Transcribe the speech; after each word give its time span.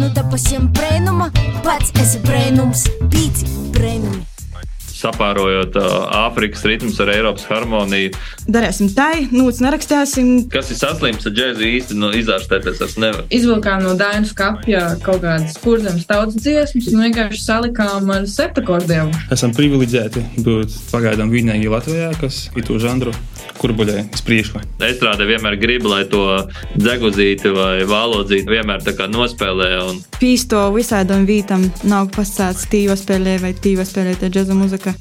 nu 0.00 0.10
te 0.14 0.24
pasiem 0.32 0.68
brēnuma, 0.76 1.30
pats 1.62 1.94
esi 2.02 2.20
brēnums, 2.26 2.86
pīci 3.12 3.48
brēnumi 3.74 4.31
sapārojot 5.02 5.76
Āfrikas 6.22 6.64
ritmus 6.68 7.00
ar 7.02 7.12
Eiropas 7.14 7.46
harmoniju. 7.50 8.12
Darīsim 8.52 8.92
tai, 8.96 9.26
nūts 9.32 9.62
nerakstīsim. 9.64 10.32
Kas 10.52 10.72
ir 10.72 10.80
saslims 10.80 11.26
ar 11.28 11.36
džēzu 11.36 11.66
īsti 11.68 11.98
no 11.98 12.12
izārstēties, 12.16 12.82
es 12.86 12.96
nevaru. 13.02 13.26
Izvilkām 13.34 13.84
no 13.86 13.96
Dainas 13.98 14.32
skapja 14.34 14.84
kaut 15.04 15.22
kādas 15.24 15.58
kurzemes 15.62 16.08
tautas 16.08 16.38
dziesmas 16.40 16.90
un 16.92 17.04
vienkārši 17.06 17.42
salikām 17.42 18.10
ar 18.14 18.28
septakordiem. 18.30 19.12
Esam 19.34 19.54
privileģēti 19.56 20.24
būt 20.46 20.78
pagaidām 20.92 21.32
vienīgi 21.32 21.70
Latvijā, 21.72 22.12
kas 22.20 22.46
ir 22.56 22.66
to 22.68 22.78
žanru 22.82 23.14
kurbuļai 23.62 24.06
uz 24.12 24.22
priekšu. 24.26 24.62
Estrāde 24.82 25.26
vienmēr 25.28 25.56
grib, 25.60 25.86
lai 25.88 26.02
to 26.10 26.22
dzeguzīti 26.74 27.52
vai 27.54 27.84
vālodzīti 27.88 28.50
vienmēr 28.50 28.82
tā 28.86 28.94
kā 28.98 29.08
nospēlē. 29.10 29.70
Un... 29.86 30.00
Pīsto 30.18 30.64
visādam 30.74 31.26
vītam 31.28 31.68
nav 31.88 32.10
pasāts 32.14 32.66
tīva 32.72 32.96
spēlē 32.98 33.38
vai 33.42 33.52
tīva 33.54 33.86
spēlē 33.88 34.16
te 34.20 34.30
džeza 34.32 34.56
muzika. 34.56 34.91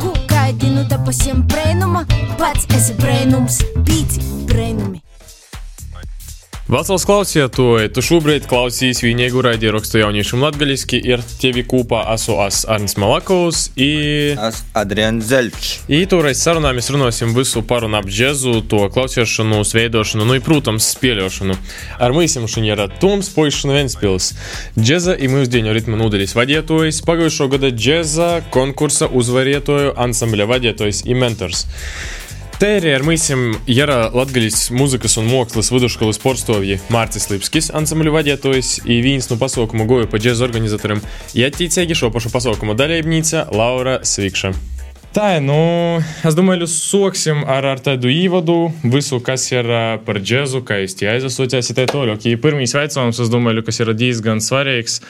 Kūkaidinu 0.00 0.86
te 0.90 0.98
pasiem 1.06 1.44
brēnuma, 1.50 2.04
pats 2.40 2.68
esi 2.76 2.96
brēnums, 3.00 3.62
pīci 3.86 4.24
brēnumi. 4.50 4.69
Vecāls 6.70 7.02
klausītāji, 7.02 7.88
tu 7.90 8.02
šobrīd 8.04 8.44
klausīs 8.46 9.00
vienīgu 9.02 9.40
raidierakstu 9.42 9.98
jauniešiem 10.04 10.44
latgaļiski, 10.44 11.00
ir 11.02 11.24
tevi 11.40 11.64
kūpā 11.66 12.04
esmu 12.12 12.36
es 12.44 12.60
Arnis 12.70 12.94
Malakovs 12.94 13.64
i... 13.74 13.88
Es 14.36 14.60
Adrians 14.78 15.26
Zelčs. 15.26 15.72
I 15.90 16.04
toreiz 16.06 16.38
sarunā 16.38 16.70
mēs 16.76 16.92
runāsim 16.94 17.34
visu 17.34 17.64
par 17.66 17.88
un 17.88 17.98
ap 17.98 18.06
džezu, 18.06 18.60
to 18.70 18.84
klausīšanu, 18.94 19.64
veidošanu, 19.66 20.28
nu 20.28 20.38
i, 20.38 20.44
protams, 20.46 20.92
spēļošanu. 20.94 21.58
Ar 22.06 22.14
mūsim 22.14 22.46
šodien 22.46 22.70
ir 22.76 22.84
Toms 23.02 23.32
Poišana 23.34 23.74
Ventspils. 23.80 24.30
Džeza 24.78 25.18
i 25.18 25.26
mūsdienu 25.32 25.74
ritma 25.74 25.98
nodaļas 25.98 26.38
vadītājs, 26.38 27.02
pagājušo 27.02 27.50
gada 27.50 27.74
džeza 27.74 28.30
konkursa 28.54 29.10
uzvarētoju 29.10 29.96
ansambļa 30.06 30.50
vadītājs 30.54 31.02
i 31.10 31.18
mentors. 31.18 31.66
Tērija 32.60 32.98
ar 32.98 33.04
mīsim 33.08 33.54
Jara 33.72 34.10
Latgaļas 34.12 34.66
muzikas 34.76 35.14
un 35.16 35.30
mākslas 35.30 35.70
vidusskolas 35.72 36.18
portstovji 36.20 36.76
Mārcis 36.92 37.30
Lipskis, 37.30 37.70
ansambļu 37.72 38.12
vadītājs, 38.12 38.82
ir 38.84 38.98
viens 39.06 39.30
no 39.30 39.38
pasaukumu 39.40 39.86
goju 39.88 40.10
pa 40.12 40.20
džēzu 40.20 40.44
organizatoriem, 40.44 41.00
ja 41.32 41.48
tīcēgi 41.54 41.96
šo 41.96 42.10
pašu 42.12 42.28
pasaukumu 42.34 42.74
dalībnīca 42.76 43.46
Laura 43.56 44.02
Svikša. 44.04 44.52
Tā, 45.16 45.30
nu, 45.40 45.56
es 46.28 46.36
domāju, 46.36 46.68
sāksim 46.68 47.40
ar, 47.48 47.64
ar 47.64 47.80
tādu 47.80 48.12
īvadu, 48.12 48.58
visu, 48.84 49.22
kas 49.24 49.48
ir 49.54 49.72
par 50.04 50.20
džēzu, 50.20 50.60
kā 50.60 50.82
īsti 50.84 51.08
aizasociēs 51.14 51.72
ir 51.72 51.78
tā 51.80 51.88
tālāk. 51.88 52.28
Pirmīs 52.44 52.76
veicams, 52.76 53.22
es 53.24 53.32
domāju, 53.32 53.64
kas 53.64 53.80
ir 53.80 53.94
diezgan 53.96 54.44
svarīgs. 54.44 55.00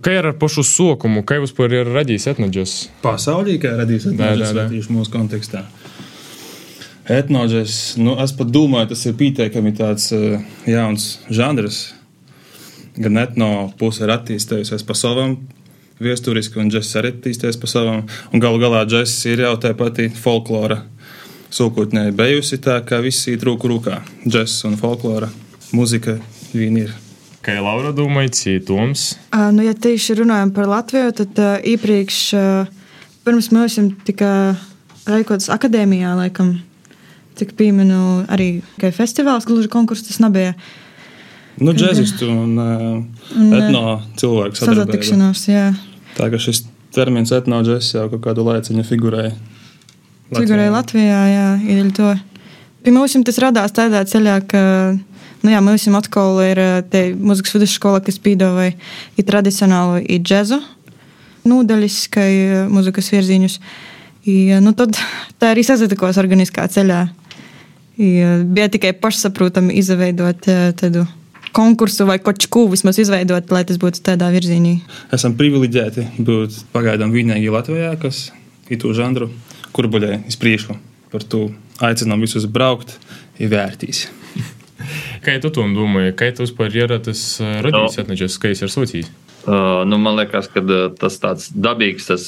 Kā 0.00 0.16
ir 0.16 0.30
ar 0.30 0.40
pašu 0.40 0.64
sokumu, 0.64 1.20
kā 1.28 1.36
vispār 1.42 1.82
ir 1.82 1.92
radījis 1.92 2.30
etnoģis? 2.32 2.74
Pasaulī, 3.04 3.60
kā 3.60 3.76
radījis 3.76 4.08
etnoģis 4.14 4.90
mūsu 4.94 5.12
kontekstā. 5.12 5.66
Etnoģis, 7.08 7.96
nu, 7.96 8.18
es 8.20 8.34
pat 8.36 8.50
domāju, 8.52 8.90
tas 8.90 9.06
ir 9.08 9.14
pietiekami 9.16 9.70
tāds 9.72 10.10
uh, 10.12 10.42
jauns 10.68 11.14
žanrs. 11.32 11.94
Gan 13.00 13.16
etno 13.22 13.48
puse 13.80 14.02
ir 14.04 14.12
attīstījusies 14.12 14.84
pa 14.84 14.96
savam, 14.98 15.38
viesturiski, 16.04 16.60
un 16.60 16.68
džeks 16.68 16.90
arī 17.00 17.14
attīstījies 17.14 17.56
pa 17.62 17.70
savam. 17.70 18.02
Un 18.28 18.44
galu 18.44 18.60
galā 18.60 18.82
džeks 18.84 19.14
ir 19.32 19.40
jau 19.46 19.54
tā 19.62 19.72
pati 19.78 20.10
folklora 20.12 20.82
sūkotnē 21.48 22.10
bijusi 22.12 22.60
tā, 22.60 22.76
ka 22.84 23.00
viss 23.00 23.24
ir 23.32 23.40
trūku 23.40 23.72
rūkā. 23.72 24.02
Džeks 24.28 24.60
un 24.68 24.76
folklora 24.76 25.32
muzika 25.72 26.18
vien 26.52 26.76
ir. 26.84 26.92
Kā 27.40 27.56
jau 27.56 27.64
Laura 27.64 27.96
domāja, 27.96 28.36
cītums? 28.36 29.14
Uh, 29.32 29.48
nu, 29.56 29.64
ja 29.64 29.72
tieši 29.72 30.20
runājam 30.20 30.52
par 30.52 30.68
Latviju, 30.68 31.16
tad 31.22 31.40
uh, 31.40 31.56
iepriekš, 31.72 32.22
uh, 32.36 32.96
pirms 33.24 33.48
mēs 33.56 33.80
tika 34.04 34.30
rīkots 35.08 35.48
akadēmijā, 35.56 36.12
laikam, 36.18 36.58
cik 37.38 37.54
pieminu, 37.58 38.24
arī 38.30 38.48
kā 38.80 38.90
festivāls, 38.94 39.46
gluži 39.48 39.70
konkurss 39.72 40.06
tas 40.06 40.20
nebija. 40.22 40.54
Nu, 41.58 41.74
džeksistu 41.74 42.28
un, 42.30 42.54
un 42.58 43.54
etno 43.58 43.98
cilvēku 44.20 44.60
satikšanās. 44.60 45.46
Tā 46.18 46.28
ka 46.30 46.38
šis 46.42 46.64
termins 46.94 47.32
etno 47.34 47.60
džeks 47.66 47.92
jau 47.96 48.06
kādu 48.22 48.46
laiciņu 48.46 48.86
figurēja. 48.86 49.34
Figurēja 50.36 50.72
Latvijā, 50.74 51.20
jā, 51.32 51.50
ir 51.66 51.92
to. 51.96 52.14
Pie 52.84 52.94
mums 52.94 53.16
tas 53.26 53.40
radās 53.42 53.74
tādā 53.74 54.04
ceļā, 54.06 54.38
ka 54.48 54.62
nu 55.42 55.52
jā, 55.52 55.60
mums 55.64 55.86
atkal 55.98 56.38
ir 56.44 56.60
te 56.92 57.08
muzikas 57.14 57.56
vidusskola, 57.56 58.02
kas 58.04 58.20
pīdāvāja 58.22 58.76
i 59.18 59.26
tradicionālu, 59.26 60.02
i 60.04 60.20
džezu 60.22 60.60
nūdaļas, 61.48 62.00
kā 62.12 62.24
muzikas 62.72 63.10
virziņus. 63.12 63.58
I, 64.28 64.36
nu, 64.60 64.74
tad 64.76 64.98
tā 65.40 65.54
arī 65.54 65.64
sazatikos 65.64 66.18
organiskā 66.20 66.66
ceļā. 66.68 67.06
Ja 67.98 68.36
bija 68.46 68.68
tikai 68.70 68.92
pašsaprotami 68.94 69.74
izveidot 69.80 70.46
tādu 70.78 71.02
konkursu 71.52 72.06
vai 72.06 72.18
kaut 72.22 72.46
ko 72.52 72.66
vismaz 72.70 73.00
izveidot, 73.02 73.50
lai 73.50 73.64
tas 73.66 73.80
būtu 73.80 74.04
tādā 74.06 74.28
virzienā. 74.30 74.76
Esam 75.14 75.34
privileģēti 75.38 76.06
būt 76.22 76.60
pagaidām 76.74 77.10
vienīgi 77.14 77.50
Latvijā, 77.50 77.96
kas 77.98 78.28
ir 78.70 78.78
to 78.82 78.92
žanru 78.94 79.32
kurbuļai 79.74 80.22
iz 80.30 80.38
priekšu. 80.38 80.78
Par 81.12 81.24
to 81.24 81.48
aicinām 81.82 82.22
visus 82.22 82.46
braukt, 82.46 82.98
ir 83.40 83.50
vērtīs. 83.52 84.06
Kā 85.24 85.38
tu 85.42 85.50
to 85.50 85.64
domāji? 85.74 86.14
Kā 86.18 86.30
tu 86.34 86.44
vispār 86.46 86.74
ir 86.76 86.98
tas 87.02 87.22
radījis, 87.40 88.02
atneģis, 88.04 88.36
ka 88.38 88.52
es 88.52 88.62
esmu 88.62 88.84
sūtījis? 88.84 89.10
Uh, 89.48 89.80
nu, 89.88 89.96
man 90.02 90.18
liekas, 90.18 90.50
ka 90.52 90.60
tas 91.00 91.16
tāds 91.22 91.48
dabīgs, 91.54 92.10
tas 92.10 92.26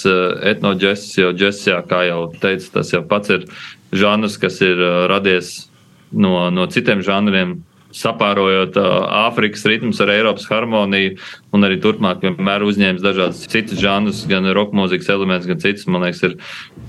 etnoģesis, 0.50 1.18
jau 1.20 1.34
džesijā, 1.36 1.82
kā 1.90 2.06
jau 2.08 2.22
teicu, 2.40 2.70
tas 2.78 2.94
jau 2.94 3.02
pats 3.06 3.34
ir 3.34 3.44
žanrs, 3.92 4.38
kas 4.40 4.60
ir 4.64 4.78
uh, 4.78 5.06
radies 5.10 5.68
no, 6.12 6.50
no 6.54 6.66
citiem 6.70 7.02
žanriem, 7.06 7.60
sapārojot 7.90 8.76
Āfrikas 8.78 9.64
uh, 9.64 9.72
ritmus 9.72 9.98
ar 10.02 10.12
Eiropas 10.14 10.46
harmoniju, 10.46 11.16
un 11.50 11.66
arī 11.66 11.80
turpmāk 11.82 12.22
vienmēr 12.22 12.62
uzņēmis 12.62 13.02
dažādas 13.02 13.42
citas 13.50 13.82
žanrus, 13.82 14.22
gan 14.30 14.46
roka 14.54 14.76
mūzikas 14.78 15.10
elements, 15.10 15.48
gan 15.50 15.62
citas. 15.62 15.88
Man 15.90 16.06
liekas, 16.06 16.22
ir, 16.28 16.38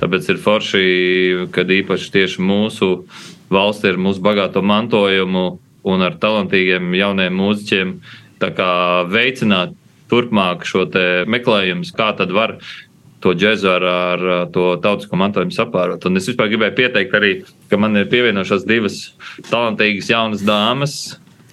tāpēc 0.02 0.30
ir 0.30 0.42
forši, 0.44 0.86
kad 1.56 1.74
īpaši 1.74 2.14
tieši 2.14 2.46
mūsu 2.46 2.94
valsts 3.52 3.90
ir 3.90 3.98
mūsu 3.98 4.22
bagāto 4.24 4.62
mantojumu 4.62 5.46
un 5.90 6.06
ar 6.06 6.18
talantīgiem 6.22 6.94
jauniem 6.94 7.38
mūziķiem 7.38 7.96
veicināt 9.12 9.74
turpmāk 10.12 10.66
šo 10.68 10.86
meklējumu, 11.30 11.88
kā 11.96 12.12
tad 12.18 12.34
var 12.36 12.58
to 13.22 13.34
džēzu 13.38 13.70
ar, 13.72 13.86
ar 13.86 14.24
to 14.54 14.68
tautisko 14.84 15.20
mantojumu 15.20 15.56
sapārot. 15.56 16.06
Un 16.08 16.20
es 16.20 16.30
vispār 16.30 16.52
gribēju 16.52 16.78
pieteikt 16.78 17.18
arī, 17.18 17.34
ka 17.72 17.80
man 17.82 17.98
ir 18.00 18.10
pievienojušās 18.12 18.68
divas 18.70 19.02
talantīgas 19.50 20.10
jaunas 20.12 20.46
dāmas, 20.46 20.96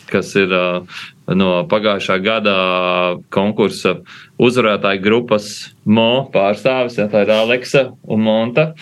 kas 0.08 0.32
ir 0.40 0.54
no 1.36 1.50
pagājušā 1.68 2.16
gada 2.24 2.54
konkursa 3.34 3.98
uzvarētāju 4.40 5.04
grupas 5.04 5.50
MO 5.84 6.28
pārstāvis. 6.32 6.96
Ja, 7.00 7.10
tā 7.12 7.26
ir 7.26 7.34
Aleksa 7.36 7.90
un 8.08 8.24
Monta. 8.24 8.72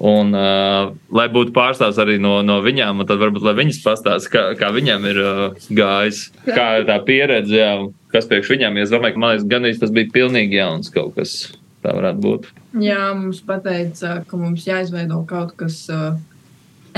Un, 0.00 0.30
uh, 0.32 0.94
lai 1.12 1.26
būtu 1.28 1.52
pārstāvs 1.52 1.98
arī 2.00 2.14
no, 2.24 2.38
no 2.40 2.62
viņām, 2.64 3.02
tad 3.04 3.20
varbūt 3.20 3.44
viņas 3.58 3.82
pastāsta, 3.84 4.30
kā, 4.32 4.44
kā 4.56 4.70
viņām 4.72 5.04
ir 5.10 5.20
uh, 5.20 5.40
gājis, 5.76 6.22
kā 6.46 6.68
ir 6.80 6.86
tā 6.88 6.96
pieredze, 7.04 7.52
jā, 7.58 7.74
kas 8.08 8.30
priekš 8.30 8.54
ir. 8.54 8.80
Es 8.80 8.94
domāju, 8.94 9.18
ka 9.18 9.20
man 9.20 9.34
liekas, 9.34 9.50
gan 9.50 9.68
tas 9.82 9.92
bija 9.92 10.14
pilnīgi 10.14 10.56
jauns 10.56 10.88
kaut 10.94 11.18
kas. 11.20 11.34
Tā 11.80 11.94
varētu 11.96 12.20
būt. 12.24 12.48
Jā, 12.84 13.10
mums 13.16 13.40
pateica, 13.44 14.20
ka 14.28 14.40
mums 14.40 14.66
jāizveido 14.68 15.22
kaut 15.28 15.54
kas 15.60 15.86
uh, 15.92 16.12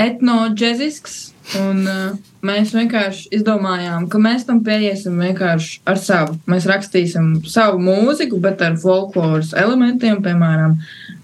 etnoģezisks. 0.01 1.21
Un, 1.59 1.81
uh, 1.83 2.13
mēs 2.43 2.71
vienkārši 2.71 3.25
izdomājām, 3.35 4.05
ka 4.11 4.19
mēs 4.21 4.45
tam 4.47 4.61
pieiesim 4.63 5.17
vienkārši 5.19 5.81
ar 5.91 5.99
savu. 5.99 6.37
Mēs 6.47 6.67
rakstīsim 6.69 7.33
savu 7.51 7.81
mūziku, 7.83 8.39
bet 8.43 8.63
ar 8.63 8.77
folkloras 8.79 9.51
elementiem, 9.59 10.21
piemēram, 10.23 10.77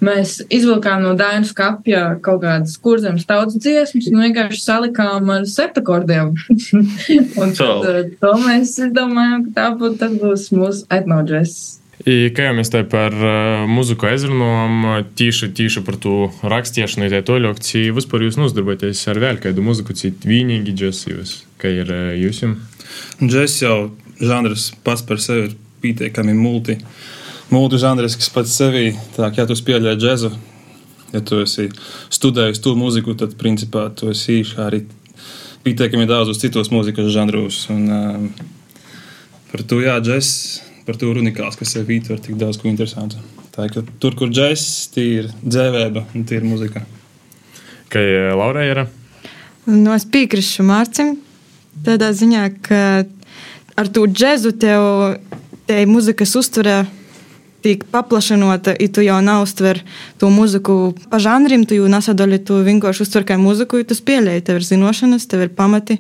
mēs 0.03 0.38
izvilkām 0.51 1.06
no 1.06 1.15
Dainas 1.19 1.53
kapja 1.56 2.17
kaut 2.23 2.44
kādas 2.44 2.75
kurzemes 2.83 3.27
tautas 3.27 3.59
dziesmas 3.63 4.11
un 4.11 4.23
vienkārši 4.25 4.63
salikām 4.63 5.31
ar 5.35 5.47
septakordiem. 5.47 6.35
un 7.41 7.56
tad, 7.59 7.88
uh, 7.88 8.01
to 8.19 8.35
mēs 8.44 8.75
izdomājām, 8.88 9.50
ka 9.50 9.56
tā 9.59 9.69
būt, 9.79 10.07
būs 10.19 10.50
mūsu 10.56 10.88
etnoģezis. 11.00 11.78
I 12.07 12.29
kā 12.31 12.45
jau 12.47 12.55
mēs 12.55 12.69
te 12.71 12.79
par 12.87 13.11
uh, 13.11 13.65
muziku 13.67 14.07
aizrunājam, 14.07 14.83
tīši, 15.19 15.49
tīši 15.55 15.81
par 15.83 15.97
to 15.99 16.29
rakstīšanu, 16.47 17.09
tā 17.11 17.19
toļok, 17.27 17.57
cī 17.59 17.89
vispār 17.95 18.23
jūs 18.23 18.37
nodarbojaties 18.39 19.01
ar 19.11 19.19
vēl 19.19 19.39
kādu 19.43 19.65
muziku, 19.65 19.95
cīt 19.97 20.23
vienīgi 20.27 20.77
džesīvas, 20.79 21.33
kā 21.59 21.71
ir 21.81 21.91
uh, 21.91 22.13
jūs 22.15 22.39
jums? 22.45 22.85
Džes 23.19 23.57
jau 23.65 23.73
žanrs 24.23 24.69
pats 24.85 25.03
par 25.03 25.19
sevi 25.19 25.49
ir 25.49 25.57
pietiekami 25.83 26.37
multi, 26.37 26.77
multi 27.51 27.81
žanrs, 27.83 28.15
kas 28.19 28.31
pats 28.31 28.55
sevi, 28.55 28.93
tā 29.17 29.27
kā 29.35 29.43
tu 29.49 29.59
spēlē 29.59 29.97
džezu, 29.99 30.31
ja 31.11 31.23
tu 31.25 31.41
esi 31.43 31.67
studējis 32.15 32.63
to 32.63 32.77
mūziku, 32.79 33.17
tad 33.19 33.35
principā 33.39 33.89
tu 33.91 34.13
esi 34.13 34.39
arī 34.55 34.85
pietiekami 35.67 36.07
daudzos 36.07 36.39
citos 36.39 36.71
mūzikas 36.71 37.11
žanros. 37.11 37.65
Un, 37.75 37.85
uh, 37.91 38.87
par 39.51 39.67
to, 39.67 39.83
jā, 39.83 39.99
džeks, 39.99 40.31
par 40.89 40.97
to 40.97 41.12
unikāls, 41.13 41.53
kas 41.59 41.75
sev 41.75 41.89
ietver 41.94 42.18
tik 42.18 42.38
daudz 42.41 42.57
ko 42.57 42.65
interesantu. 42.65 43.21
Tā 43.53 43.68
ir, 43.68 43.74
ka 43.75 43.83
tur, 44.01 44.15
kur 44.18 44.31
džeks, 44.33 44.63
tie 44.95 45.06
ir 45.19 45.27
dzēvēba 45.45 46.07
un 46.18 46.24
tie 46.25 46.39
ir 46.39 46.47
muzika. 46.50 46.81
Kā 47.94 48.01
Laura 48.33 48.65
ir? 48.65 48.88
Nu, 49.69 49.94
es 49.94 50.07
piekrītu 50.09 50.65
Mārcim 50.65 51.19
tādā 51.86 52.09
ziņā, 52.15 52.47
ka 52.65 52.81
ar 53.77 53.91
to 53.94 54.07
džēzu 54.09 54.56
tev 54.57 54.88
te 55.69 55.83
muzikas 55.86 56.33
uzturē 56.39 56.81
tiek 57.62 57.85
paplašinota, 57.92 58.74
ja 58.80 58.89
tu 58.89 59.06
jau 59.06 59.19
neuztver 59.21 59.83
to 60.18 60.33
mūziku 60.33 60.80
pa 61.12 61.21
žanrim, 61.21 61.68
tu 61.69 61.77
jau 61.77 61.89
nesadaļi, 61.92 62.42
tu 62.50 62.62
vienkārši 62.65 63.06
uztver 63.06 63.30
kā 63.30 63.38
mūziku, 63.38 63.83
ja 63.83 63.89
tu 63.89 64.00
spēlēji, 64.00 64.47
tev 64.47 64.62
ir 64.62 64.69
zināšanas, 64.74 65.30
tev 65.30 65.45
ir 65.45 65.53
pamati, 65.53 66.00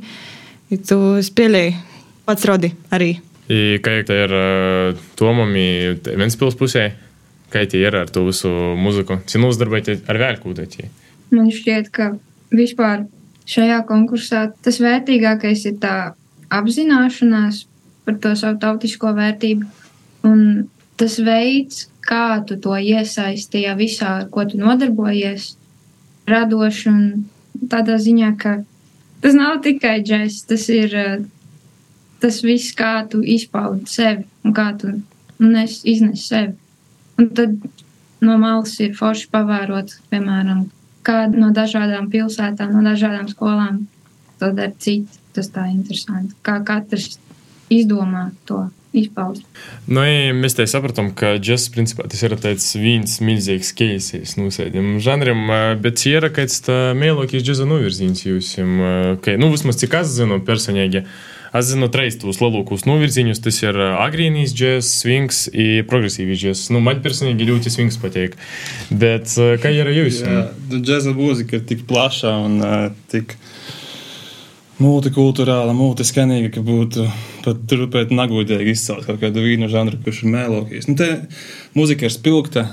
ja 0.73 0.81
tu 0.81 1.19
spēlēji 1.29 1.75
pats 2.25 2.47
rodi 2.49 2.73
arī. 2.95 3.17
I, 3.49 3.79
kā 3.81 3.95
jau 3.97 4.15
ir 4.15 4.33
uh, 4.37 5.05
Tomam, 5.17 5.55
Ventspils 6.05 6.57
pusē, 6.57 6.91
kā 7.49 7.63
tie 7.65 7.81
ir 7.87 7.97
ar 7.97 8.11
to 8.13 8.27
visu 8.27 8.49
mūziku? 8.77 9.17
Cik 9.25 9.47
uzdarbojaties 9.49 10.03
ar 10.09 10.19
vēlkūtēķi? 10.21 10.89
Man 11.33 11.49
šķiet, 11.53 11.89
ka 11.93 12.11
vispār 12.53 13.07
šajā 13.49 13.81
konkursā 13.89 14.47
tas 14.61 14.77
vērtīgākais 14.81 15.65
ir 15.69 15.79
tā 15.81 15.95
apzināšanās 16.53 17.63
par 18.05 18.17
to 18.21 18.35
savu 18.37 18.57
tautisko 18.61 19.13
vērtību 19.17 19.65
un 20.29 20.69
tas 20.99 21.17
veids, 21.23 21.87
kā 22.05 22.41
tu 22.45 22.57
to 22.61 22.75
iesaisti 22.77 23.57
tajā 23.57 23.75
visā, 23.79 24.13
ar 24.21 24.29
ko 24.33 24.45
tu 24.49 24.59
nodarbojies, 24.59 25.53
radoši 26.29 26.89
un 26.91 27.03
tādā 27.71 27.97
ziņā, 28.01 28.31
ka 28.41 28.59
tas 29.23 29.37
nav 29.37 29.61
tikai 29.65 29.99
džeks, 30.05 30.43
tas 30.49 30.65
ir 30.73 30.95
tas 32.21 32.41
viss, 32.45 32.73
kā 32.77 33.03
tu 33.11 33.21
izpaudi 33.23 33.89
sevi 33.89 34.25
un 34.45 34.55
kā 34.55 34.71
tu 34.79 34.93
nes, 35.39 35.79
iznes 35.87 36.25
sevi. 36.29 36.55
Un 37.19 37.29
tad 37.35 37.55
no 38.23 38.37
malas 38.39 38.75
ir 38.83 38.95
forši 38.97 39.29
pavērot, 39.31 39.95
piemēram, 40.11 40.67
kāda 41.07 41.39
no 41.39 41.53
dažādām 41.55 42.09
pilsētām, 42.11 42.75
no 42.75 42.83
dažādām 42.85 43.29
skolām 43.31 43.85
to 44.39 44.51
dara 44.51 44.75
citi. 44.77 45.19
Tas 45.35 45.51
tā 45.53 45.67
interesanti, 45.69 46.33
kā 46.43 46.55
katrs 46.65 47.19
izdomā 47.69 48.31
to 48.49 48.63
izpaust. 48.97 49.45
Nu, 49.85 50.01
ja 50.01 50.33
mēs 50.33 50.55
te 50.57 50.65
sapratām, 50.69 51.11
ka 51.17 51.35
džeks, 51.37 51.67
principā, 51.73 52.07
tas 52.09 52.23
ir 52.25 52.33
tāds 52.41 52.65
viens 52.79 53.19
milzīgs 53.21 53.71
keisīs 53.77 54.35
nosēdiem 54.39 54.97
žanram, 55.05 55.43
bet 55.83 56.01
ir 56.09 56.25
kāds 56.33 56.63
mēlokis 56.97 57.45
džeza 57.45 57.67
novirziens 57.69 58.25
jūs, 58.25 58.55
ka, 59.21 59.37
nu, 59.37 59.51
vismaz 59.53 59.77
cik 59.81 59.99
es 60.01 60.15
zinu 60.17 60.41
personīgi. 60.45 61.05
Es 61.49 61.71
zinu, 61.71 61.87
trīs 61.89 62.19
tos 62.21 62.37
lielākos 62.43 62.85
novirzienus. 62.85 63.41
Tas 63.41 63.57
ir 63.63 63.77
agrīnijas 63.89 64.53
džeks, 64.53 64.91
swings 65.01 65.39
un 65.49 65.87
progresīvs 65.89 66.37
džeks. 66.43 66.67
Nu, 66.75 66.81
man 66.85 67.01
personīgi 67.05 67.47
ļoti 67.49 67.73
swings 67.73 67.97
patīk. 68.01 68.37
Bet 68.91 69.33
kā 69.63 69.71
ir 69.73 69.89
jūs? 69.95 70.21
Jā, 70.25 70.43
džeza 70.75 71.15
mūzika 71.17 71.57
ir 71.57 71.65
tik 71.71 71.87
plaša 71.89 72.35
un 72.45 72.59
uh, 72.61 72.77
tik 73.09 73.33
multikulturāla, 74.79 75.73
multiskanīga, 75.75 76.53
ka 76.55 76.63
būtu 76.63 77.07
pat 77.43 77.65
turpēt 77.71 78.13
nagudīgi 78.15 78.75
izcelt 78.75 79.07
kaut 79.09 79.19
kādu 79.23 79.43
vīnu 79.43 79.67
žanru, 79.71 79.99
kurš 80.05 80.23
ir 80.23 80.33
mēlokīs. 80.35 80.87
Nu, 80.91 80.95
te 80.99 81.09
mūzika 81.75 82.07
ir 82.07 82.15
spilgta, 82.15 82.67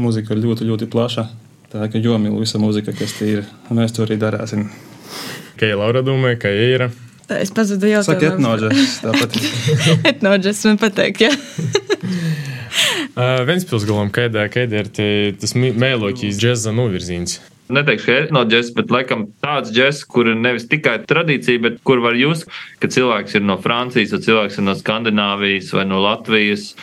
mūzika 0.00 0.34
ir 0.34 0.42
ļoti, 0.46 0.66
ļoti 0.70 0.90
plaša. 0.90 1.28
Tā 1.74 1.88
kā 1.90 2.00
jomīl 2.02 2.36
visa 2.38 2.60
mūzika, 2.62 2.94
kas 2.96 3.16
te 3.18 3.30
ir, 3.36 3.46
un 3.68 3.80
mēs 3.80 3.94
to 3.94 4.04
arī 4.06 4.18
darāsim. 4.18 4.68
Kā 5.58 5.70
jau 5.70 5.80
Laura 5.80 6.02
domāja, 6.06 6.40
kā 6.46 6.54
ir? 6.54 6.88
Tā 7.24 7.38
es 7.40 7.52
pazudu 7.54 7.88
jau 7.88 8.02
Saka 8.04 8.34
etnoģes, 8.34 8.98
tāpat. 9.00 9.38
etnoģes 10.12 10.60
man 10.68 10.80
patīk, 10.82 11.22
jā. 11.24 11.30
uh, 13.16 13.40
Ventspilsgalam, 13.48 14.12
kādā, 14.12 14.44
kādā 14.52 14.84
ir 14.84 14.90
te, 14.92 15.08
tas 15.40 15.56
mēlokīs 15.56 16.36
džeza 16.40 16.74
novirziens? 16.76 17.38
Neteikšu, 17.72 18.04
ka 18.10 18.16
etnoģēs, 18.26 18.74
bet 18.76 18.92
laikam 18.92 19.24
tāds 19.40 19.72
džeks, 19.72 20.02
kur 20.12 20.28
ir 20.28 20.36
nevis 20.36 20.68
tikai 20.68 20.98
tradīcija, 21.08 21.62
bet 21.64 21.78
kur 21.88 22.02
var 22.04 22.18
just, 22.18 22.44
ka 22.82 22.90
cilvēks 22.92 23.38
ir 23.38 23.46
no 23.48 23.56
Francijas, 23.62 24.12
vai 24.12 24.20
cilvēks 24.26 24.60
ir 24.60 24.66
no 24.66 24.74
Skandināvijas, 24.76 25.72
vai 25.72 25.86
no 25.88 26.02
Latvijas, 26.04 26.74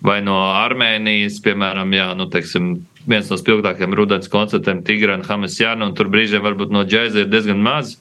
vai 0.00 0.22
no 0.24 0.38
Armēnijas, 0.56 1.36
piemēram, 1.44 1.92
jā, 1.92 2.08
nu, 2.16 2.30
teiksim, 2.32 2.72
viens 3.04 3.28
no 3.28 3.36
spilgtākajiem 3.36 3.92
rudens 3.98 4.30
koncertiem 4.32 4.80
Tigrana 4.86 5.26
Hamesjana, 5.28 5.84
un 5.84 5.96
tur 5.98 6.08
brīžiem 6.12 6.44
varbūt 6.44 6.72
no 6.72 6.86
džēza 6.88 7.26
ir 7.26 7.30
diezgan 7.32 7.60
maz. 7.60 7.98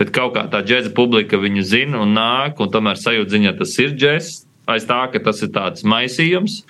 Bet 0.00 0.14
kaut 0.14 0.36
kā 0.36 0.46
tā 0.52 0.62
džēza 0.64 0.94
publika 0.96 1.40
viņu 1.40 1.66
zina 1.66 2.00
un 2.02 2.16
nāk, 2.16 2.62
un 2.62 2.72
tomēr 2.72 3.00
sajūta 3.00 3.36
ziņā 3.36 3.54
tas 3.58 3.76
ir 3.82 3.94
džēzs. 3.98 4.40
Aiz 4.70 4.84
tā, 4.86 5.00
ka 5.10 5.18
tas 5.18 5.40
ir 5.42 5.50
tāds 5.50 5.82
maisījums. 5.82 6.60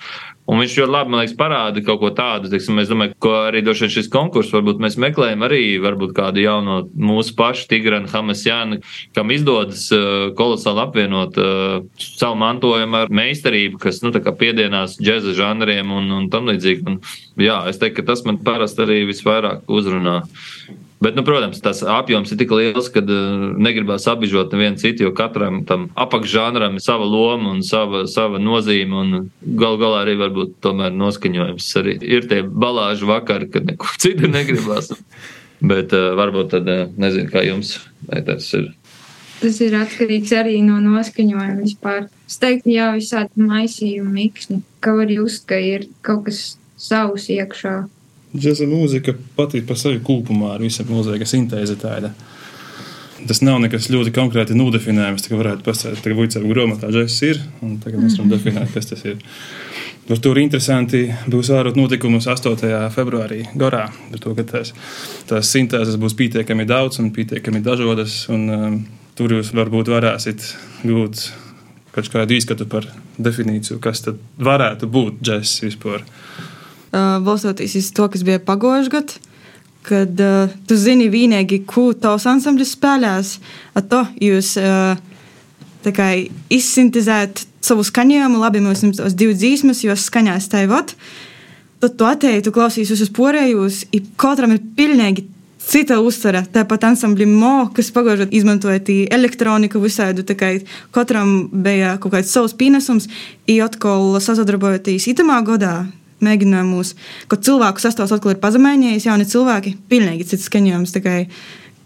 Un 0.43 0.59
viņš 0.59 0.73
ļoti 0.75 0.91
labi, 0.91 1.11
man 1.13 1.21
liekas, 1.21 1.35
parāda 1.39 1.81
kaut 1.85 2.01
ko 2.01 2.09
tādu. 2.11 2.49
Teiksim, 2.51 2.79
es 2.81 2.89
domāju, 2.91 3.13
ko 3.23 3.31
arī 3.45 3.61
vien 3.63 3.91
šis 3.93 4.09
konkurss, 4.11 4.51
varbūt 4.51 4.81
mēs 4.83 4.97
meklējam 4.99 5.45
arī 5.47 5.61
varbūt 5.79 6.11
kādu 6.17 6.43
jaunu 6.43 6.81
mūsu 6.99 7.35
pašu 7.37 7.69
Tigranu 7.71 8.11
Hamasjānu, 8.11 8.81
kam 9.15 9.31
izdodas 9.31 9.85
uh, 9.95 10.33
kolosāli 10.35 10.83
apvienot 10.83 11.39
uh, 11.39 11.77
savu 12.01 12.35
mantojumu 12.41 13.05
ar 13.05 13.13
meistarību, 13.13 13.79
kas, 13.85 14.01
nu, 14.03 14.11
tā 14.11 14.19
kā 14.25 14.35
piedienās 14.35 14.97
džeza 14.99 15.37
žanriem 15.37 15.95
un, 15.95 16.11
un 16.17 16.27
tam 16.33 16.51
līdzīgi. 16.51 16.87
Un, 16.91 16.99
jā, 17.39 17.61
es 17.71 17.79
teiktu, 17.79 18.01
ka 18.01 18.11
tas 18.11 18.25
man 18.27 18.41
parasti 18.43 18.83
arī 18.83 19.03
visvairāk 19.13 19.69
uzrunā. 19.71 20.25
Bet, 21.03 21.17
nu, 21.17 21.23
protams, 21.27 21.59
tas 21.59 21.81
apjoms 21.83 22.31
ir 22.31 22.37
tik 22.39 22.51
liels, 22.55 22.85
ka 22.93 23.01
uh, 23.03 23.47
negribās 23.59 24.05
apbižot 24.07 24.53
nevienu 24.55 24.79
citu, 24.79 25.03
jo 25.03 25.11
katram 25.17 25.63
tam 25.67 25.89
apakšžanram 25.99 26.77
ir 26.79 26.83
sava 26.85 27.03
loma 27.03 27.51
un 27.51 27.59
sava, 27.67 28.05
sava 28.07 28.39
nozīme. 28.39 29.25
Galu 29.43 29.81
galā 29.81 30.03
arī 30.05 30.13
varbūt 30.21 30.53
tomēr 30.63 30.93
noskaņojums 30.95 31.67
arī 31.81 31.97
ir 32.07 32.29
tie 32.31 32.39
balāžu 32.47 33.09
vakari, 33.11 33.49
kad 33.51 33.67
neko 33.67 33.91
citu 34.03 34.31
negribās. 34.31 34.93
Bet 35.63 35.91
uh, 35.97 36.13
varbūt 36.19 36.53
tad 36.55 36.71
uh, 36.71 36.85
nezinu, 36.95 37.27
kā 37.33 37.43
jums 37.43 37.75
tas 38.07 38.47
ir. 38.55 38.71
Tas 39.43 39.59
ir 39.59 39.75
atkarīgs 39.75 40.31
arī 40.39 40.61
no 40.63 40.77
noskaņojuma 40.79 41.57
vispār. 41.65 42.05
Es 42.31 42.39
teiktu, 42.39 42.71
jā, 42.77 42.93
visādi 42.95 43.43
maisījumi, 43.43 44.13
miksni, 44.21 44.61
ka 44.79 44.95
var 44.95 45.11
just, 45.11 45.43
ka 45.51 45.59
ir 45.59 45.89
kaut 46.05 46.29
kas 46.29 46.45
savs 46.79 47.27
iekšā. 47.33 47.81
Džeza 48.33 48.65
mūzika 48.65 49.13
pati 49.37 49.61
par 49.65 49.77
sevi 49.77 49.99
kopumā 50.05 50.55
ir 50.57 50.65
visa 50.65 50.85
mūzika 50.87 51.27
sintēze 51.29 51.77
tāda. 51.81 52.13
Tas 53.27 53.39
nav 53.45 53.59
nekas 53.63 53.87
ļoti 53.93 54.11
konkrēti 54.15 54.55
nodefinējams. 54.57 55.23
Tā 55.23 55.37
varētu 55.37 55.63
pasakāt, 55.63 56.01
ka 56.03 56.15
Vujcēva 56.17 56.49
grāmatā 56.49 56.89
džeks 56.91 57.19
ir, 57.27 57.39
un 57.63 57.77
tagad 57.83 58.01
mēs 58.03 58.17
varam 58.17 58.33
definēt, 58.33 58.73
kas 58.73 58.89
tas 58.89 59.05
ir. 59.07 59.21
Par 60.09 60.19
to 60.19 60.33
ir 60.33 60.41
interesanti. 60.41 61.05
Būs 61.31 61.51
vērot 61.53 61.77
notikumus 61.79 62.27
8. 62.27 62.57
februārī 62.95 63.45
Gorā. 63.55 63.85
To, 64.19 64.33
tās, 64.41 64.73
tās 65.29 65.53
sintēzes 65.53 65.95
būs 66.01 66.17
pietiekami 66.19 66.65
daudz 66.67 66.99
un 66.99 67.13
pietiekami 67.15 67.63
dažādas. 67.63 68.17
Un, 68.33 68.43
um, 68.51 68.81
tur 69.15 69.37
jūs 69.37 69.53
varbūt 69.55 69.93
varēsiet 69.93 70.49
gūt 70.83 71.29
kaut 71.93 72.09
kādu 72.09 72.35
izskatu 72.35 72.65
par 72.67 72.89
definīciju, 73.21 73.77
kas 73.79 74.01
tad 74.07 74.19
varētu 74.41 74.89
būt 74.89 75.21
džeks 75.21 75.59
vispār 75.67 76.03
balstoties 76.93 77.75
uz 77.79 77.91
to, 77.95 78.07
kas 78.13 78.25
bija 78.25 78.41
pagājušajā 78.43 78.93
gadā. 78.93 79.31
Kad 79.83 80.21
uh, 80.23 80.51
tu 80.63 80.77
zini, 80.79 81.09
vienīgi, 81.11 81.65
ko 81.67 81.89
tavs 81.91 82.23
ansamblis 82.31 82.71
spēlēs, 82.77 83.33
ar 83.75 83.83
to 83.91 84.05
jūs 84.23 84.53
uh, 84.61 84.95
izsintēzējat 85.83 87.43
savu 87.63 87.83
skaņojumu. 87.83 88.39
Labi, 88.39 88.61
mums 88.63 88.83
ir 88.83 88.95
tos 88.95 89.15
divas 89.19 89.41
dzīsmas, 89.41 89.83
jo 89.83 89.95
skaņās 89.99 90.47
tā 90.51 90.63
ir 90.63 90.71
vot. 90.71 90.95
Tad 91.83 91.97
tu 91.99 92.07
atēji, 92.07 92.45
tu 92.45 92.53
klausies 92.55 92.93
uz 92.95 93.09
pārējos, 93.11 93.83
katram 94.15 94.55
ir 94.55 94.61
pilnīgi 94.77 95.25
cita 95.63 95.97
uztvere. 96.03 96.45
Tāpat 96.53 96.87
ansamblim 96.91 97.33
Mo, 97.39 97.69
kas 97.75 97.91
pagājušajā 97.95 98.29
gadā 98.29 98.37
izmantoja 98.39 98.79
elektroniku 99.11 99.81
visādi. 99.83 100.23
Katram 100.95 101.49
bija 101.51 101.97
kaut 101.99 102.15
kāds 102.15 102.31
savs 102.31 102.55
pienesums, 102.55 103.09
un 103.47 103.59
atkal 103.63 104.15
sadarbojoties 104.23 105.09
itamā 105.11 105.41
gadā 105.43 105.81
mēģinājumus, 106.25 106.93
ka 107.31 107.39
cilvēku 107.47 107.83
sastāvs 107.83 108.15
atkal 108.15 108.33
ir 108.33 108.41
pazemējies, 108.43 109.07
jauni 109.09 109.27
cilvēki, 109.29 109.77
pilnīgi 109.91 110.29
cits 110.31 110.49
skaņojums. 110.49 110.95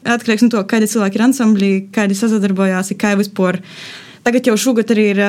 Atkarīgs 0.08 0.46
no 0.46 0.52
to, 0.54 0.62
kādi 0.70 0.88
cilvēki 0.88 1.20
ir 1.20 1.24
ansamblī, 1.26 1.72
kādi 1.92 2.16
sazadarbojās, 2.16 2.94
kā 3.00 3.16
vispār. 3.20 3.60
Tagad 4.24 4.48
jau 4.48 4.56
šogad 4.60 4.92
arī 4.94 5.10
ir 5.14 5.22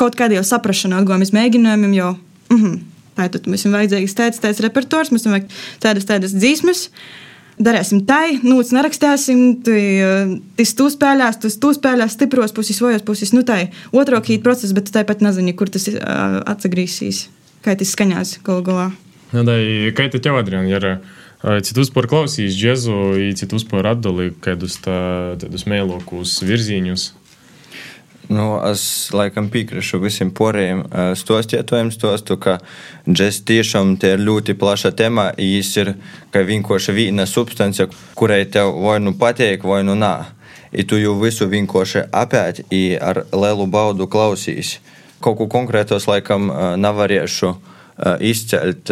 kaut 0.00 0.16
kāda 0.18 0.38
jau 0.38 0.44
saprašana 0.46 0.98
atgūmis 1.02 1.34
mēģinājumiem, 1.36 1.94
jo 1.94 2.16
mm 2.48 2.58
-hmm, 2.58 2.76
tā 3.18 3.28
tad 3.34 3.46
mums 3.46 3.64
ir 3.64 3.74
vajadzīgs 3.74 4.18
tāds, 4.18 4.42
tāds 4.42 4.62
repertuārs, 4.64 5.10
mums 5.10 5.26
ir 5.26 5.46
tādas, 5.82 6.06
tādas 6.08 6.36
dzīsmes. 6.36 6.88
Darīsim 7.58 8.04
tā, 8.06 8.38
nu, 8.46 8.60
nerakstīsim, 8.62 9.64
tas 10.56 10.74
tu 10.78 10.84
spēlēs, 10.94 11.40
tas 11.42 11.56
tu 11.58 11.72
spēlēs, 11.74 12.14
stipros 12.14 12.52
puses, 12.54 12.78
vojos 12.80 13.02
puses. 13.02 13.32
Nu, 13.34 13.42
tā 13.42 13.56
ir 13.64 13.68
otro 13.90 14.20
kīta 14.22 14.42
process, 14.42 14.72
bet 14.72 14.92
tāpat 14.94 15.24
nezinu, 15.26 15.56
kur 15.58 15.68
tas 15.68 15.88
uh, 15.88 16.38
atgriezīsies 16.46 17.26
kā 17.64 17.76
tas 17.78 17.94
skaņās 17.94 18.38
galu 18.46 18.66
galā. 18.66 18.88
Nu, 19.32 19.44
da, 19.44 19.58
kā 19.96 20.08
tev, 20.12 20.38
Adrian, 20.40 20.68
ir? 20.70 20.98
Citus 21.38 21.92
par 21.94 22.08
klausījus 22.10 22.56
džēzu, 22.58 22.94
citus 23.38 23.62
par 23.68 23.86
atdali, 23.86 24.32
kādus 24.42 24.80
tādus 24.82 25.68
mēlokus 25.70 26.40
virziņus. 26.42 27.12
Nu, 28.28 28.58
es 28.68 28.82
laikam 29.14 29.46
piekrītu 29.48 30.00
visiem 30.02 30.28
poriem 30.36 30.82
stostietājiem, 31.16 31.88
stostu, 31.94 32.36
ka 32.36 32.58
džeks 33.08 33.38
tiešām 33.48 33.94
tie 34.02 34.16
ir 34.16 34.24
ļoti 34.26 34.56
plaša 34.58 34.92
tēma. 34.98 35.30
Jis 35.40 35.70
ir 35.80 35.94
kā 36.34 36.42
vienkārši 36.44 36.92
viena 36.92 37.24
substance, 37.24 37.86
kurai 38.18 38.42
tev 38.44 38.74
vai 38.82 38.98
nu 39.00 39.14
patīk, 39.16 39.64
vai 39.64 39.80
nu 39.86 39.96
nē. 39.96 40.12
I 40.76 40.84
tu 40.84 40.98
jau 41.00 41.14
visu 41.22 41.48
vienkārši 41.48 42.10
apēti 42.12 42.98
ar 43.00 43.22
lielu 43.32 43.64
baudu 43.72 44.10
klausīsi. 44.10 44.82
Kaut 45.24 45.38
ko 45.40 45.48
konkrētos 45.50 46.06
laikam 46.06 46.50
nevarēšu 46.78 47.52
izcelt. 48.22 48.90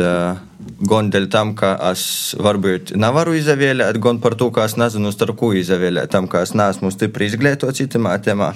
Gan 0.90 1.10
dēļ 1.14 1.28
tam, 1.30 1.52
ka 1.56 1.76
es 1.92 2.34
varbūt 2.42 2.90
nevaru 2.98 3.36
izvēlēt, 3.38 4.00
gan 4.02 4.18
par 4.20 4.34
to, 4.34 4.48
ka 4.50 4.64
es 4.66 4.74
nezinu, 4.80 5.12
starp 5.14 5.38
ko 5.38 5.52
izvēlēt. 5.54 6.10
Tam, 6.10 6.26
ka 6.28 6.42
es 6.42 6.56
neesmu 6.58 6.90
stipri 6.90 7.30
izglītots 7.30 7.78
citamā 7.78 8.16
tēmā. 8.24 8.50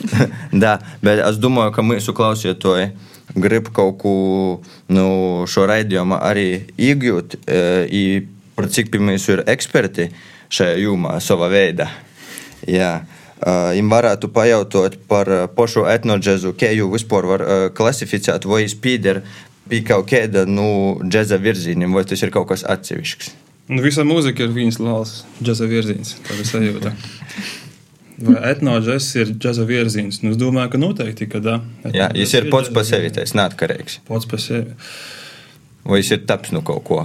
da, 0.62 0.78
bet 1.02 1.24
es 1.26 1.42
domāju, 1.42 1.74
ka 1.74 1.84
mūsu 1.84 2.14
klausītāji 2.14 2.92
grib 3.34 3.72
kaut 3.74 3.98
ko 4.00 4.14
nu, 4.94 5.08
šo 5.50 5.66
raidījumu 5.68 6.16
arī 6.22 6.48
iegūt, 6.78 7.40
e, 7.44 8.22
par 8.56 8.70
cik 8.72 8.94
pie 8.94 9.02
mums 9.02 9.26
ir 9.28 9.44
eksperti 9.50 10.08
šajā 10.54 10.78
jomā, 10.86 11.18
savā 11.20 11.50
veidā. 11.52 11.90
Jā. 12.70 12.94
Uh, 13.02 13.17
Viņam 13.38 13.92
varētu 13.92 14.30
pajautāt 14.34 14.96
par 15.10 15.28
pašu 15.54 15.84
etnoģēzu, 15.86 16.54
kā 16.58 16.72
jau 16.74 16.88
vispār 16.90 17.28
var 17.30 17.44
klasificēt, 17.76 18.48
vai 18.48 18.64
viņš 18.64 18.78
pieder 18.82 19.22
pie 19.68 19.82
kaut 19.86 20.08
kāda 20.10 20.42
nu, 20.48 20.98
džēza 21.04 21.38
virziena, 21.42 21.86
vai 21.92 22.02
tas 22.08 22.24
ir 22.24 22.32
kaut 22.34 22.48
kas 22.50 22.64
atsevišķs. 22.66 23.30
Nu, 23.68 23.82
visa 23.84 24.02
mūzika 24.08 24.46
ir 24.46 24.52
viņas 24.54 24.80
liels 24.80 25.14
džēza 25.42 25.68
virziens, 25.68 26.14
tā 26.24 26.38
ir 26.40 26.48
sajūta. 26.48 26.94
Vai 28.18 28.38
etnoģēs 28.50 29.08
ir 29.20 29.34
džēza 29.36 29.66
virziens? 29.68 30.22
Nu, 30.24 30.32
es 30.32 30.40
domāju, 30.40 30.72
ka 30.72 30.80
noteikti, 30.80 31.28
ka 31.30 31.42
da. 31.44 31.58
Jā, 31.94 32.08
viņš 32.16 32.34
ir 32.40 32.48
pats 32.50 32.72
par 32.74 32.88
sevi, 32.88 33.12
tas 33.14 33.36
neatkarīgs. 33.38 34.00
Pats 34.08 34.26
par 34.30 34.42
sevi. 34.42 34.74
Vai 35.84 36.00
viņš 36.00 36.14
ir 36.16 36.24
taps 36.26 36.50
no 36.56 36.64
kaut 36.66 36.82
ko? 36.88 37.04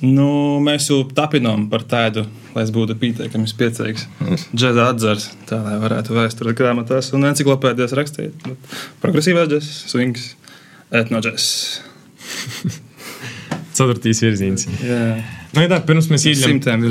Nu, 0.00 0.26
mēs 0.64 0.86
jau 0.88 1.02
tapinām 1.16 1.66
par 1.72 1.82
tādu, 1.88 2.24
lai 2.54 2.64
es 2.64 2.70
būtu 2.72 2.96
pietiekami 3.00 3.48
spēcīgs. 3.50 4.06
Džēza 4.56 4.86
atzars, 4.94 5.26
tā 5.48 5.58
lai 5.60 5.76
varētu 5.82 6.16
vēsturēt 6.16 6.56
grāmatās 6.56 7.12
un 7.16 7.28
enciklopēdijas 7.28 7.96
rakstīt. 7.98 8.46
Progresīvais 9.02 9.50
džēzs, 9.50 9.74
swings, 9.92 10.30
etnoģēs. 11.02 11.50
Ceturtīs 13.76 14.24
virziens. 14.24 14.66
Jā. 14.80 15.04
Nu, 15.54 15.64
jā, 15.64 15.80
pirms 15.86 16.08
mēs 16.12 16.24
īņķam, 16.30 16.84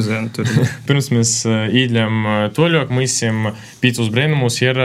pirms 0.88 1.10
mēs 1.16 1.34
īņķam 1.48 2.26
toļok, 2.58 2.92
mēs 2.94 3.16
esam 3.16 3.54
pīcus 3.82 4.12
brēnumus, 4.14 4.60
ir 4.66 4.80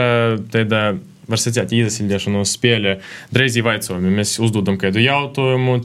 tāda, 0.53 0.85
var 1.29 1.41
sacīt, 1.41 1.73
īdasildēšanos 1.75 2.55
spēle 2.57 2.97
dreizī 3.33 3.63
vaicojumi. 3.65 4.13
Mēs 4.19 4.37
uzdodam 4.43 4.79
kādu 4.81 5.03
jautājumu, 5.03 5.77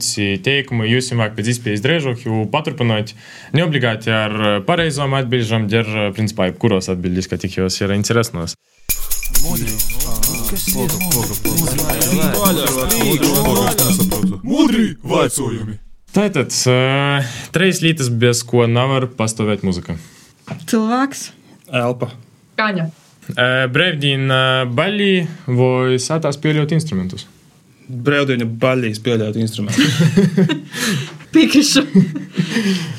teikumu, 0.45 0.87
jūs 0.89 1.11
jums 1.11 1.23
vajag 1.23 1.37
pēc 1.37 1.51
iespējas 1.53 1.85
drēžāk, 1.85 2.25
jo 2.27 2.45
paturpināt 2.51 3.15
neobligāti 3.57 4.13
ar 4.15 4.63
pareizām 4.67 5.15
atbildžām, 5.19 5.69
der, 5.71 5.89
principā, 6.17 6.51
jebkuros 6.51 6.91
atbildes, 6.93 7.29
ka 7.31 7.39
tik 7.41 7.59
jūs 7.59 7.81
ir 7.83 7.95
interesnos. 7.97 8.57
Mudri 14.43 14.91
vaicojumi! 15.03 15.79
Tātad, 16.11 16.51
uh, 16.67 17.29
trīs 17.55 17.79
lietas, 17.79 18.09
bez 18.11 18.41
ko 18.43 18.65
nevar 18.67 19.07
pastāvēt 19.15 19.63
muzika. 19.63 19.95
Cilvēks. 20.67 21.29
Elpa. 21.71 22.11
Kaņa. 22.59 22.89
Uh, 23.29 23.67
Brīvdiena 23.71 24.65
baļī 24.73 25.13
vai 25.47 25.99
sātā 26.01 26.31
spēlēt 26.33 26.73
instrumentus. 26.75 27.27
Brīvdiena 27.91 28.47
baļīs 28.47 28.97
spēlēt 29.01 29.37
instrumentu. 29.39 29.85
Pīkrišu. 31.35 31.83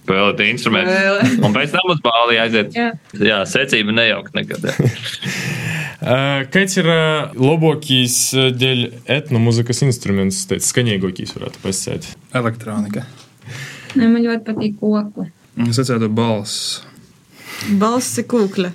Spēlēt 0.03 0.43
instrumentus. 0.47 0.95
Spēlē. 0.95 1.27
Un 1.45 1.57
pēc 1.57 1.75
tam 1.75 1.91
uz 1.93 2.01
bāli 2.05 2.39
aiziet. 2.41 2.77
Jā. 2.77 2.93
Jā, 3.19 3.41
secība 3.49 3.95
nejaukt 3.97 4.37
nekad. 4.37 4.69
kāds 6.55 6.79
ir 6.81 6.89
labākais 7.37 8.17
dēļ 8.63 8.85
etnomūzikas 9.19 9.85
instruments, 9.89 10.45
tāds 10.51 10.71
skanīgākais, 10.73 11.35
varētu 11.37 11.63
pasakāt? 11.65 12.09
Elektronika. 12.39 13.05
Ne, 13.99 14.09
man 14.09 14.23
ļoti 14.25 14.47
patīk 14.49 14.79
koku. 14.81 15.29
Es 15.69 15.81
atceros 15.83 16.13
balss. 16.17 16.81
Balss 17.79 18.17
ir 18.23 18.27
kūkle. 18.31 18.73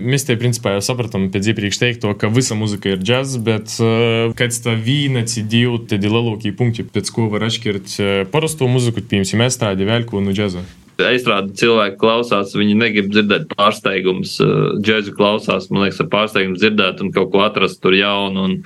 Mēs 0.00 0.26
te 0.28 0.36
principā 0.40 0.74
jau 0.76 0.82
sapratām 0.84 1.28
pēc 1.32 1.50
iepriekš 1.52 1.80
teikto, 1.82 2.12
ka 2.18 2.30
visa 2.32 2.56
muzika 2.58 2.94
ir 2.94 3.00
džaz, 3.04 3.36
bet 3.44 3.76
uh, 3.82 4.32
kāds 4.38 4.62
tā 4.64 4.74
vīna, 4.74 5.26
divi 5.26 5.80
tādi 5.90 6.10
lielākie 6.10 6.54
punkti, 6.56 6.86
pēc 6.86 7.12
ko 7.14 7.28
var 7.32 7.46
atšķirt 7.48 7.96
uh, 7.98 8.12
parasto 8.32 8.68
muziku, 8.70 9.04
piemēram, 9.04 9.46
estrādi, 9.48 9.88
vēlku 9.88 10.20
un 10.20 10.32
džazu. 10.32 10.64
Aizstrādi 11.00 11.54
cilvēki 11.56 11.98
klausās, 12.00 12.52
viņi 12.56 12.74
negrib 12.76 13.10
dzirdēt 13.12 13.46
pārsteigumus. 13.54 14.34
Džēzu 14.84 15.14
klausās, 15.16 15.70
man 15.72 15.86
liekas, 15.86 16.02
ar 16.02 16.10
pārsteigumu 16.12 16.58
dzirdēt 16.60 17.00
un 17.04 17.12
kaut 17.14 17.30
ko 17.32 17.44
atrast 17.46 17.80
tur 17.80 17.96
jaunu 17.96 18.44
un 18.44 18.58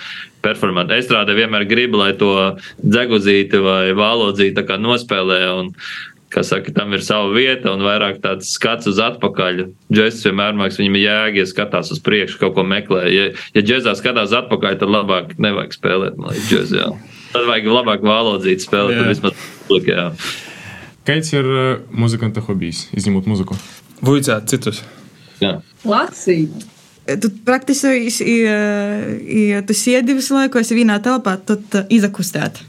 performēt. 0.44 0.92
Aizstrādi 0.96 1.36
vienmēr 1.38 1.66
grib, 1.70 1.94
lai 1.98 2.12
to 2.18 2.32
dzeguzīti 2.82 3.60
vai 3.64 3.94
vālodzīti 3.96 4.66
nospēlē. 4.82 5.40
Un, 5.60 5.70
kā 6.34 6.42
saka, 6.46 6.72
tam 6.74 6.92
ir 6.96 7.04
sava 7.06 7.30
vieta 7.34 7.72
un 7.72 7.84
vairāk 7.84 8.18
tāds 8.24 8.50
skats 8.56 8.88
uz 8.90 8.98
atpakaļ. 9.02 9.62
Džeks 9.92 10.24
vienmēr 10.26 10.56
mākslinieks, 10.58 10.80
viņam 10.82 10.98
ir 10.98 11.04
jēga, 11.04 11.40
ja 11.40 11.50
skatās 11.50 11.92
uz 11.94 12.02
priekšu, 12.04 12.40
kaut 12.42 12.56
ko 12.58 12.66
meklē. 12.66 13.04
Ja, 13.12 13.28
ja 13.54 13.64
džekzā 13.64 13.94
skatās 13.98 14.34
atpakaļ, 14.36 14.80
tad 14.82 14.92
labāk 14.92 15.36
nevajag 15.38 15.76
spēlēt, 15.78 16.18
liekas, 16.18 16.50
džekzā. 16.50 16.90
Tad 17.34 17.48
vajag 17.50 17.70
labāk 17.70 18.04
valodzīt 18.06 18.66
spēlēt, 18.66 19.00
tad 19.00 19.10
vismaz 19.12 19.48
publikā. 19.68 20.10
Kāds 21.04 21.34
ir 21.34 21.48
uh, 21.48 21.64
muzikanta 21.92 22.42
hobijs, 22.44 22.86
izņemot 22.96 23.26
muziku? 23.28 23.58
Vuicēt 24.04 24.48
citus. 24.52 24.80
Jā. 25.42 25.58
Lasīt. 25.84 26.64
Tu 27.04 27.28
praktiski, 27.44 28.22
ja, 28.40 28.60
ja 29.28 29.60
tu 29.68 29.76
sēdi 29.76 30.16
visu 30.16 30.38
laiku, 30.38 30.62
esi 30.62 30.78
vienā 30.78 30.96
telpā, 31.04 31.36
tad 31.44 31.76
uh, 31.76 31.84
izakustēt. 31.92 32.62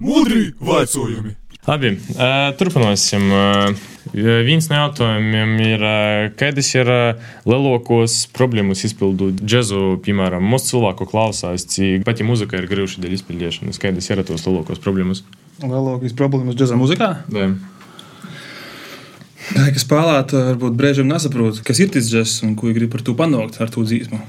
Mudri 0.00 0.52
vaicojumi! 0.60 1.34
Labi, 1.66 1.90
uh, 2.14 2.54
turpināsim. 2.56 3.26
Uh, 3.28 3.74
viens 4.46 4.68
no 4.70 4.78
jautājumiem 4.78 5.52
ir, 5.66 5.82
uh, 5.82 6.28
kādas 6.38 6.70
ir 6.78 6.88
uh, 6.88 7.26
lielākās 7.44 8.14
problēmas 8.36 8.86
izpildot 8.88 9.42
džēzu, 9.42 9.98
piemēram, 10.06 10.46
mūsu 10.46 10.72
cilvēku 10.72 11.08
klausās, 11.10 11.66
cik 11.74 12.06
pati 12.06 12.24
muzika 12.24 12.56
ir 12.56 12.70
grūša 12.70 13.02
dēļ 13.04 13.18
izpildīšanas. 13.18 13.82
Kādas 13.82 14.08
ir 14.08 14.24
tos 14.24 14.46
lielākās 14.48 14.80
problēmas? 14.80 15.26
Lielākās 15.60 16.16
problēmas 16.16 16.56
džēza 16.56 16.78
muzikā. 16.80 17.10
Jā. 17.34 17.50
Tā, 19.46 19.68
ka 19.74 19.78
spēlētāji 19.78 20.54
varbūt 20.54 20.80
brīžiem 20.80 21.12
nesaprot, 21.12 21.60
kas 21.66 21.84
ir 21.84 21.92
tas 21.94 22.08
džeks 22.08 22.40
un 22.46 22.56
ko 22.58 22.70
viņi 22.70 22.80
grib 22.80 22.96
par 22.96 23.04
to 23.06 23.18
panākt 23.18 23.60
ar 23.60 23.70
to 23.74 23.84
dzīsmu. 23.86 24.24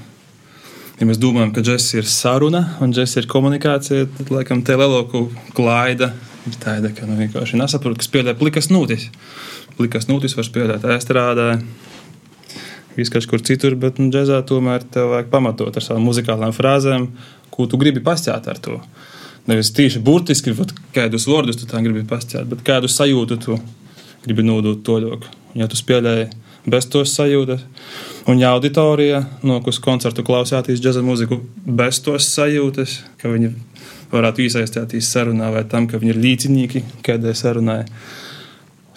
Ja 0.98 1.06
mēs 1.06 1.20
domājam, 1.22 1.52
ka 1.54 1.62
džeks 1.62 1.92
ir 1.94 2.08
saruna 2.10 2.64
un 2.82 2.90
džeks 2.90 3.20
ir 3.20 3.28
komunikācija, 3.30 4.08
tad 4.16 4.32
laikam 4.34 4.64
te 4.66 4.74
lielāko 4.74 5.28
klaida 5.54 6.08
ir 6.48 6.56
tāda, 6.58 6.90
ka 6.94 7.06
nu, 7.06 7.14
vienkārši 7.20 7.60
nesaprot, 7.60 8.00
ka 8.00 8.06
spēlē 8.06 8.34
plikas 8.38 8.66
nūtis. 8.72 9.04
Plikas 9.78 10.08
nūtis 10.10 10.34
var 10.34 10.48
spēlēt 10.48 10.86
ēstrādē, 10.96 11.52
viss 12.96 13.14
kaut 13.14 13.28
kur 13.30 13.44
citur, 13.46 13.76
bet 13.78 14.00
nu, 14.02 14.08
džēzā 14.10 14.40
tomēr 14.48 14.88
tev 14.90 15.12
vajag 15.12 15.30
pamatot 15.30 15.78
ar 15.78 15.86
savām 15.86 16.08
muzikālām 16.08 16.54
frāzēm, 16.56 17.06
ko 17.54 17.68
tu 17.70 17.78
gribi 17.78 18.02
pastāstīt 18.02 18.50
ar 18.50 18.58
to. 18.64 18.80
Nevis 19.48 19.70
tieši 19.76 20.02
burtiski, 20.04 20.56
vat 20.58 20.74
kādus 20.96 21.28
vārdus 21.30 21.60
tu 21.60 21.70
tā 21.70 21.78
gribi 21.84 22.02
pastāstīt, 22.10 22.50
bet 22.50 22.66
kādu 22.66 22.90
sajūtu 22.90 23.38
tu 23.46 23.62
gribi 24.26 24.50
nodot 24.50 24.82
to 24.82 24.98
ļoti. 25.04 25.30
Ja 25.62 25.70
tu 25.70 25.78
spēlēji 25.78 26.32
bez 26.68 26.90
tos 26.90 27.14
sajūtas, 27.14 27.62
un 28.28 28.38
ja 28.38 28.52
auditorija, 28.52 29.22
no 29.42 29.56
kuras 29.64 29.80
koncertu 29.80 30.24
klausāties 30.26 30.82
džēza 30.84 31.00
mūziku, 31.04 31.40
bez 31.64 32.02
tos 32.04 32.28
sajūtas, 32.34 32.98
ka 33.20 33.30
viņi 33.32 33.54
varētu 34.12 34.44
iesaistīties 34.44 35.08
sarunā 35.08 35.48
vai 35.54 35.64
tam, 35.68 35.88
ka 35.88 36.00
viņi 36.00 36.12
ir 36.12 36.20
līdzinieki 36.20 36.84
kādai 37.06 37.32
sarunai, 37.36 37.80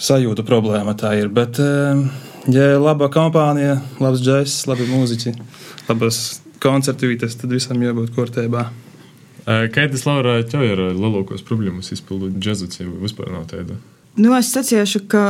sajūta 0.02 0.44
problēma 0.48 0.98
tā 1.00 1.14
ir. 1.22 1.32
Bet, 1.32 1.62
eh, 1.64 2.04
ja 2.52 2.68
ir 2.74 2.84
laba 2.84 3.08
kompānija, 3.14 3.80
labs 4.04 4.24
džēzs, 4.26 4.66
labi 4.68 4.90
mūziķi, 4.92 5.36
labas 5.88 6.42
koncertu 6.60 7.08
vietas, 7.08 7.40
tad 7.40 7.56
visam 7.56 7.80
jābūt 7.82 8.12
kārtībā. 8.16 8.68
Kādas, 9.48 10.04
Laura, 10.06 10.36
tev 10.46 10.62
ir 10.62 10.80
lielākās 10.94 11.42
problēmas 11.42 11.90
izpildot 11.96 12.36
džēzu, 12.38 12.68
vai 12.92 13.08
vispār 13.08 13.32
nav 13.34 13.48
tāda? 13.50 13.80
Nu, 14.20 14.36
es 14.38 14.52
sacīšu, 14.54 15.08
ka 15.10 15.24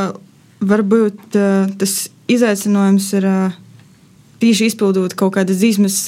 varbūt 0.60 1.38
tas 1.80 1.94
izaicinājums 2.32 3.08
ir 3.18 3.28
uh, 3.30 3.60
tieši 4.42 4.72
izpildot 4.72 5.16
kaut 5.18 5.36
kādas 5.38 5.62
dzīsmes 5.62 6.02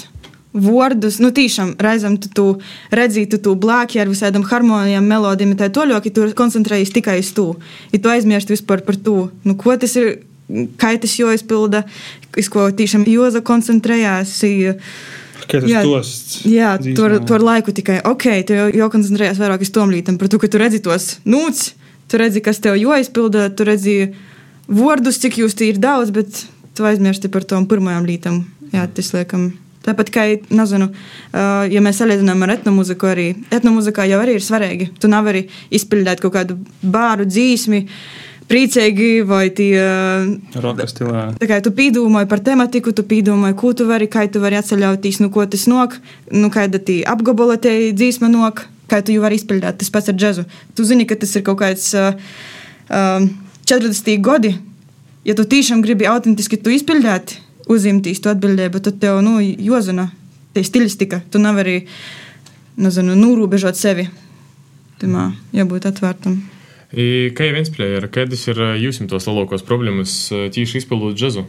vārdus, 0.53 1.17
nu, 1.21 1.31
tiešām 1.33 1.73
reizēm 1.81 2.19
tu, 2.21 2.29
tu 2.29 2.45
redzi, 2.93 3.25
tu, 3.29 3.39
tu 3.41 3.55
blāki 3.57 4.01
ar 4.01 4.11
visādām 4.11 4.45
harmonijām, 4.45 5.07
melodijām, 5.09 5.55
tā 5.57 5.71
toļo, 5.73 5.97
ka 6.03 6.13
tu 6.13 6.27
koncentrējies 6.37 6.93
tikai 6.93 7.17
uz 7.23 7.33
to. 7.33 7.47
Ja 7.93 8.01
tu 8.03 8.13
aizmirsti 8.13 8.53
vispār 8.53 8.83
par 8.85 8.99
to, 9.01 9.31
nu, 9.47 9.57
ko 9.57 9.73
tas 9.81 9.97
ir, 9.97 10.21
kā 10.77 10.93
tas 11.01 11.17
jāizpilda, 11.17 11.83
uz 12.37 12.49
ko 12.53 12.69
tiešām 12.69 13.07
Joza 13.09 13.41
koncentrējās. 13.45 14.37
Jā? 14.45 14.77
Jā, 16.47 16.69
tur 16.95 17.17
tur 17.27 17.43
laiku 17.43 17.73
tikai 17.75 17.97
ok, 18.07 18.27
tu 18.47 18.55
jau, 18.55 18.69
jau 18.77 18.91
koncentrējies 18.93 19.41
vairāk 19.41 19.65
uz 19.65 19.73
tom 19.75 19.91
lītam, 19.91 20.21
par 20.21 20.29
to, 20.31 20.39
ka 20.39 20.47
tu 20.47 20.61
redzi 20.61 20.79
tos 20.85 21.17
nūts, 21.27 21.73
tu 22.07 22.21
redzi, 22.21 22.43
kas 22.45 22.61
tev 22.63 22.77
jāizpilda, 22.79 23.49
tu 23.57 23.67
redzi 23.67 23.97
vārdus, 24.69 25.19
cik 25.19 25.41
jūs 25.41 25.57
tie 25.57 25.73
ir 25.73 25.81
daudz, 25.83 26.13
bet 26.15 26.45
tu 26.77 26.87
aizmirsti 26.87 27.31
par 27.33 27.45
tom 27.47 27.67
pirmajām 27.69 28.07
lītām. 28.07 28.41
Jā, 28.73 28.87
tas 28.89 29.13
liekam. 29.13 29.51
Tāpat 29.83 30.09
kā, 30.15 30.23
nezinu, 30.55 30.87
uh, 30.87 31.65
ja 31.67 31.81
mēs 31.83 31.97
salīdzinām 31.99 32.45
ar 32.45 32.53
etnomūziku, 32.55 33.07
arī 33.09 33.25
etnomūzikā 33.51 34.05
jau 34.07 34.21
arī 34.23 34.37
ir 34.37 34.45
svarīgi. 34.45 34.93
Tu 34.95 35.09
nevari 35.11 35.43
izpildīt 35.75 36.23
kaut 36.23 36.37
kādu 36.37 36.55
bāru 36.79 37.27
dzīsmi, 37.27 37.81
priecīgi 38.47 39.09
vai 39.27 39.49
tie. 39.55 39.75
Stilā. 40.87 41.25
Tā 41.39 41.49
kā 41.51 41.59
tu 41.63 41.73
pīdūmoji 41.75 42.31
par 42.31 42.43
tematiku, 42.45 42.95
tu 42.95 43.03
pīdūmoji, 43.07 43.59
ko 43.59 43.73
tu 43.75 43.89
vari, 43.89 44.07
kā 44.11 44.23
tu 44.31 44.39
vari 44.43 44.61
atceļauties, 44.61 45.19
nu 45.23 45.31
ko 45.35 45.43
tas 45.51 45.67
nok, 45.67 45.99
nu 46.31 46.51
kāda 46.53 46.79
tī 46.79 47.01
apgabala 47.03 47.59
te 47.59 47.75
dzīsma 47.91 48.31
nok, 48.31 48.63
kā 48.87 49.03
tu 49.03 49.15
jau 49.15 49.27
vari 49.27 49.39
izpildīt. 49.41 49.83
Tas 49.83 49.91
pats 49.91 50.11
ar 50.13 50.15
džezu. 50.15 50.47
Tu 50.77 50.87
zini, 50.87 51.07
ka 51.09 51.19
tas 51.19 51.35
ir 51.35 51.43
kaut 51.43 51.59
kāds 51.59 51.91
uh, 51.99 52.15
um, 52.87 53.33
40 53.67 54.23
gadi. 54.23 54.55
Ja 55.23 55.35
tu 55.39 55.45
tiešām 55.47 55.79
gribi 55.85 56.03
autentiski 56.09 56.57
to 56.59 56.71
izpildīt, 56.73 57.37
uzņemties 57.71 58.19
to 58.23 58.33
atbildību, 58.33 58.81
tad 58.83 58.97
tev, 58.99 59.21
nu, 59.23 59.37
jozina, 59.39 60.09
te 60.51 60.63
stilistika. 60.67 61.21
Tu 61.31 61.39
nevari, 61.39 61.85
nezinu, 62.75 63.15
nūrūbežot 63.15 63.79
sevi. 63.79 64.09
Tamā 64.99 65.29
jābūt 65.55 65.87
atvērtam. 65.87 66.41
Kā 66.93 67.47
jau 67.47 67.55
viens 67.55 67.71
plēja, 67.73 68.03
kādas 68.13 68.43
ir 68.51 68.59
jūsim 68.83 69.07
tos 69.09 69.25
lielākos 69.29 69.63
problēmas 69.65 70.17
tīši 70.53 70.83
izpildot 70.83 71.15
džezu? 71.17 71.47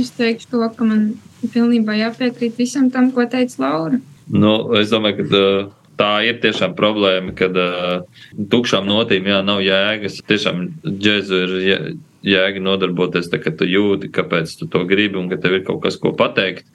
Es 0.00 0.10
teikšu 0.16 0.54
to, 0.54 0.64
ka 0.72 0.88
man 0.88 1.06
pilnībā 1.52 1.98
jāpiekrīt 2.00 2.56
visam 2.58 2.88
tam, 2.90 3.12
ko 3.12 3.28
teica 3.28 3.60
Laura. 3.60 4.00
Nu, 4.26 4.56
es 4.80 4.88
domāju, 4.90 5.28
ka 5.28 5.38
uh, 5.38 5.68
tā 6.00 6.10
ir 6.28 6.40
tiešām 6.42 6.76
problēma, 6.78 7.34
kad 7.36 7.56
uh, 7.56 8.04
tukšām 8.52 8.86
notīm 8.88 9.28
jā, 9.30 9.40
nav 9.46 9.62
jēgas. 9.64 10.20
Tiešām 10.28 10.62
džēzu 10.84 11.42
ir 11.46 11.56
jē- 11.64 11.82
jēga 12.26 12.62
nodarboties, 12.62 13.30
tā, 13.32 13.40
ka 13.42 13.52
tu 13.56 13.68
jūti, 13.68 14.12
kāpēc 14.12 14.56
tu 14.60 14.70
to 14.72 14.84
gribi 14.88 15.20
un 15.20 15.30
ka 15.32 15.40
tev 15.42 15.60
ir 15.60 15.66
kaut 15.68 15.82
kas, 15.84 15.98
ko 16.00 16.14
pateikt. 16.16 16.66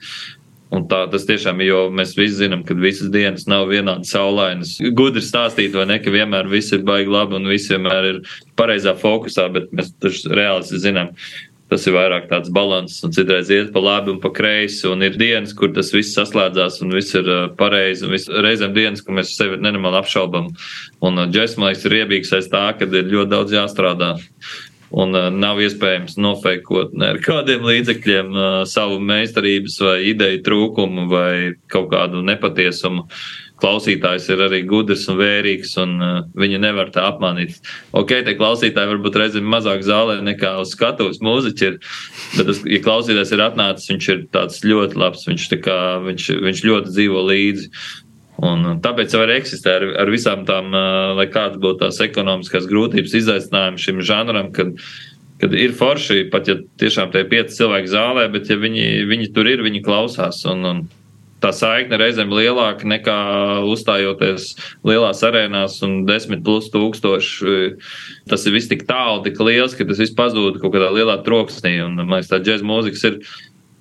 Un 0.72 0.86
tā 0.88 1.02
tas 1.12 1.26
tiešām 1.28 1.58
ir, 1.60 1.68
jo 1.68 1.80
mēs 1.92 2.14
visi 2.16 2.38
zinām, 2.38 2.62
ka 2.64 2.72
visas 2.72 3.10
dienas 3.12 3.44
nav 3.50 3.66
vienādas 3.68 4.14
saulainas. 4.14 4.78
Gudri 4.96 5.20
stāstīt, 5.20 5.74
vai 5.76 5.84
ne, 5.90 5.98
ka 6.00 6.12
vienmēr 6.14 6.48
viss 6.48 6.72
ir 6.72 6.80
baigi 6.88 7.12
labi 7.12 7.36
un 7.36 7.50
viss 7.50 7.68
vienmēr 7.68 8.08
ir 8.08 8.20
pareizā 8.56 8.94
fokusā, 8.96 9.50
bet 9.52 9.68
mēs 9.76 9.92
taču 10.00 10.32
reāli 10.32 10.80
zinām, 10.80 11.12
tas 11.72 11.86
ir 11.88 11.96
vairāk 11.96 12.28
tāds 12.30 12.52
līdzsvars, 12.52 12.98
un 13.08 13.14
citreiz 13.16 13.48
iet 13.52 13.70
pa 13.72 13.80
labi 13.82 14.12
un 14.12 14.20
pa 14.20 14.28
kreisi. 14.36 14.84
Un 14.92 15.02
ir 15.06 15.16
dienas, 15.18 15.54
kur 15.56 15.72
tas 15.72 15.88
viss 15.94 16.12
saslēdzās, 16.18 16.82
un 16.84 16.92
viss 16.92 17.16
ir 17.16 17.28
uh, 17.32 17.46
pareizi. 17.58 18.10
viss- 18.12 18.28
Reizēm 18.28 18.74
dienas, 18.76 19.00
kur 19.02 19.16
mēs 19.16 19.32
sevi 19.38 19.56
nenormāli 19.62 19.98
apšaubām. 20.02 20.50
Un 21.02 21.22
uh, 21.22 21.30
džesmaiks 21.32 21.86
ir 21.88 22.02
iebīgs 22.02 22.34
aiz 22.36 22.50
tā, 22.52 22.66
ka 22.76 22.84
ir 22.90 23.08
ļoti 23.08 23.32
daudz 23.32 23.56
jāstrādā. 23.56 24.12
Un 24.92 25.16
uh, 25.16 25.30
nav 25.32 25.56
iespējams 25.64 26.18
nofeikot 26.20 26.92
ne 27.00 27.14
ar 27.14 27.20
kādiem 27.24 27.64
līdzekļiem 27.64 28.34
uh, 28.36 28.48
savu 28.68 28.98
meistarības 29.00 29.78
vai 29.80 29.94
ideju 30.10 30.42
trūkumu 30.44 31.06
vai 31.08 31.32
kaut 31.72 31.88
kādu 31.94 32.20
nepatiesumu. 32.28 33.06
Klausītājs 33.62 34.26
ir 34.32 34.40
arī 34.42 34.62
gudrs 34.66 35.04
un 35.10 35.18
vērīgs, 35.20 35.76
un 35.82 35.94
uh, 36.02 36.14
viņi 36.38 36.58
nevar 36.64 36.90
tā 36.94 37.04
apmānīt. 37.12 37.60
Ok, 37.94 38.16
tie 38.26 38.34
klausītāji 38.38 38.90
varbūt 38.90 39.18
reizēm 39.20 39.46
mazāk 39.46 39.84
zālē 39.86 40.18
nekā 40.26 40.56
uz 40.64 40.72
skatuves 40.74 41.20
mūziķi 41.22 41.68
ir, 41.68 41.76
bet, 42.34 42.48
tas, 42.48 42.62
ja 42.66 42.80
klausītājs 42.82 43.34
ir 43.36 43.44
atnācis, 43.44 43.90
viņš 43.92 44.08
ir 44.14 44.24
tāds 44.34 44.64
ļoti 44.66 44.98
labs, 44.98 45.28
viņš, 45.30 45.44
kā, 45.62 45.78
viņš, 46.08 46.26
viņš 46.42 46.62
ļoti 46.66 46.94
dzīvo 46.96 47.22
līdzi. 47.28 47.68
Un 48.42 48.66
uh, 48.66 48.74
tāpēc 48.82 49.14
jau 49.14 49.22
arī 49.22 49.38
eksistē 49.38 49.76
ar, 49.78 49.86
ar 50.02 50.10
visām 50.10 50.42
tām, 50.48 50.72
uh, 50.74 51.12
lai 51.20 51.28
kādas 51.30 51.60
būtu 51.62 51.84
tās 51.84 52.00
ekonomiskās 52.02 52.66
grūtības, 52.70 53.14
izaicinājumi 53.20 53.84
šim 53.84 54.02
žanram, 54.08 54.50
kad, 54.56 54.74
kad 55.38 55.54
ir 55.54 55.76
forši, 55.78 56.24
pat 56.34 56.50
ja 56.50 56.58
tiešām 56.82 57.14
tie 57.14 57.22
pieci 57.30 57.60
cilvēki 57.60 57.94
zālē, 57.94 58.26
bet 58.34 58.50
ja 58.50 58.58
viņi, 58.58 59.06
viņi 59.06 59.30
tur 59.36 59.52
ir, 59.52 59.62
viņi 59.62 59.84
klausās. 59.86 60.42
Un, 60.50 60.66
un 60.66 60.82
tā 61.42 61.52
saikne 61.56 61.98
reizēm 62.00 62.32
lielāka 62.32 62.86
nekā 62.88 63.16
uzstājoties 63.68 64.52
lielās 64.86 65.22
arēnās 65.26 65.80
un 65.86 66.02
desmit 66.08 66.44
plus 66.46 66.70
tūkstoši. 66.72 67.56
Tas 68.30 68.46
ir 68.46 68.56
viss 68.56 68.70
tik 68.70 68.86
tālu, 68.88 69.22
tik 69.26 69.40
liels, 69.42 69.76
ka 69.78 69.86
tas 69.88 70.00
viss 70.02 70.16
pazūd 70.18 70.60
kaut 70.62 70.74
kādā 70.76 70.92
lielā 70.94 71.18
troksnī. 71.26 71.78
Un, 71.84 71.98
man 72.00 72.18
liekas, 72.18 72.30
tā 72.32 72.40
džēzus 72.42 72.66
mūzikas 72.68 73.06
ir 73.10 73.20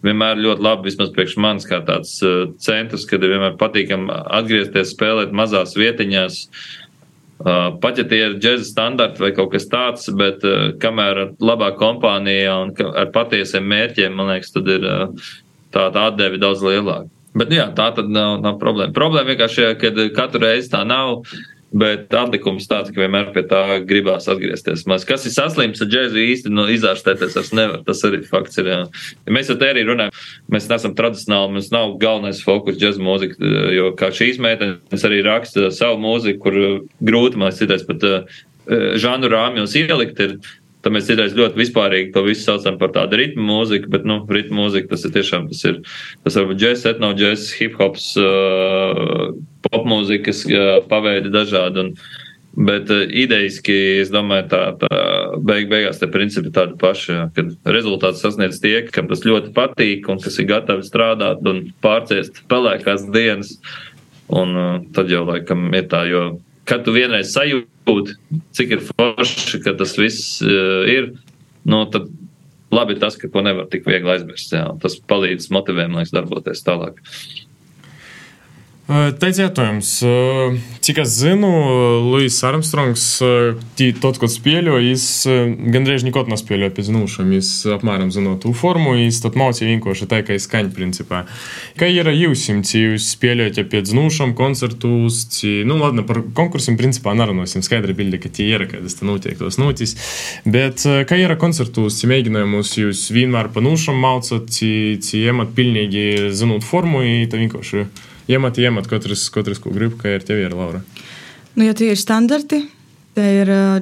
vienmēr 0.06 0.42
ļoti 0.42 0.66
labi, 0.66 0.90
vismaz 0.90 1.12
priekš 1.14 1.38
manis, 1.42 1.68
kā 1.70 1.82
tāds 1.86 2.18
uh, 2.26 2.48
centrs, 2.62 3.06
kad 3.10 3.22
ir 3.22 3.36
vienmēr 3.36 3.58
patīkami 3.62 4.10
atgriezties, 4.40 4.96
spēlēt 4.96 5.36
mazās 5.36 5.78
vietiņās. 5.78 6.42
Uh, 7.42 7.72
pat 7.82 7.98
ja 7.98 8.06
tie 8.06 8.20
ir 8.28 8.36
džēza 8.42 8.68
standarti 8.70 9.24
vai 9.24 9.32
kaut 9.38 9.54
kas 9.54 9.66
tāds, 9.70 10.10
bet 10.18 10.44
uh, 10.46 10.74
kamēr 10.82 11.24
ar 11.26 11.32
labā 11.42 11.72
kompānijā 11.78 12.58
un 12.66 12.76
ar 12.90 13.10
patiesiem 13.14 13.66
mērķiem, 13.70 14.14
man 14.18 14.34
liekas, 14.34 14.54
tad 14.58 14.70
ir 14.70 14.86
tā, 14.86 15.88
tā 15.90 16.06
atdeve 16.10 16.42
daudz 16.42 16.66
lielāka. 16.66 17.10
Bet 17.38 17.52
nu 17.52 17.58
jā, 17.62 17.70
tā 17.76 17.88
tad 17.96 18.12
nav, 18.12 18.40
nav 18.44 18.60
problēma. 18.62 18.94
Problēma 18.96 19.34
vienkārši 19.34 19.64
ir, 19.64 19.74
ka 19.80 20.12
katru 20.18 20.46
reizi 20.46 20.72
tā 20.74 20.84
nav. 20.88 21.24
Bet 21.72 22.12
atlikums 22.12 22.66
tāds, 22.68 22.92
ka 22.92 23.00
vienmēr 23.00 23.30
pie 23.32 23.46
tā 23.48 23.78
gribās 23.88 24.26
atgriezties. 24.28 24.82
Maz, 24.92 25.06
kas 25.08 25.24
ir 25.24 25.32
saslims 25.32 25.80
ar 25.80 25.88
džēzu 25.88 26.20
īsti 26.20 26.52
no 26.52 26.66
izārstēties, 26.68 27.38
tas 27.38 27.54
nevar. 27.56 27.80
Tas 27.88 28.04
arī 28.04 28.20
fakts 28.28 28.60
ir. 28.60 28.68
Jā. 28.68 28.80
Mēs 29.32 29.48
jau 29.48 29.56
te 29.62 29.70
arī 29.72 29.86
runājam, 29.88 30.12
mēs 30.52 30.68
neesam 30.68 30.98
tradicionāli, 30.98 31.56
mums 31.56 31.72
nav 31.72 31.96
galvenais 32.02 32.44
fokus 32.44 32.76
džēzu 32.82 33.06
mūzika, 33.08 33.40
jo 33.72 33.94
kā 33.96 34.12
šīs 34.12 34.42
meitenes 34.44 35.08
arī 35.08 35.24
raksta 35.24 35.72
savu 35.72 36.02
mūziku, 36.04 36.44
kur 36.44 36.60
grūti 37.00 37.40
man 37.40 37.56
citais 37.56 37.88
pat 37.88 38.04
uh, 38.04 38.42
žanru 39.00 39.32
rāmjos 39.32 39.78
ielikt. 39.80 40.20
Ir, 40.28 40.36
Tad 40.82 40.96
mēs 40.96 41.06
citreiz 41.06 41.36
ļoti 41.38 41.60
vispārīgi 41.60 42.10
to 42.16 42.24
visu 42.26 42.48
saucam 42.48 42.80
par 42.82 42.94
tādu 42.96 43.20
ritmu 43.20 43.44
mūziku, 43.46 43.90
bet, 43.94 44.08
nu, 44.08 44.22
ritmu 44.26 44.64
mūzika 44.64 44.90
tas 44.94 45.06
ir 45.06 45.14
tiešām, 45.14 45.46
tas 45.52 45.62
ir, 45.70 45.78
tas 46.26 46.40
var 46.40 46.50
būt 46.50 46.62
džēs, 46.62 46.88
etno 46.90 47.12
džēs, 47.18 47.46
hip 47.60 47.78
hops, 47.78 48.08
uh, 48.18 49.30
popmūzikas 49.70 50.44
uh, 50.50 50.74
paveidi 50.90 51.30
dažādi. 51.34 51.86
Un, 51.86 51.94
bet 52.58 52.90
uh, 52.90 53.06
idejiski, 53.06 53.78
es 54.02 54.10
domāju, 54.14 54.50
tā, 54.56 54.64
tā 54.82 55.02
beig, 55.38 55.70
beigās 55.70 56.02
tie 56.02 56.10
principi 56.12 56.50
ir 56.50 56.58
tādi 56.58 56.78
paši, 56.82 57.14
jā, 57.14 57.30
kad 57.38 57.74
rezultāts 57.78 58.26
sasniedz 58.26 58.58
tie, 58.64 58.80
kam 58.90 59.10
tas 59.12 59.22
ļoti 59.28 59.54
patīk 59.58 60.10
un 60.10 60.22
kas 60.24 60.42
ir 60.42 60.50
gatavi 60.50 60.88
strādāt 60.88 61.46
un 61.46 61.68
pārciest 61.86 62.42
pelēkās 62.50 63.06
dienas. 63.14 63.60
Un 64.34 64.56
uh, 64.58 64.78
tad 64.96 65.14
jau 65.14 65.28
laikam 65.30 65.70
ir 65.78 65.92
tā, 65.92 66.08
jo 66.10 66.32
kad 66.72 66.86
tu 66.88 66.96
vienreiz 66.96 67.34
sajūti, 67.36 68.16
cik 68.56 68.76
ir 68.78 68.84
forši, 68.88 69.60
ka 69.66 69.76
tas 69.80 69.98
viss 70.00 70.40
uh, 70.46 70.88
ir, 70.88 71.12
nu, 71.68 71.84
tad 71.92 72.08
labi 72.72 72.96
tas, 73.00 73.18
ka 73.20 73.30
to 73.32 73.44
nevar 73.44 73.68
tik 73.72 73.86
viegli 73.88 74.14
aizmirst. 74.14 74.54
Jā. 74.56 74.70
Tas 74.82 74.96
palīdz 75.12 75.52
motivēt, 75.54 75.92
lai 75.92 76.08
darboties 76.08 76.64
tālāk. 76.64 77.02
Teicētojums, 78.92 79.90
cik 80.84 80.98
es 81.00 81.12
zinu, 81.22 81.48
Luis 82.12 82.36
Armstrongs, 82.44 83.04
tot, 84.04 84.18
ko 84.20 84.28
spēļo, 84.28 84.74
viņš 84.84 85.06
gandrīz 85.72 86.04
nekad 86.04 86.28
nespēļoja 86.32 86.74
pēc 86.76 86.90
nūšiem. 86.92 87.30
Viņš 87.32 87.52
apmēram 87.78 88.12
zina 88.12 88.34
to 88.42 88.52
formu, 88.58 88.98
viņš 88.98 89.22
tad 89.24 89.38
mācīja 89.40 89.70
vienkārši 89.70 90.10
tā, 90.12 90.20
kā 90.28 90.36
izskaņa 90.36 90.74
principā. 90.76 91.24
Kā 91.80 91.88
ir 91.88 92.12
jūs, 92.12 92.50
ci 92.68 92.84
jūs 92.84 93.08
spēļojat 93.14 93.62
pēc 93.72 93.94
nūšiem, 93.96 94.36
koncertus, 94.36 95.24
ci, 95.38 95.54
nu, 95.68 95.80
ladna, 95.80 96.04
par 96.08 96.20
konkursiem 96.36 96.76
principā 96.80 97.16
nerunāsim, 97.16 97.64
skaidri 97.64 97.96
bildi, 97.96 98.20
ka 98.20 98.34
tie 98.34 98.50
ir, 98.58 98.68
kādas 98.72 99.00
tā 99.00 99.08
notiek 99.08 99.40
tos 99.40 99.62
notis. 99.62 99.96
Bet 100.44 100.84
kā 100.84 101.22
ir 101.22 101.38
koncertus, 101.40 102.02
ci 102.02 102.12
mēģinājumus 102.12 102.76
jūs 102.82 103.08
vienmēr 103.16 103.54
pa 103.56 103.64
nūšiem 103.64 104.04
mācot, 104.04 104.52
ci, 104.52 105.00
ci 105.00 105.24
iemat 105.24 105.56
pilnīgi 105.56 106.34
zinot 106.36 106.68
formu, 106.68 107.06
tā 107.32 107.40
vienkārši. 107.40 107.88
Iemat, 108.32 108.56
iemat, 108.64 108.86
katrs, 108.88 109.26
katrs 109.34 109.60
ko 109.60 109.74
grib, 109.76 109.98
kā 110.00 110.14
ir 110.16 110.24
tev 110.24 110.40
ir, 110.40 110.54
Laura. 110.56 110.80
Nu, 111.58 111.66
ja 111.66 111.74
tie 111.76 111.90
ir 111.92 112.00
standarti, 112.00 112.62
tie 113.18 113.32
ir 113.42 113.50
uh, 113.52 113.80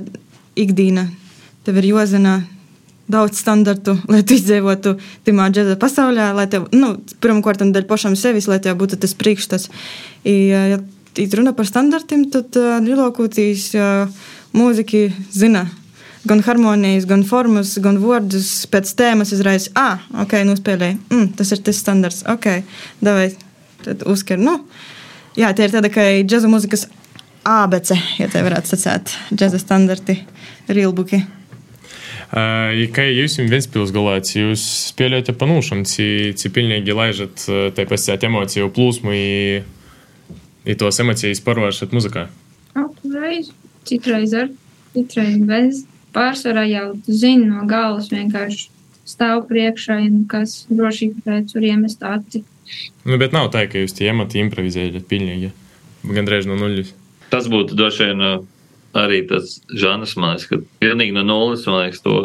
ikdiena. 0.57 1.03
Tev 1.67 1.77
ir 1.77 1.91
jāzina 1.91 2.39
daudz 3.13 3.43
standartu, 3.43 3.93
lai 4.11 4.23
tu 4.25 4.33
izdzīvotu 4.39 4.95
tajā 5.27 5.49
džēza 5.53 5.75
pasaulē, 5.81 6.31
lai 6.33 6.47
tev, 6.49 6.65
nu, 6.73 6.95
pirmkārt, 7.21 7.61
dēļ 7.61 7.85
pašam 7.89 8.15
sevis, 8.17 8.47
lai 8.49 8.57
tev 8.63 8.79
būtu 8.79 8.97
tas 9.03 9.13
priekšstats. 9.19 9.69
I, 10.25 10.33
ja 10.49 10.79
runa 11.37 11.53
par 11.53 11.69
standartiem, 11.69 12.25
tad 12.33 12.57
uh, 12.57 12.79
lielākoties 12.81 13.67
uh, 13.77 14.23
mūziķi 14.57 15.03
zina. 15.35 15.67
Gan 16.25 16.41
harmonijas, 16.43 17.05
gan 17.07 17.21
formas, 17.27 17.75
gan 17.83 18.01
vārdus 18.01 18.65
pēc 18.71 18.95
tēmas 18.97 19.35
izraisa. 19.37 19.69
Ah, 19.77 20.01
ok, 20.25 20.39
nospēlēja. 20.49 20.97
Mm, 21.13 21.29
tas 21.37 21.53
ir 21.53 21.61
tas 21.69 21.83
standarts. 21.85 22.25
Ok, 22.33 22.49
davai 23.05 23.29
tad 23.85 24.05
uzskar, 24.09 24.39
nu, 24.41 24.59
jā, 25.39 25.51
tie 25.55 25.67
ir 25.67 25.75
tāda 25.75 25.91
kā 25.93 26.05
džēza 26.23 26.51
muzikas 26.51 26.87
ABC, 27.47 27.95
ja 28.19 28.29
tā 28.31 28.43
varētu 28.45 28.73
sacēt, 28.73 29.15
džēza 29.33 29.61
standarti, 29.61 30.19
rilbuki. 30.69 31.23
Uh, 32.29 32.85
kā 32.93 33.07
jūs 33.07 33.39
jums 33.39 33.49
Ventspils 33.49 33.93
galāts, 33.95 34.35
jūs 34.35 34.63
spēlējat 34.91 35.31
panūšam, 35.39 35.81
cik 35.89 36.53
pilnīgi 36.53 36.93
laižat 36.93 37.47
tai 37.73 37.87
pasēt 37.89 38.27
emociju 38.27 38.69
plūsmu 38.75 39.15
i, 39.17 39.63
i 40.69 40.75
tos 40.77 41.01
emocijas 41.01 41.41
parvēršat 41.41 41.95
muzikā? 41.95 42.27
Reiz, 43.09 43.49
citreiz 43.89 44.35
ar, 44.37 44.51
citreiz 44.93 45.39
bez. 45.49 45.85
Pārsvarā 46.13 46.65
jau 46.69 46.85
zini 47.05 47.47
no 47.49 47.65
galvas 47.69 48.09
vienkārši 48.09 48.69
stāv 49.09 49.43
priekšā, 49.49 49.99
ja 50.03 50.09
nu 50.09 50.23
kas 50.29 50.63
drošīgi 50.69 51.23
pēc 51.25 51.53
tur 51.53 51.65
iemest 51.65 52.03
aci. 52.05 52.43
Nu, 53.05 53.17
bet 53.21 53.35
nav 53.35 53.49
tā, 53.53 53.65
ka 53.71 53.81
jūs 53.81 53.95
tie 53.97 54.09
emati 54.11 54.41
improvizējat 54.43 55.07
pilnīgi, 55.09 55.51
gandrīz 56.05 56.49
no 56.49 56.57
nulles. 56.59 56.93
Tas 57.29 57.49
būtu 57.51 57.77
droši 57.77 58.09
vien 58.09 58.25
arī 58.97 59.21
tas 59.29 59.59
žanrs, 59.77 60.15
liekas, 60.17 60.47
ka 60.49 60.59
pilnīgi 60.81 61.13
no 61.13 61.23
nulles, 61.27 61.65
man 61.69 61.83
liekas, 61.83 62.01
to, 62.05 62.15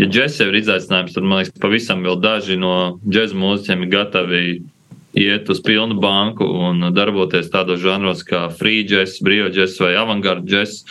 ja 0.00 0.08
džeks 0.08 0.40
jau 0.42 0.50
ir 0.50 0.60
izaicinājums, 0.60 1.16
tad, 1.16 1.24
man 1.24 1.42
liekas, 1.42 1.56
pavisam 1.62 2.04
vēl 2.04 2.20
daži 2.20 2.58
no 2.60 2.74
džēza 3.06 3.38
mūziķiem 3.38 3.86
ir 3.86 3.92
gatavi 3.92 4.44
iet 5.22 5.48
uz 5.52 5.60
pilnu 5.64 5.98
banku 6.00 6.44
un 6.44 6.88
darboties 6.96 7.50
tādos 7.52 7.82
žanros 7.82 8.24
kā 8.28 8.46
free 8.56 8.84
jazz, 8.88 9.18
brīvā 9.24 9.50
jazz 9.52 9.78
vai 9.80 9.92
avangārda 10.00 10.48
jazz, 10.48 10.82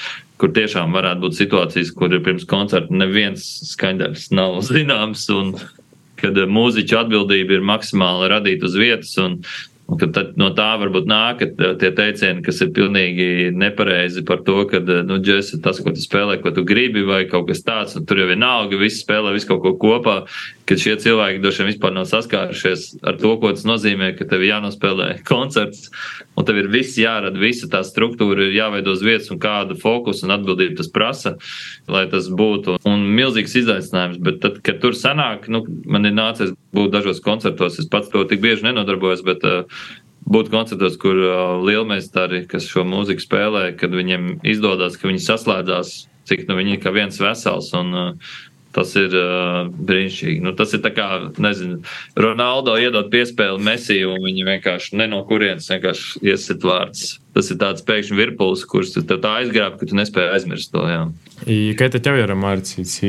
kur 0.42 0.54
tiešām 0.54 0.94
varētu 0.94 1.26
būt 1.26 1.38
situācijas, 1.38 1.94
kur 1.94 2.14
ir 2.14 2.24
pirms 2.26 2.48
koncerta 2.50 2.94
neviens 2.94 3.46
skaņdarbs 3.74 4.32
nav 4.34 4.60
zināms 4.70 5.28
un 5.34 5.56
kad 6.22 6.38
mūziķa 6.50 7.04
atbildība 7.06 7.58
ir 7.58 7.68
maksimāli 7.68 8.30
radīt 8.32 8.66
uz 8.68 8.78
vietas 8.80 9.14
un 9.22 9.42
Un 9.92 10.00
tad 10.00 10.38
no 10.40 10.48
tā 10.56 10.70
varbūt 10.80 11.08
nāk 11.10 11.42
tie 11.60 11.90
teicieni, 11.92 12.40
kas 12.46 12.62
ir 12.64 12.70
pilnīgi 12.76 13.50
nepareizi 13.52 14.24
par 14.28 14.40
to, 14.48 14.62
ka 14.70 14.80
nu, 14.80 15.18
džeks 15.20 15.58
ir 15.58 15.62
tas, 15.66 15.82
ko 15.84 15.92
tu 15.92 16.00
spēlē, 16.00 16.38
ko 16.40 16.54
tu 16.56 16.64
gribi, 16.68 17.04
vai 17.08 17.26
kaut 17.28 17.50
kas 17.50 17.64
tāds. 17.68 17.98
Tur 18.08 18.22
jau 18.22 18.30
vienalga, 18.30 18.80
visi 18.80 19.02
spēlē 19.04 19.34
visu 19.36 19.50
kaut 19.50 19.60
ko 19.66 19.74
kopā, 19.82 20.16
ka 20.70 20.78
šie 20.80 20.96
cilvēki 21.04 21.42
droši 21.44 21.64
vien 21.64 21.70
vispār 21.74 21.92
nav 21.92 22.08
saskārušies 22.08 22.86
ar 23.04 23.20
to, 23.20 23.34
ko 23.42 23.52
tas 23.52 23.68
nozīmē, 23.68 24.14
ka 24.16 24.30
tev 24.32 24.46
jānospēlē 24.48 25.10
koncerts, 25.32 25.90
un 26.40 26.48
tev 26.48 26.62
ir 26.62 26.72
viss 26.72 26.96
jārada, 27.02 27.36
visa 27.42 27.68
tā 27.72 27.84
struktūra 27.84 28.48
ir 28.48 28.56
jāveido 28.56 28.96
uz 28.96 29.04
vietas, 29.04 29.28
un 29.34 29.42
kādu 29.44 29.76
fokusu 29.82 30.24
un 30.28 30.38
atbildību 30.38 30.80
tas 30.80 30.92
prasa, 30.94 31.36
lai 31.92 32.06
tas 32.12 32.32
būtu. 32.32 32.80
Un 32.88 33.04
milzīgs 33.20 33.58
izaicinājums, 33.60 34.24
bet 34.24 34.40
tad, 34.46 34.62
kad 34.64 34.80
tur 34.80 34.96
sanāk, 34.96 35.52
nu, 35.52 35.66
man 35.92 36.08
ir 36.08 36.16
nācies 36.16 36.56
būt 36.72 36.96
dažos 36.96 37.20
koncertos, 37.24 37.76
es 37.82 37.92
pats 37.92 38.08
to 38.14 38.24
tik 38.30 38.40
bieži 38.44 38.70
nenodarbojos, 38.70 39.26
bet 39.28 39.44
uh, 39.44 39.81
būt 40.32 40.52
koncertos, 40.54 40.98
kur 41.02 41.18
uh, 41.18 41.58
lielmeistari, 41.66 42.46
kas 42.50 42.70
šo 42.70 42.86
mūziku 42.88 43.24
spēlē, 43.24 43.66
kad 43.80 43.94
viņiem 43.96 44.40
izdodas, 44.48 44.98
ka 45.00 45.10
viņi 45.10 45.24
saslēdzās, 45.26 45.96
cik 46.30 46.48
nu 46.50 46.58
viņi 46.60 46.78
ir 46.78 46.96
viens 46.96 47.20
vesels. 47.22 47.72
Un, 47.78 47.94
uh, 47.96 48.38
Tas 48.77 48.91
ir 49.01 49.15
uh, 49.17 49.71
brīnišķīgi. 49.89 50.43
Nu, 50.45 50.51
tas 50.53 50.75
ir 50.77 50.83
kā, 50.93 51.07
nezinu, 51.41 51.79
Ronaldo 52.21 52.75
iedod 52.77 53.07
piespēli 53.09 53.63
Mesiju, 53.65 54.11
un 54.13 54.27
viņi 54.27 54.45
vienkārši 54.51 54.99
ne 55.01 55.07
no 55.09 55.23
kurienes 55.25 55.71
vienkārši 55.73 56.21
iesit 56.29 56.67
vārds. 56.67 57.15
Tas 57.33 57.49
ir 57.53 57.57
tāds 57.63 57.85
pēkšņi 57.89 58.19
virpulis, 58.19 58.67
kurš 58.69 58.99
tev 58.99 59.23
tā 59.25 59.33
aizgrāb, 59.41 59.79
ka 59.81 59.89
tu 59.89 59.97
nespēji 59.97 60.35
aizmirst 60.35 60.75
to. 60.77 60.85
Jā. 60.93 61.07
И 61.47 61.73
какая-то 61.73 62.01
tev 62.01 62.17
ir 62.21 62.33
Mārcis, 62.37 63.01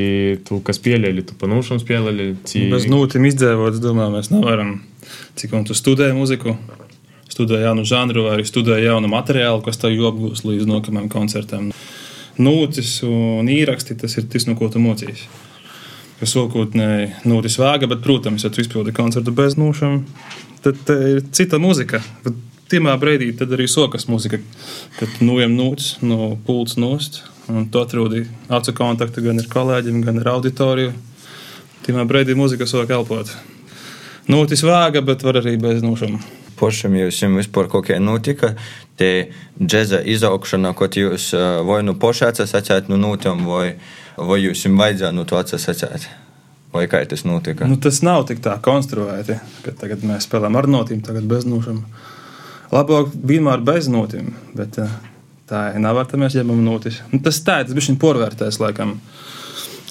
tu 0.47 0.59
kas 0.63 0.79
pieļauj, 0.83 1.21
tu 1.29 1.35
panūšam 1.39 1.79
spēlēji. 1.83 2.35
Bez 2.71 2.87
nūtīm 2.91 3.27
izdzīvot, 3.27 3.75
es 3.75 3.83
domāju, 3.83 4.15
mēs 4.15 4.31
nevaram. 4.31 4.73
Cik 5.39 5.55
un 5.55 5.67
tu 5.67 5.75
studē 5.75 6.09
muziku, 6.15 6.57
studē 7.31 7.61
jaunu 7.63 7.83
žanru, 7.87 8.27
vai 8.27 8.37
arī 8.37 8.47
studē 8.47 8.79
jaunu 8.83 9.11
materiālu, 9.11 9.63
kas 9.63 9.79
tev 9.79 9.95
apgūs 10.11 10.43
līdz 10.47 10.67
nākamajam 10.67 11.11
koncertam. 11.11 11.71
Nūcis 12.37 12.99
un 13.07 13.47
īraksti 13.49 13.95
tas 13.99 14.15
ir 14.19 14.27
tas, 14.31 14.47
no 14.47 14.55
ko 14.59 14.67
tu 14.71 14.83
mocies. 14.83 15.23
Kas 16.22 16.36
sākotnēji 16.36 17.08
nūtis 17.26 17.58
vāga, 17.58 17.88
bet, 17.90 18.04
protams, 18.04 18.44
ja 18.46 18.50
tu 18.54 18.62
izpildi 18.62 18.94
koncertu 18.94 19.34
bez 19.34 19.56
nūšām, 19.58 19.96
tad 20.62 20.92
ir 20.94 21.24
cita 21.34 21.58
muzika. 21.58 21.98
Bet 22.22 22.36
Timā 22.70 22.94
brīdī 22.96 23.32
tad 23.36 23.50
arī 23.52 23.66
sokas 23.68 24.06
muzika, 24.08 24.38
kad 25.00 25.16
nojam 25.20 25.56
nūts 25.58 25.96
no 26.06 26.36
pults 26.46 26.78
nost, 26.78 27.18
un 27.50 27.66
tu 27.68 27.82
atrodi 27.82 28.22
acu 28.48 28.72
kontaktu 28.78 29.26
gan 29.26 29.42
ar 29.42 29.48
kolēģiem, 29.50 29.98
gan 30.06 30.22
ar 30.22 30.30
auditoriju. 30.36 30.94
Timā 31.82 32.06
brīdī 32.06 32.38
muzika 32.38 32.70
sāk 32.70 32.94
elpot. 32.94 33.34
Nūtis 34.30 34.62
vāga, 34.62 35.02
bet 35.02 35.26
var 35.26 35.42
arī 35.42 35.58
bez 35.60 35.82
nūšām 35.82 36.16
pašam 36.62 36.94
jums 36.94 37.18
vispār 37.40 37.66
kaut 37.70 37.88
kā 37.88 37.98
notika, 37.98 38.52
tie 39.00 39.32
džēza 39.58 40.02
izaugšana, 40.14 40.74
ko 40.78 40.86
jūs 40.86 41.32
vai 41.66 41.80
nu 41.82 41.96
paši 41.98 42.28
atsasacāt 42.28 42.90
no 42.92 43.00
nūtiem, 43.00 43.42
vai, 43.48 43.74
vai 44.16 44.40
jums 44.42 44.64
vajadzēja 44.66 45.14
no 45.16 45.24
to 45.28 45.38
atsasacāt? 45.40 46.08
Vai 46.72 46.86
kā 46.88 47.02
tas 47.04 47.26
notika? 47.28 47.68
Nu, 47.68 47.76
tas 47.76 48.00
nav 48.04 48.24
tik 48.30 48.40
tā 48.44 48.54
konstruēti, 48.64 49.36
ka 49.64 49.74
tagad 49.76 50.04
mēs 50.08 50.24
spēlējam 50.24 50.56
ar 50.56 50.68
notīm, 50.72 51.02
tagad 51.04 51.26
bez 51.28 51.44
nūšām. 51.44 51.82
Labāk 52.72 53.12
vienmēr 53.12 53.60
bez 53.60 53.90
notīm, 53.92 54.32
bet 54.56 54.78
tā 55.50 55.64
nav 55.76 56.00
ar 56.00 56.08
tā 56.08 56.20
mēs 56.20 56.38
ņemam 56.38 56.62
notis. 56.64 57.02
Nu, 57.12 57.20
tas 57.24 57.42
tā, 57.44 57.60
tas 57.66 57.76
bija 57.76 57.98
porvērtēs 58.00 58.60
laikam 58.62 58.96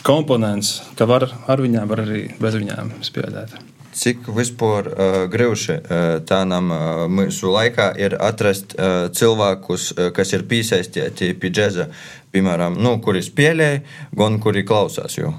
komponents, 0.01 0.79
ka 0.97 1.05
var 1.05 1.27
ar 1.29 1.61
viņām, 1.61 1.85
var 1.91 2.01
arī 2.07 2.23
bez 2.41 2.57
viņām 2.57 2.95
spēlēt. 3.05 3.53
Cik 3.91 4.29
vispār 4.31 4.87
uh, 4.87 5.19
grūti 5.31 5.75
uh, 5.75 6.17
tādam 6.23 6.71
uh, 6.71 7.05
mūsu 7.11 7.51
laikā 7.51 7.91
ir 7.99 8.15
atrast 8.23 8.77
uh, 8.77 9.11
cilvēkus, 9.11 9.91
uh, 9.97 10.09
kas 10.15 10.31
ir 10.31 10.47
piesaistīti 10.47 11.33
pie 11.35 11.51
džēza, 11.51 11.89
piemēram, 12.31 12.79
nu, 12.79 12.97
kuri 13.03 13.23
spēlē, 13.25 13.71
gan 14.15 14.39
kuri 14.43 14.63
klausās. 14.67 15.19
Jo 15.19 15.33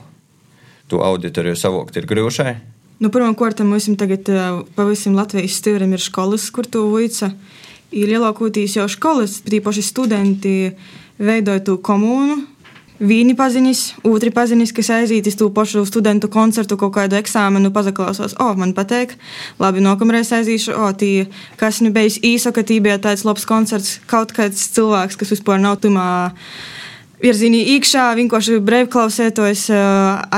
tu 0.92 1.00
auditoriju 1.00 1.56
savākt 1.56 1.96
ir 1.96 2.08
grūti. 2.08 2.52
Nu, 3.02 3.10
Pirmkārt, 3.10 3.62
mums 3.66 3.88
tagad 3.98 4.28
pavisam 4.76 5.16
Latvijas 5.16 5.56
stūrim 5.58 5.94
ir 5.96 6.02
skolas, 6.02 6.50
kur 6.54 6.68
tu 6.68 6.84
uica. 6.92 7.32
Ir 7.92 8.08
lielākoties 8.12 8.76
jau 8.78 8.86
skolas, 8.88 9.40
tīpaši 9.44 9.82
studenti 9.84 10.54
veidoja 11.20 11.64
to 11.66 11.76
komunu, 11.84 12.38
Vīni 13.02 13.34
paziņas, 13.34 13.78
otri 14.06 14.30
paziņas, 14.30 14.72
kas 14.76 14.90
aiziet 14.94 15.26
uz 15.26 15.34
to 15.38 15.48
pašu 15.50 15.82
studentu 15.88 16.28
koncertu, 16.30 16.76
kaut 16.78 16.92
kādu 16.94 17.16
eksāmenu, 17.18 17.72
pazaklausās, 17.74 18.36
o, 18.38 18.52
oh, 18.52 18.58
man 18.58 18.76
patīk, 18.76 19.16
labi, 19.58 19.82
nākamreiz 19.82 20.30
aizīšu, 20.36 20.76
o, 20.76 20.84
oh, 20.86 20.92
tī, 20.94 21.26
kas 21.58 21.80
nu 21.82 21.90
bijis 21.94 22.20
īsa, 22.22 22.52
ka 22.54 22.62
tī 22.62 22.78
bija 22.84 23.00
tāds 23.02 23.26
labs 23.26 23.48
koncerts, 23.48 23.96
kaut 24.06 24.30
kāds 24.36 24.68
cilvēks, 24.76 25.18
kas 25.18 25.34
vispār 25.34 25.58
nav 25.64 25.80
tumā 25.82 26.06
virzienī 27.22 27.64
iekšā, 27.74 28.06
vienkārši 28.20 28.62
brīvklausētos, 28.70 29.66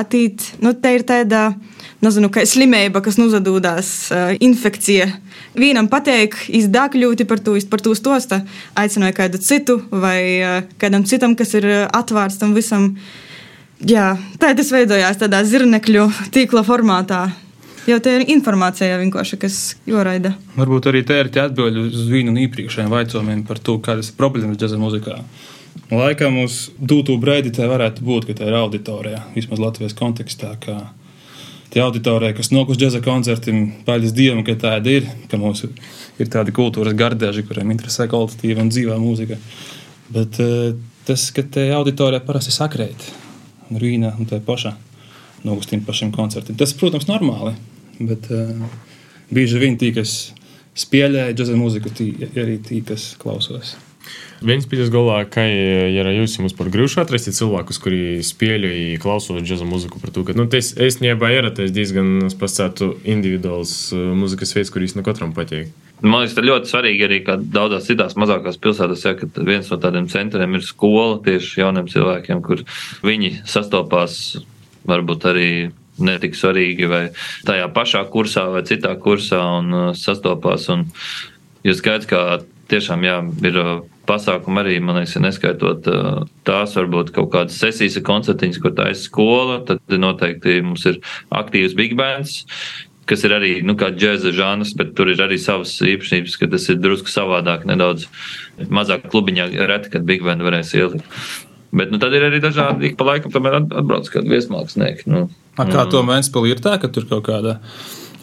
attīt, 0.00 0.48
nu, 0.64 0.72
te 0.72 0.96
ir 0.96 1.04
tāda 1.04 1.50
nezinu, 2.02 2.30
kā 2.32 2.42
slimība, 2.48 3.02
kas 3.04 3.18
nozadūdās, 3.20 3.90
infekcija. 4.44 5.10
Vienam 5.58 5.88
pateik, 5.92 6.36
izdākļūti 6.48 7.26
par 7.30 7.42
to, 7.44 7.54
par 7.70 7.84
to 7.84 7.94
stosta, 7.98 8.40
aicināja 8.78 9.18
kādu 9.20 9.38
citu 9.38 9.78
vai 9.90 10.64
kādam 10.82 11.06
citam, 11.06 11.36
kas 11.38 11.54
ir 11.54 11.68
atvērts 11.86 12.40
tam 12.42 12.56
visam. 12.56 12.94
Jā, 13.84 14.14
tā 14.40 14.54
tas 14.56 14.70
veidojās 14.72 15.18
tādā 15.20 15.42
zirnekļu 15.46 16.08
tīkla 16.34 16.64
formātā. 16.66 17.26
Jau 17.84 17.98
tā 18.00 18.14
ir 18.16 18.30
informācija, 18.32 18.96
vienkārši, 18.96 19.36
kas 19.42 19.56
joraida. 19.84 20.32
Varbūt 20.56 20.86
arī 20.88 21.02
tā 21.04 21.18
ir 21.20 21.28
atbilde 21.42 21.82
uz 21.90 22.06
vienu 22.08 22.32
no 22.32 22.40
iepriekšējiem 22.40 22.94
jautājumiem 22.96 23.42
par 23.44 23.60
to, 23.60 23.76
kādas 23.84 24.08
ir 24.08 24.16
problēmas 24.16 24.56
džēza 24.56 24.78
mūzikā. 24.80 25.18
Laikam 25.92 26.38
uz 26.40 26.70
dūtu 26.80 27.18
brīdi 27.20 27.52
tā 27.52 27.68
varētu 27.68 28.06
būt, 28.06 28.30
ka 28.30 28.38
tā 28.38 28.48
ir 28.48 28.56
auditorija, 28.56 29.26
vismaz 29.34 29.60
Latvijas 29.60 29.96
kontekstā. 29.98 30.54
Kā 30.62 30.78
tie 31.74 31.82
auditorija, 31.82 32.36
kas 32.38 32.52
nokus 32.54 32.78
džēza 32.78 33.00
koncertiem, 33.02 33.64
paļas 33.86 34.14
dievam, 34.14 34.44
ka 34.46 34.54
tāda 34.60 34.92
ir, 35.00 35.08
ka 35.30 35.38
mums 35.40 35.64
ir 35.66 36.30
tādi 36.30 36.54
kultūras 36.54 36.94
gardēži, 36.98 37.42
kuriem 37.48 37.74
interesē 37.74 38.06
kvalitatīva 38.10 38.62
un 38.62 38.70
dzīvā 38.70 38.98
mūzika. 39.02 39.38
Bet 40.14 40.38
eh, 40.42 40.74
tas, 41.08 41.26
ka 41.34 41.42
te 41.56 41.66
auditorija 41.74 42.22
parasti 42.24 42.54
sakrēt, 42.54 43.08
un 43.70 43.80
rīna 43.82 44.14
un 44.20 44.30
tā 44.30 44.38
paša 44.44 44.76
nokus 45.44 45.68
tiem 45.68 45.82
pašiem 45.84 46.12
koncertiem, 46.14 46.56
tas, 46.56 46.72
protams, 46.78 47.04
normāli, 47.04 47.52
bet 48.00 48.30
uh, 48.32 48.62
bieži 49.34 49.60
vien 49.60 49.76
tī, 49.76 49.90
kas 49.92 50.32
spēlē 50.78 51.26
džēza 51.36 51.56
mūziku, 51.58 51.92
tī, 51.92 52.06
arī 52.32 52.56
tī, 52.64 52.80
kas 52.86 53.10
klausās. 53.20 53.74
Viens 54.44 54.66
pēc 54.68 54.90
galā, 54.92 55.22
ka 55.30 55.44
ir 55.48 56.08
jūs 56.18 56.36
jums 56.36 56.56
par 56.56 56.68
grūšu 56.72 57.00
atrast 57.00 57.30
cilvēkus, 57.32 57.78
kuri 57.80 58.00
spēļoja 58.26 58.98
klausot 59.00 59.40
džēza 59.40 59.64
mūziku 59.68 60.02
par 60.02 60.12
to, 60.12 60.24
ka, 60.26 60.34
nu, 60.36 60.44
tas 60.50 60.74
īstenībā 60.76 61.30
ir 61.32 61.48
tas 61.56 61.72
diezgan 61.72 62.28
spascētu 62.32 62.90
individuāls 63.08 63.94
mūzikas 63.94 64.52
veids, 64.58 64.72
kurīs 64.74 64.96
no 64.98 65.06
katram 65.06 65.32
patīk. 65.36 65.72
Man 66.04 66.24
liekas, 66.24 66.34
tas 66.36 66.44
ļoti 66.44 66.68
svarīgi 66.68 67.06
arī 67.06 67.20
daudzās 67.54 67.86
citās 67.88 68.18
mazākās 68.20 68.58
pilsētās, 68.60 69.06
ja, 69.06 69.14
ka 69.16 69.30
viens 69.46 69.70
no 69.72 69.78
tādiem 69.80 70.10
centriem 70.12 70.58
ir 70.58 70.66
skola 70.66 71.22
tieši 71.24 71.62
jauniem 71.62 71.88
cilvēkiem, 71.88 72.42
kur 72.44 72.64
viņi 73.06 73.30
sastopās 73.48 74.18
varbūt 74.84 75.28
arī 75.30 75.48
netik 76.04 76.34
svarīgi, 76.36 76.88
vai 76.90 77.04
tajā 77.46 77.68
pašā 77.72 78.02
kursā 78.12 78.48
vai 78.52 78.64
citā 78.66 78.92
kursā 79.00 79.40
un 79.60 79.70
uh, 79.72 79.86
sastopās. 79.96 80.66
Un 80.74 80.88
jūs 81.64 81.80
skaidrs, 81.80 82.10
ka 82.10 82.24
tiešām 82.74 83.04
jā, 83.06 83.18
ir 83.46 83.58
uh, 83.60 83.74
pasākumi 84.08 84.62
arī, 84.62 84.78
man 84.84 85.00
liekas, 85.00 85.16
neskaitot 85.22 85.86
uh, 85.90 86.24
tās, 86.46 86.74
varbūt 86.78 87.12
kaut 87.16 87.30
kādas 87.34 87.58
sesijas, 87.60 88.00
koncertiņas, 88.04 88.60
kur 88.62 88.74
tā 88.76 88.90
ir 88.92 88.98
skola, 89.00 89.60
tad 89.68 89.80
noteikti 89.88 90.60
mums 90.66 90.84
ir 90.90 91.00
aktīvs 91.34 91.76
big 91.78 91.96
bands. 91.98 92.42
Kas 93.04 93.20
ir 93.26 93.34
arī 93.36 93.58
nu, 93.60 93.74
kā 93.76 93.90
džēza 93.92 94.32
žanrs, 94.32 94.72
bet 94.78 94.94
tur 94.96 95.10
ir 95.12 95.20
arī 95.20 95.36
savas 95.40 95.74
īpašības, 95.84 96.38
ka 96.40 96.48
tas 96.54 96.68
ir 96.72 96.78
drusku 96.80 97.12
savādāk, 97.12 97.66
nedaudz 97.68 98.06
mazāk 98.72 99.10
klubiņā, 99.12 99.50
reti, 99.68 99.92
kad 99.92 100.06
big 100.08 100.24
band 100.24 100.44
varēs 100.44 100.72
ielikt. 100.78 101.04
Bet 101.74 101.92
nu, 101.92 101.98
tad 102.00 102.14
ir 102.16 102.24
arī 102.28 102.38
dažādi, 102.40 102.92
ik 102.92 102.96
pa 102.96 103.08
laikam 103.08 103.34
tomēr 103.34 103.58
atbrauc 103.60 104.08
kādi 104.08 104.32
viesmākslinieki. 104.32 105.08
Nu, 105.10 105.26
A, 105.58 105.66
kā 105.68 105.84
to 105.90 106.00
Vēnspilī 106.06 106.54
ir 106.54 106.64
tā, 106.64 106.78
ka 106.80 106.88
tur 106.90 107.04
kaut 107.10 107.26
kāda 107.28 107.58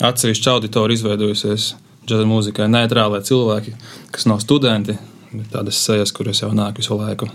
atsevišķa 0.02 0.56
auditorija 0.56 0.98
izveidojusies 0.98 1.74
džēza 2.08 2.28
mūzikai, 2.30 2.70
neitrālai 2.72 3.22
cilvēki, 3.26 3.76
kas 4.14 4.28
nav 4.30 4.42
studenti, 4.44 4.98
bet 5.32 5.52
tādas 5.54 5.80
sejas, 5.82 6.14
kuras 6.16 6.42
jau 6.44 6.52
nāk 6.56 6.82
visu 6.82 6.98
laiku. 6.98 7.30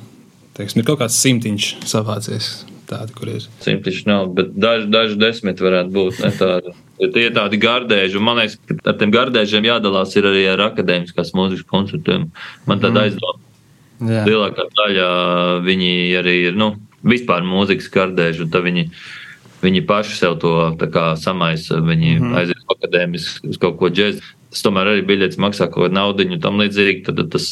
Teiksim, 0.56 0.80
ir 0.80 0.88
kaut 0.88 1.02
kāds 1.02 1.18
simtiņš 1.20 1.76
savācies. 1.88 2.56
Tādi, 2.86 3.14
kur 3.18 3.30
ir. 3.32 3.46
Simtiņš 3.64 4.04
nav, 4.06 4.28
bet 4.36 4.52
daži, 4.62 4.86
daži 4.94 5.16
desmit 5.18 5.58
varētu 5.62 5.90
būt. 5.90 6.20
Ne, 6.22 6.30
tādi. 6.38 6.74
Ja 7.02 7.08
tie 7.12 7.24
ir 7.26 7.32
tādi 7.34 7.58
gardēži, 7.60 8.16
un 8.16 8.24
man 8.28 8.38
liekas, 8.38 8.54
ka 8.62 8.76
ar 8.92 8.94
tiem 9.00 9.10
gardēžiem 9.12 9.66
jādalās 9.66 10.14
ir 10.16 10.28
arī 10.30 10.44
ar 10.52 10.62
akadēmiskās 10.68 11.34
mūzikas 11.36 11.66
koncertiem. 11.68 12.28
Man 12.70 12.80
tāda 12.80 12.94
mm. 12.94 13.02
aizdoma. 13.02 13.42
Jā. 14.06 14.22
Lielākā 14.28 14.68
daļa 14.76 15.08
viņi 15.66 15.90
arī 16.20 16.36
ir 16.52 16.56
nu, 16.60 16.70
vispār 17.06 17.44
mūzikas 17.46 17.90
gardēži, 17.92 18.44
un 18.46 18.54
tad 18.54 18.64
viņi, 18.68 18.86
viņi 19.64 19.84
paši 19.88 20.18
sev 20.20 20.38
to 20.42 20.54
tā 20.80 20.88
kā 20.94 21.08
samaisa. 21.20 21.82
Viņi 21.82 22.14
mm 22.14 22.22
-hmm. 22.22 22.38
aiziet 22.38 22.74
akadēmiski 22.76 23.50
uz 23.50 23.60
kaut 23.60 23.80
ko 23.82 23.90
džēzu. 23.90 24.22
Tas 24.56 24.64
tomēr 24.64 24.94
arī 24.94 25.04
biļets 25.04 25.36
maksā 25.36 25.68
kaut 25.68 25.84
kādu 25.84 25.98
naudu 25.98 26.24
un 26.24 26.40
tam 26.40 26.56
līdzīgi. 26.62 27.02
Tad 27.10 27.20
tas 27.34 27.50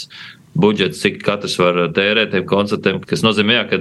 budžets, 0.54 1.00
cik 1.02 1.18
katrs 1.26 1.56
var 1.58 1.76
tērēt 1.94 2.30
tiem 2.32 2.46
koncertiem, 2.48 3.00
kas 3.04 3.24
nozīmē, 3.26 3.56
jā, 3.58 3.64
ka, 3.70 3.78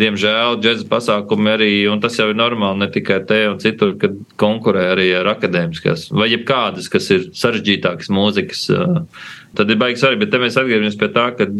diemžēl, 0.00 0.58
džēzus 0.64 0.88
pasākumi 0.88 1.52
arī, 1.52 1.70
un 1.92 2.00
tas 2.02 2.16
jau 2.18 2.30
ir 2.32 2.38
normāli, 2.40 2.80
ne 2.80 2.88
tikai 2.92 3.20
te 3.28 3.42
un 3.50 3.60
citur, 3.62 3.94
kad 4.00 4.16
konkurē 4.40 4.88
arī 4.94 5.10
ar 5.20 5.28
akadēmiskās, 5.34 6.08
vai 6.16 6.30
jebkādas, 6.32 6.88
kas 6.92 7.10
ir 7.12 7.28
sarežģītākas 7.36 8.10
mūzikas, 8.14 8.66
tad 9.58 9.72
ir 9.72 9.80
baigs 9.80 10.04
arī, 10.08 10.22
bet 10.24 10.32
te 10.32 10.40
mēs 10.42 10.56
atgriežamies 10.60 10.96
pie 11.00 11.10
tā, 11.12 11.28
ka 11.36 11.50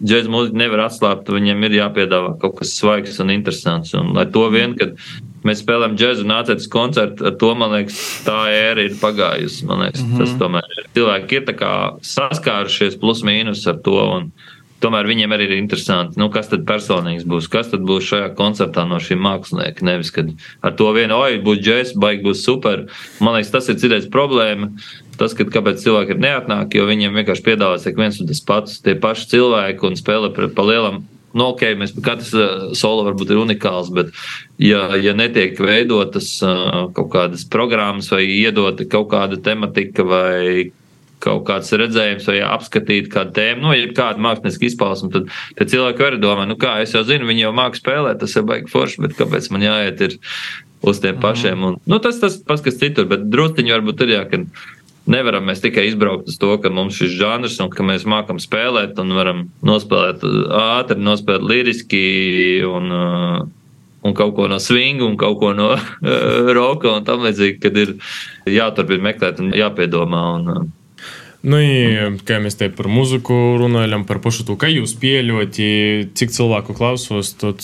džēzus 0.00 0.32
mūziku 0.32 0.58
nevar 0.58 0.86
atslābt, 0.88 1.28
viņam 1.30 1.68
ir 1.68 1.78
jāpiedāvā 1.82 2.34
kaut 2.40 2.58
kas 2.62 2.74
svaigs 2.80 3.20
un 3.22 3.36
interesants, 3.36 3.92
un 3.98 4.16
lai 4.16 4.24
to 4.32 4.48
vien, 4.56 4.72
kad 4.80 4.96
mēs 5.44 5.62
spēlējam 5.62 5.96
džēzu 6.00 6.24
un 6.24 6.34
uz 6.56 6.66
koncertu, 6.72 7.28
ar 7.28 7.36
to, 7.40 7.52
man 7.58 7.76
liekas, 7.76 8.00
tā 8.26 8.40
ēra 8.52 8.88
ir 8.88 8.98
pagājusi. 9.00 9.68
Man 9.68 9.84
liekas, 9.84 10.02
mm 10.02 10.10
-hmm. 10.12 10.18
tas 10.18 10.34
tomēr 10.40 10.76
ir. 10.78 10.90
Cilvēki 10.96 11.40
ir 11.40 11.54
saskārušies 12.14 13.00
plus 13.00 13.22
mīnus 13.22 13.66
ar 13.70 13.80
to. 13.84 14.00
Un, 14.16 14.32
Tomēr 14.84 15.06
viņiem 15.08 15.32
arī 15.32 15.46
ir 15.48 15.52
interesanti, 15.56 16.18
nu, 16.20 16.26
kas 16.28 16.50
tad 16.50 16.66
personīgs 16.68 17.24
būs, 17.24 17.46
kas 17.48 17.70
tad 17.70 17.80
būs 17.88 18.04
šajā 18.04 18.34
koncertā 18.36 18.82
no 18.84 18.98
šiem 19.00 19.22
māksliniekiem. 19.24 19.86
Nevis, 19.88 20.10
kad 20.12 20.28
ar 20.60 20.74
to 20.76 20.90
vienu, 20.92 21.16
oi, 21.16 21.38
būs 21.40 21.62
džeks, 21.64 21.94
baigi 21.96 22.26
būs 22.26 22.42
super. 22.44 22.84
Man 23.20 23.38
liekas, 23.38 23.52
tas 23.54 23.70
ir 23.72 23.78
citreiz 23.80 24.10
problēma. 24.12 24.68
Tas, 25.16 25.32
ka, 25.32 25.46
kāpēc 25.46 25.80
cilvēki 25.80 26.16
ir 26.16 26.20
neatnāk, 26.20 26.74
jo 26.76 26.84
viņiem 26.90 27.16
vienkārši 27.16 27.46
piedāvās 27.46 27.86
ik 27.86 27.96
viens 27.96 28.20
un 28.20 28.28
tas 28.28 28.42
pats, 28.44 28.80
tie 28.84 28.96
paši 29.00 29.30
cilvēki 29.32 29.88
un 29.88 29.96
spēlē 29.96 30.34
pa 30.34 30.68
lielam 30.68 31.04
nu, 31.34 31.50
ok, 31.50 31.66
mēs 31.80 31.94
katrs 32.04 32.32
solo 32.78 33.04
varbūt 33.08 33.34
ir 33.34 33.42
unikāls, 33.42 33.90
bet 33.94 34.14
ja, 34.62 34.86
ja 35.00 35.14
netiek 35.18 35.58
veidotas 35.60 36.36
kaut 36.40 37.10
kādas 37.12 37.44
programmas 37.50 38.10
vai 38.14 38.24
iedota 38.28 38.86
kaut 38.90 39.10
kāda 39.12 39.40
tematika 39.42 40.06
vai 40.06 40.70
kaut 41.24 41.44
kāds 41.48 41.72
redzējums 41.78 42.26
vai 42.28 42.40
apskatīt 42.44 43.08
kādu 43.12 43.34
tēmu, 43.38 43.64
nu, 43.64 43.72
ja 43.76 43.88
kāda 43.96 44.22
mākslinieka 44.24 44.68
izpausme, 44.68 45.10
tad, 45.14 45.30
tad 45.58 45.72
cilvēki 45.72 46.08
arī 46.08 46.20
domā, 46.22 46.44
nu 46.48 46.58
kā, 46.60 46.76
es 46.84 46.94
jau 46.96 47.04
zinu, 47.06 47.28
viņi 47.30 47.46
jau 47.46 47.54
māks 47.56 47.80
spēlēt, 47.82 48.20
tas 48.20 48.36
ir 48.36 48.46
baigi 48.48 48.70
forši, 48.72 49.04
bet 49.06 49.16
kāpēc 49.18 49.48
man 49.54 49.64
jāiet 49.64 50.04
uz 50.84 51.00
tiem 51.00 51.20
pašiem? 51.22 51.64
Un, 51.64 51.78
nu, 51.88 52.00
tas 52.04 52.20
tas 52.20 52.36
pats, 52.44 52.64
kas 52.66 52.80
citur, 52.80 53.08
bet 53.10 53.28
drusciņi 53.32 53.76
varbūt 53.76 54.04
ir 54.04 54.16
jā, 54.18 54.24
ka 54.28 54.42
nevaram 55.10 55.44
mēs 55.48 55.62
tikai 55.64 55.86
izbraukt 55.88 56.30
uz 56.30 56.38
to, 56.40 56.54
ka 56.62 56.72
mums 56.72 56.96
šis 56.98 57.16
žanrs 57.18 57.58
un 57.62 57.72
ka 57.72 57.86
mēs 57.86 58.06
mākam 58.08 58.40
spēlēt 58.42 58.98
un 59.02 59.12
varam 59.16 59.42
nospēlēt 59.66 60.24
ātri, 60.60 61.00
nospēlēt 61.00 61.48
liriski 61.50 62.04
un, 62.68 62.94
uh, 62.94 63.42
un 64.04 64.16
kaut 64.16 64.34
ko 64.36 64.48
no 64.50 64.60
swinga 64.62 65.06
un 65.06 65.18
kaut 65.20 65.38
ko 65.42 65.52
no 65.56 65.74
roka 66.58 66.94
un 66.94 67.06
tam 67.08 67.26
līdzīgi, 67.26 67.60
kad 67.62 67.76
ir 67.80 67.94
jāturpina 68.50 69.10
meklēt 69.10 69.44
un 69.44 69.52
jāpiedomā. 69.56 70.24
Un, 70.38 70.72
uh, 71.43 71.43
Nu, 71.43 71.55
i, 71.63 72.17
kā 72.27 72.35
mēs 72.43 72.57
te 72.59 72.67
par 72.75 72.89
muziku 72.91 73.33
runājam, 73.61 74.01
par 74.07 74.17
pašu 74.19 74.43
to, 74.43 74.57
kā 74.59 74.67
jūs 74.67 74.91
pieļaujat, 74.99 75.59
cik 76.19 76.33
cilvēku 76.35 76.75
klausos, 76.75 77.31
tad 77.39 77.63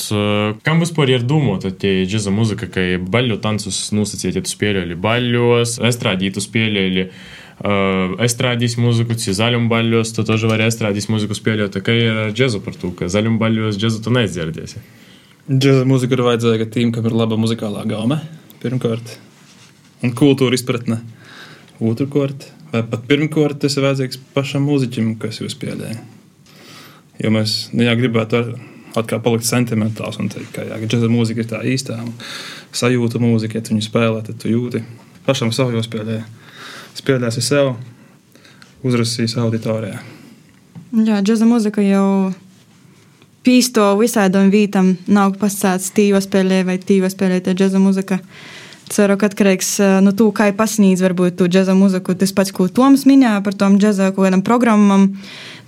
kam 0.64 0.80
vispār 0.80 1.12
ir 1.12 1.26
domāt, 1.28 1.68
tie 1.82 2.06
džeza 2.08 2.32
muzika, 2.32 2.70
ka 2.72 2.86
baļu 3.12 3.42
tancus 3.44 3.90
nosacīt, 3.92 4.38
ja 4.38 4.44
tu 4.46 4.54
spēļoji 4.54 4.96
baļos, 5.04 5.80
estrādītu 5.92 6.44
spēļoji. 6.44 7.10
Uh, 7.56 8.18
estrādīs 8.20 8.74
mūziku, 8.76 9.16
ci 9.16 9.32
zaļumbaļos, 9.32 10.10
tu 10.12 10.26
тоже 10.28 10.50
vari 10.52 10.66
estrādīs 10.68 11.06
mūziku 11.08 11.38
spēlēt, 11.38 11.72
tā 11.72 11.80
kā 11.88 11.94
ir 11.96 12.18
džezu 12.36 12.60
par 12.66 12.76
to, 12.76 12.90
ka 12.92 13.08
zaļumbaļos 13.08 13.80
džezu 13.80 14.02
tu 14.04 14.12
neizdzirdēsi. 14.12 14.82
Džeza 15.48 15.86
mūzika 15.88 16.18
ir 16.18 16.26
vajadzīga 16.26 16.68
tīm, 16.74 16.92
kam 16.92 17.08
ir 17.08 17.16
laba 17.16 17.40
muzikālā 17.40 17.86
gaume, 17.88 18.20
pirmkārt, 18.60 19.16
un 20.04 20.12
kultūra 20.20 20.60
izpratne, 20.60 21.00
otrkārt 21.80 22.50
Vai 22.71 22.83
pat 22.87 23.03
pirmkārt 23.09 23.59
tas 23.65 23.75
ir 23.77 23.85
vajadzīgs 23.85 24.21
pašam 24.35 24.67
mūziķim, 24.69 25.15
kas 25.19 25.41
jūs 25.43 25.57
piedēja. 25.59 25.99
Jo 27.21 27.33
mēs 27.35 27.55
nu, 27.75 27.83
jā, 27.83 27.97
gribētu 27.99 28.45
atkal 28.99 29.23
palikt 29.25 29.47
sentimentāls 29.47 30.21
un 30.23 30.31
teikt, 30.31 30.53
ka 30.55 30.67
jā, 30.69 30.79
džēza 30.85 31.11
mūzika 31.11 31.43
ir 31.43 31.49
tā 31.51 31.63
īstā 31.67 31.99
sajūta 32.75 33.21
mūzika, 33.23 33.59
ja 33.59 33.67
tu 33.67 33.75
viņu 33.75 33.87
spēlē, 33.87 34.23
tad 34.27 34.39
tu 34.43 34.53
jūti 34.53 34.85
pašam 35.27 35.51
savu 35.55 35.75
jau 35.75 35.83
spēlē. 35.85 36.21
Spēlēsi 36.99 37.43
sev, 37.43 37.75
uzrasīs 38.87 39.37
auditorijā. 39.39 39.99
Jā, 40.95 41.19
džēza 41.27 41.47
mūzika 41.51 41.83
jau 41.87 42.31
pīsto 43.47 43.93
visādam 43.99 44.51
vītam 44.55 44.95
nav 45.11 45.35
pasāts 45.43 45.91
tīva 45.97 46.23
spēlē 46.23 46.63
vai 46.71 46.79
tīva 46.79 47.11
spēlē 47.11 47.43
tā 47.45 47.55
džēza 47.59 47.83
mūzika. 47.83 48.19
Uh, 48.23 48.60
ceru, 48.93 49.17
ka 49.21 49.29
atkarīgs 49.31 49.71
no 50.05 50.13
tā, 50.17 50.27
kā 50.35 50.49
pasniedz 50.57 51.03
varbūt 51.05 51.39
to 51.39 51.49
džēza 51.51 51.77
mūziku. 51.79 52.17
Tas 52.19 52.35
pats, 52.37 52.53
ko 52.55 52.67
Toms 52.69 53.07
minēja 53.09 53.41
par 53.47 53.57
tom 53.59 53.79
džēza 53.81 54.11
kaut 54.15 54.27
kādam 54.27 54.43
programmam, 54.47 55.09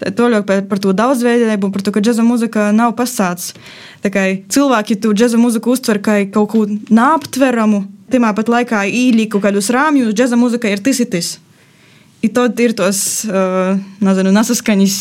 to 0.02 0.28
ļoti 0.32 0.48
par, 0.48 0.64
par 0.70 0.82
to 0.82 0.94
daudzveidību, 0.98 1.70
par 1.74 1.86
to, 1.86 1.94
ka 1.94 2.02
džēza 2.04 2.26
mūzika 2.26 2.70
nav 2.76 2.96
pasāts. 2.98 3.52
Cilvēki 4.02 4.98
to 5.02 5.14
džēza 5.14 5.40
mūziku 5.40 5.76
uztver 5.76 6.02
kā 6.02 6.18
kaut 6.34 6.50
ko 6.52 6.66
neaptveramu, 6.68 7.84
timā 8.12 8.34
pat 8.36 8.50
laikā 8.52 8.84
īlīku 8.90 9.40
kādus 9.42 9.70
rāmjus, 9.74 10.14
džēza 10.16 10.38
mūzika 10.40 10.72
ir 10.72 10.82
tas. 10.84 11.36
I 12.22 12.28
tad 12.30 12.58
ir 12.62 12.76
tos, 12.78 13.24
uh, 13.26 13.74
nezinu, 13.98 14.30
nesaskaņas 14.30 14.98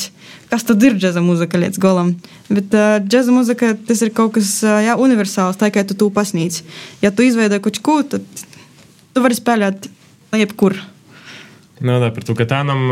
kas 0.51 0.65
tad 0.67 0.83
ir 0.83 0.97
džēza 0.99 1.23
mūzika 1.23 1.59
līdz 1.61 1.79
galam. 1.81 2.13
Bet 2.51 2.75
uh, 2.75 2.99
džēza 3.03 3.33
mūzika 3.33 3.73
tas 3.87 4.03
ir 4.03 4.13
kaut 4.15 4.35
kas 4.37 4.57
uh, 4.65 4.81
jā, 4.83 4.97
universāls, 4.99 5.59
tā 5.59 5.71
kā 5.73 5.85
tu 5.87 5.97
to 5.97 6.11
pasniedz. 6.13 6.61
Ja 7.03 7.13
tu 7.15 7.25
izveido 7.25 7.61
kaut 7.63 7.79
ko, 7.83 8.01
tad 8.03 8.25
tu 9.15 9.23
vari 9.23 9.37
spēlēt 9.37 9.87
jebkur. 10.35 10.77
Nu, 11.81 11.95
tā, 11.97 12.11
par 12.13 12.25
to, 12.27 12.35
ka 12.37 12.45
tādam, 12.45 12.83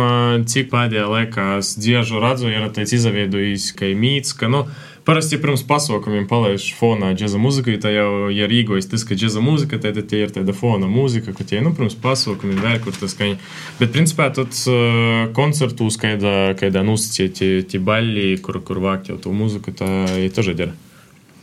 cik 0.49 0.71
pēdējā 0.71 1.05
laikā 1.11 1.43
es 1.59 1.75
dziežu 1.77 2.23
redzu, 2.23 2.49
ir 2.49 2.65
izveidojis, 2.81 3.67
ka 3.77 3.85
ir 3.85 3.99
mīts, 3.99 4.33
ka, 4.33 4.49
nu, 4.49 4.63
Parasti 5.09 5.39
pirms 5.41 5.63
pasākumiem 5.65 6.27
palaidu 6.29 6.61
fonā 6.77 7.07
džēza 7.17 7.39
mūziku. 7.41 7.73
Tā 7.81 7.89
jau 7.89 8.09
ja 8.29 8.45
rīkojas 8.45 8.91
tas, 8.91 9.01
ka 9.09 9.15
džēza 9.17 9.41
mūzika 9.41 9.79
tad 9.81 9.97
tie 10.11 10.19
ir 10.21 10.33
tāda 10.35 10.53
fona 10.53 10.85
mūzika, 10.85 11.33
ka 11.33 11.45
tie 11.49 11.63
nu, 11.65 11.71
pirms 11.73 11.95
pasākumiem 11.97 12.59
vēl 12.61 12.77
kur 12.83 12.93
tas 12.93 13.15
skaņa. 13.15 13.39
Bet 13.79 13.89
principā 13.95 14.27
tas 14.35 14.59
eh, 14.69 15.23
koncertus, 15.33 15.97
kad 15.97 16.77
nosacīti 16.85 17.63
tie 17.71 17.81
baļļi, 17.87 18.27
kur, 18.45 18.59
kur 18.61 18.83
vākt 18.83 19.09
jau 19.09 19.17
to 19.23 19.33
mūziku, 19.33 19.73
tā 19.81 19.89
ir 20.27 20.29
taža 20.35 20.53
dara. 20.61 20.77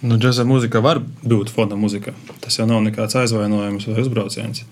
Nu, 0.06 0.14
džēza 0.14 0.46
mūzika 0.46 0.84
var 0.86 1.02
būt 1.26 1.50
fona 1.50 1.74
mūzika. 1.74 2.14
Tas 2.46 2.60
jau 2.60 2.68
nav 2.70 2.86
nekāds 2.86 3.18
aizvainojums 3.18 3.90
vai 3.90 3.98
uzbrauciens. 4.04 4.62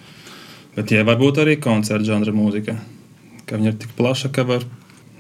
Bet 0.79 0.93
tie 0.93 1.03
var 1.03 1.19
būt 1.19 1.43
arī 1.43 1.59
koncerta 1.59 2.13
žanra 2.13 2.31
mūzika. 2.37 2.79
Ka 3.43 3.59
viņa 3.59 3.75
ir 3.75 3.83
tik 3.83 3.99
plaša, 3.99 4.31
ka 4.31 4.47
var 4.47 4.63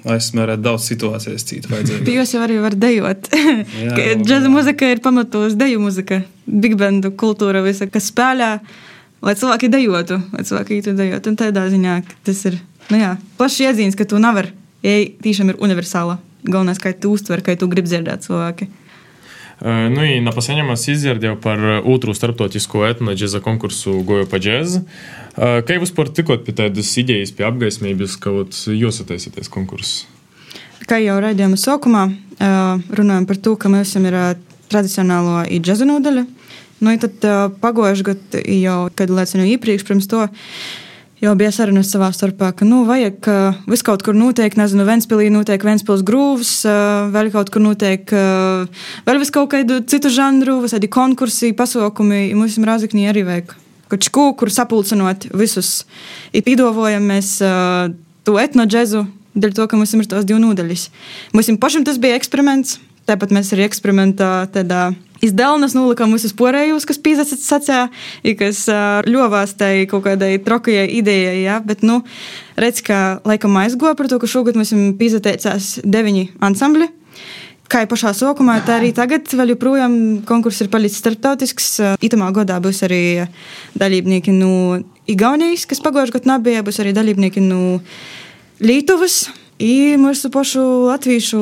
aizsmērēt 0.05 0.61
daudz 0.65 0.89
situācijas, 0.91 1.47
citu 1.49 1.71
vajadzēja. 1.73 2.05
Jūs 2.13 2.35
jau 2.35 2.43
arī 2.45 2.59
varat 2.63 2.81
dejot. 2.81 3.31
Džēza 4.27 4.51
muzika 4.53 4.91
ir 4.93 5.01
pamatos 5.05 5.57
deju 5.59 5.81
muzika, 5.83 6.21
big 6.45 6.77
bandu 6.81 7.13
kultūra, 7.17 7.63
visa, 7.65 7.89
kas 7.91 8.11
spēlē, 8.13 8.51
lai 9.25 9.35
cilvēki 9.41 9.73
dejotu, 9.73 10.21
lai 10.35 10.45
cilvēki 10.45 10.81
ītu 10.81 10.97
dejot. 10.99 11.31
Un 11.31 11.41
tādā 11.41 11.65
ziņā 11.73 11.99
tas 12.27 12.45
ir 12.51 12.61
nu 12.93 13.01
jā, 13.01 13.15
plašs 13.39 13.63
iezīmes, 13.65 13.97
ka 13.99 14.07
tu 14.09 14.21
nevari, 14.21 14.53
ja 14.85 15.01
tiešām 15.25 15.55
ir 15.55 15.61
universāla. 15.65 16.19
Galvenais, 16.45 16.81
kā 16.83 16.93
tu 16.93 17.15
uztver, 17.17 17.41
kā 17.41 17.55
tu 17.57 17.71
gribi 17.73 17.89
dzirdēt 17.89 18.27
cilvēki. 18.27 18.69
Uh, 19.65 19.87
nu, 19.89 20.03
i 20.05 20.19
nepasaņemas 20.21 20.83
izdzirdēju 20.93 21.39
par 21.41 21.63
otru 21.89 22.13
starptautisko 22.13 22.83
etnoģeza 22.85 23.41
konkursu 23.41 23.95
Goju 24.05 24.27
pa 24.29 24.37
džēzu. 24.37 24.83
Uh, 24.85 25.63
kā 25.65 25.79
jūs 25.79 25.95
par 25.97 26.11
tikot 26.13 26.45
pie 26.45 26.53
tādas 26.59 26.91
idejas, 27.01 27.33
pie 27.33 27.47
apgaismības, 27.49 28.19
ka 28.21 28.35
ot, 28.43 28.59
jūs 28.69 29.01
attaisīties 29.01 29.49
konkursu? 29.49 30.05
Kā 30.85 30.99
jau 31.01 31.17
raidījuma 31.25 31.57
sākumā, 31.57 32.05
uh, 32.13 32.83
runājam 32.93 33.25
par 33.31 33.41
to, 33.41 33.55
ka 33.57 33.73
mēs 33.73 33.89
esam 33.89 34.05
ir 34.11 34.19
uh, 34.21 34.35
tradicionālo 34.69 35.47
džēza 35.49 35.89
nodaļa. 35.89 36.27
Nu, 36.85 36.93
i 36.93 37.01
tad 37.01 37.25
uh, 37.25 37.47
pagājušajā 37.65 38.09
gadā 38.11 38.45
jau 38.61 38.79
kādu 39.01 39.17
liecinu 39.17 39.49
iepriekš, 39.55 39.87
pirms 39.89 40.11
to 40.13 40.27
jau 41.23 41.35
bija 41.39 41.53
sarunas 41.55 41.91
savā 41.93 42.09
starpā, 42.15 42.51
ka 42.57 42.67
nu, 42.67 42.83
vajag, 42.89 43.19
ka 43.25 43.37
viss 43.71 43.85
kaut 43.87 44.03
kur 44.07 44.17
notiek, 44.19 44.55
nezinu, 44.59 44.87
Ventspīlī 44.89 45.31
notiek 45.33 45.63
Ventspils 45.65 46.05
grūvs, 46.07 46.53
vēl 47.15 47.31
kaut 47.35 47.53
kur 47.55 47.65
notiek 47.65 48.15
vēl 49.07 49.21
vis 49.23 49.33
kaut 49.35 49.53
kādu 49.55 49.81
citu 49.91 50.13
žanru, 50.13 50.61
visādi 50.65 50.91
konkursi, 50.91 51.55
pasaukumi, 51.57 52.27
mums 52.39 52.59
Rāzaknī 52.59 53.07
arī 53.11 53.27
vajag. 53.29 53.55
Kaut 53.93 54.09
ko, 54.15 54.31
kur 54.39 54.51
sapulcinot 54.51 55.29
visus, 55.37 55.85
ir 56.33 56.45
pīdovojam 56.47 57.05
mēs 57.07 57.37
to 58.25 58.39
etnoģezu, 58.41 59.05
dēļ 59.37 59.55
to, 59.55 59.69
ka 59.69 59.79
mums 59.79 59.95
ir 59.95 60.09
tos 60.11 60.27
divi 60.27 60.41
nodaļas. 60.43 60.89
Mums 61.37 61.53
pašam 61.63 61.87
tas 61.87 62.01
bija 62.01 62.19
eksperiments, 62.19 62.79
tāpat 63.09 63.35
mēs 63.35 63.53
arī 63.55 63.67
eksperimentā 63.69 64.31
tādā 64.55 64.93
izdevnas 65.25 65.75
nolikām 65.77 66.13
visus 66.15 66.35
porējus, 66.37 66.87
kas 66.89 67.01
pīzats 67.03 67.47
sacīja, 67.47 67.87
kas 68.39 68.65
ļovās 69.09 69.57
tai 69.61 69.87
kaut 69.91 70.05
kādai 70.09 70.37
trokajai 70.45 70.89
idejai, 70.99 71.39
ja? 71.45 71.61
bet, 71.65 71.85
nu, 71.87 72.03
redz, 72.61 72.83
ka 72.85 73.21
laikam 73.25 73.57
aizgoja 73.63 73.97
par 73.99 74.11
to, 74.11 74.21
ka 74.21 74.31
šogad 74.31 74.59
mums 74.59 74.75
ir 74.75 74.93
pīzateicās 75.01 75.79
deviņi 75.85 76.29
ansambļi. 76.45 76.91
Kā 77.73 77.81
jau 77.81 77.89
pašā 77.95 78.11
sākumā, 78.13 78.59
tā 78.67 78.77
arī 78.77 78.91
tagad 78.95 79.31
vēl 79.33 79.55
joprojām 79.55 79.95
konkurss 80.29 80.61
ir 80.61 80.69
palicis 80.71 81.01
starptautisks. 81.01 81.71
Itamā 82.05 82.29
gadā 82.37 82.59
būs 82.63 82.83
arī 82.85 83.25
dalībnieki 83.81 84.35
no 84.37 84.83
Igaunijas, 85.09 85.65
kas 85.69 85.81
pagājušajā 85.85 86.19
gadā 86.19 86.35
nebija, 86.35 86.65
būs 86.65 86.83
arī 86.85 86.93
dalībnieki 86.97 87.41
no 87.45 87.79
Lietuvas. 88.61 89.25
I 89.63 89.95
mūsu 90.01 90.31
pašu 90.35 90.63
latviešu 90.89 91.39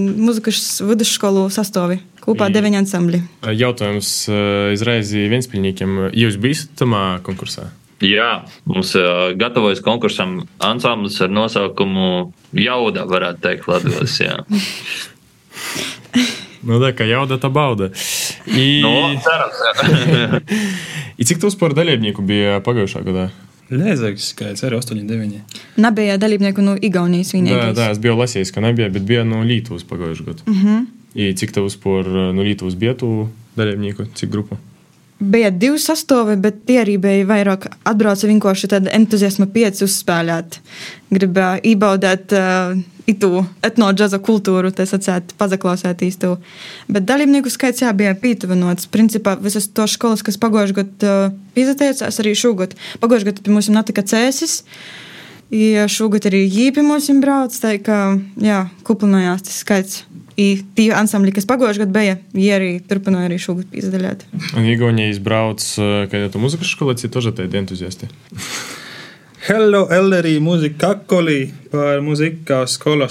muzikas 0.00 0.80
vidusskolu 0.82 1.46
sastāvi. 1.54 2.00
Kopā 2.24 2.48
deviņi 2.50 2.80
ansambļi. 2.80 3.20
Jautājums 3.52 4.10
uh, 4.32 4.72
izreiz 4.72 5.12
vienspīļniekiem. 5.12 5.98
Jūs 6.16 6.38
bijat 6.40 6.72
tamā 6.80 7.02
konkursā? 7.26 7.68
Jā, 8.04 8.44
mums 8.68 8.94
uh, 8.98 9.30
gatavojas 9.38 9.82
konkursam 9.84 10.40
ansamblis 10.58 11.20
ar 11.22 11.30
nosaukumu 11.32 12.32
Jauda, 12.56 13.04
varētu 13.08 13.44
teikt, 13.44 13.68
Latvijas. 13.70 14.20
Jā. 14.24 14.40
Nu, 16.64 16.78
tā 16.80 16.94
kā 16.96 17.04
jauda, 17.04 17.36
tā 17.36 17.50
bauda. 17.52 17.90
I, 18.48 18.80
No, 18.80 19.12
cerams, 19.20 19.58
jā. 19.60 20.40
I 21.20 21.26
cik 21.28 21.42
tūs 21.42 21.58
par 21.60 21.74
dalībnieku 21.76 22.24
bija 22.24 22.56
pagājušā 22.64 23.02
gadā? 23.04 23.26
Lēzēks 23.70 24.32
skaits 24.34 24.64
arī 24.66 24.76
8, 24.76 25.06
9. 25.08 25.38
Nebija 25.80 26.18
dalībnieku 26.20 26.62
no 26.64 26.74
Igaunijas 26.76 27.32
Jā, 27.32 27.38
vienīgais. 27.38 27.76
tā, 27.78 27.90
es 27.94 27.98
biju 27.98 28.18
lasījis, 28.18 28.52
ka 28.52 28.60
nebija, 28.60 28.90
bet 28.92 29.06
bija 29.08 29.24
no 29.24 29.40
Lītuvas 29.44 29.86
pagājušā 29.88 30.24
gada. 30.26 30.42
Mm 30.46 30.60
-hmm. 30.60 30.86
I 31.14 31.34
cik 31.34 31.52
tavs 31.52 31.76
par 31.76 32.06
no 32.06 32.42
Lītuvas 32.42 32.76
bija 32.76 32.94
tu 32.94 33.28
dalībnieku, 33.56 34.06
cik 34.14 34.30
grupu? 34.30 34.56
Bija 35.22 35.50
divi 35.54 35.78
sastāvi, 35.78 36.34
bet 36.42 36.64
bija 36.66 37.26
vairāk 37.28 37.68
atbrauca 37.86 38.26
vienkārši 38.26 38.70
tādu 38.72 38.90
entuziasma 38.92 39.46
pieci 39.46 39.84
uzspēlēt. 39.86 40.58
Gribēja 41.14 41.60
iebaudīt 41.70 42.34
uh, 42.34 42.74
itu 43.06 43.44
etnoģaza 43.64 44.18
kultūru, 44.24 44.72
tā 44.74 44.88
sacēt, 44.90 45.36
pazaklausētīs 45.38 46.18
to. 46.18 46.32
Bet 46.90 47.06
dalībnieku 47.06 47.52
skaits 47.52 47.84
jā, 47.84 47.92
bija 47.94 48.16
pītuvinots. 48.18 48.90
Principā 48.90 49.36
visas 49.40 49.70
to 49.70 49.86
skolas, 49.90 50.24
kas 50.26 50.40
pagājušajā 50.42 50.78
gadā 50.80 51.14
uh, 51.28 51.38
izteicās, 51.62 52.20
arī 52.20 52.34
šogad. 52.38 52.74
Pagājušajā 53.04 53.30
gadā 53.30 53.54
mums 53.54 53.70
notika 53.70 54.02
cēsis. 54.02 54.64
Ja 55.54 55.86
šogad 55.86 56.26
arī 56.26 56.42
jī 56.48 56.72
pie 56.74 56.82
mums 56.82 57.06
brauc, 57.22 57.54
tā 57.62 57.76
kā, 57.84 58.00
jā, 58.42 58.64
kuplinājās 58.88 59.46
tas 59.46 59.62
skaits. 59.62 60.02
I 60.40 60.46
tie 60.74 60.88
ansambļi, 60.98 61.32
kas 61.36 61.46
pagājušajā 61.46 61.84
gadā 61.84 61.94
bija, 61.94 62.14
viņi 62.34 62.48
arī 62.56 62.70
turpināja 62.90 63.28
arī 63.28 63.36
šogad 63.38 63.74
izdaļāt. 63.78 64.24
Un 64.58 64.66
Igaunija 64.66 65.12
izbrauc, 65.12 65.62
kad 66.10 66.32
tu 66.34 66.42
muzikas 66.42 66.72
skolā, 66.74 66.96
cik 66.98 67.12
toža 67.14 67.30
tādi 67.38 67.60
entuziasti. 67.60 68.10
Hello, 69.44 69.84
Ellerī, 69.92 70.38
mūzika 70.40 70.96
kakolī 70.96 71.50
par 71.70 72.00
mūzikā 72.02 72.62
skolā. 72.72 73.10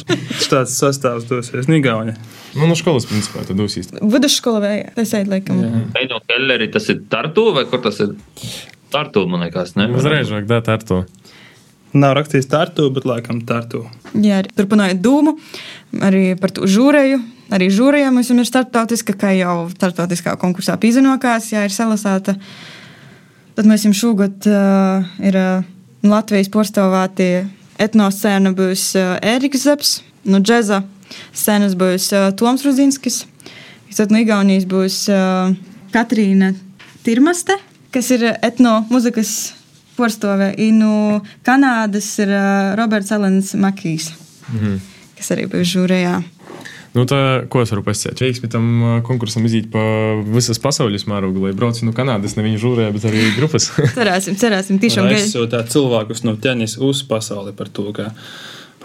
Tāds 0.49 0.75
sastāvs 0.81 1.27
dosies 1.29 1.69
Nigauņa. 1.69 2.15
Nu, 2.57 2.67
no 2.69 2.75
skolas, 2.77 3.05
principā, 3.09 3.45
tad 3.47 3.57
dosīs. 3.57 3.91
Vidusskola 4.01 4.59
vai 4.61 4.75
tas 4.97 5.13
ir 5.17 5.29
laikam. 5.29 5.61
Eino 5.97 6.19
Kelleri, 6.27 6.67
tas 6.73 6.89
ir 6.89 7.05
Tartu 7.09 7.51
vai 7.55 7.67
kur 7.69 7.81
tas 7.85 8.01
ir? 8.03 8.17
Tartu, 8.93 9.23
man 9.29 9.45
liekas, 9.45 9.77
ne? 9.77 9.87
Uzreiz 9.93 10.33
vajag 10.33 10.49
dāt 10.49 10.73
ar 10.73 10.83
to. 10.85 10.99
Nav 11.93 12.15
rakstīts 12.17 12.49
tartu, 12.49 12.87
bet 12.93 13.05
laikam 13.05 13.43
tartu. 13.45 13.83
Jā, 14.17 14.39
arī 14.41 14.49
turpinājot 14.57 15.01
dūmu, 15.03 15.35
arī 16.01 16.23
par 16.41 16.53
to 16.55 16.65
žūrēju. 16.69 17.19
Arī 17.53 17.67
žūrējā 17.69 18.09
mums 18.13 18.31
ir 18.33 18.47
starptautiska, 18.49 19.13
kā 19.19 19.33
jau 19.37 19.67
starptautiskā 19.75 20.33
konkursā 20.41 20.73
pīzinokās, 20.81 21.51
jā, 21.53 21.67
ir 21.67 21.75
salasāta. 21.75 22.33
Tad 23.53 23.69
mēs 23.69 23.85
jums 23.85 23.99
šogad 23.99 24.47
uh, 24.49 25.05
ir 25.21 25.37
uh, 25.37 25.67
Latvijas 26.01 26.49
porstāvāti 26.49 27.27
etnoscēna 27.83 28.55
būs 28.57 28.87
uh, 28.97 29.13
Ēriks 29.21 29.67
Zeps, 29.67 29.93
no 30.25 30.41
džeza 30.41 30.81
scēnas 31.35 31.77
būs 31.77 32.09
uh, 32.15 32.31
Toms 32.37 32.65
Ruzinskis, 32.65 33.23
tad 33.93 34.09
no 34.09 34.23
Igaunijas 34.23 34.65
būs 34.65 35.03
uh, 35.13 35.53
Katrīna 35.93 36.55
Tirmaste, 37.05 37.59
kas 37.93 38.09
ir 38.15 38.31
etno 38.41 38.79
muzikas 38.89 39.53
porcelāna. 40.03 40.51
No 40.77 41.23
Kanādas 41.47 42.11
ir 42.19 42.35
uh, 42.35 42.75
Roberts 42.79 43.15
Alans 43.15 43.55
Makijs, 43.55 44.11
mm 44.51 44.59
-hmm. 44.59 44.79
kas 45.17 45.31
arī 45.31 45.47
bija 45.47 45.73
žūrējā. 45.75 46.23
Nu, 46.93 47.07
tā, 47.09 47.19
ko 47.49 47.63
es 47.65 47.71
varu 47.73 47.81
pasakāt? 47.87 48.21
Veiksmi 48.21 48.47
tam 48.53 48.65
konkursam 49.05 49.45
iziet 49.49 49.71
pa 49.73 49.81
visas 50.29 50.59
pasaules 50.61 51.07
mērogu, 51.09 51.41
lai 51.47 51.53
braucu 51.57 51.87
no 51.87 51.93
Kanādas, 51.95 52.35
ne 52.37 52.45
viņa 52.45 52.59
žūrē, 52.61 52.89
bet 52.93 53.07
arī 53.09 53.23
grupas. 53.37 53.71
Cerēsim, 53.97 54.37
cerēsim, 54.37 54.77
tiešām 54.81 55.09
gaidām. 55.09 55.23
aizsūtīt 55.23 55.71
cilvēkus 55.73 56.21
no 56.27 56.35
tenisa 56.37 56.83
uz 56.85 57.01
pasauli 57.09 57.55
par 57.57 57.71
to, 57.73 57.87
ka, 57.97 58.11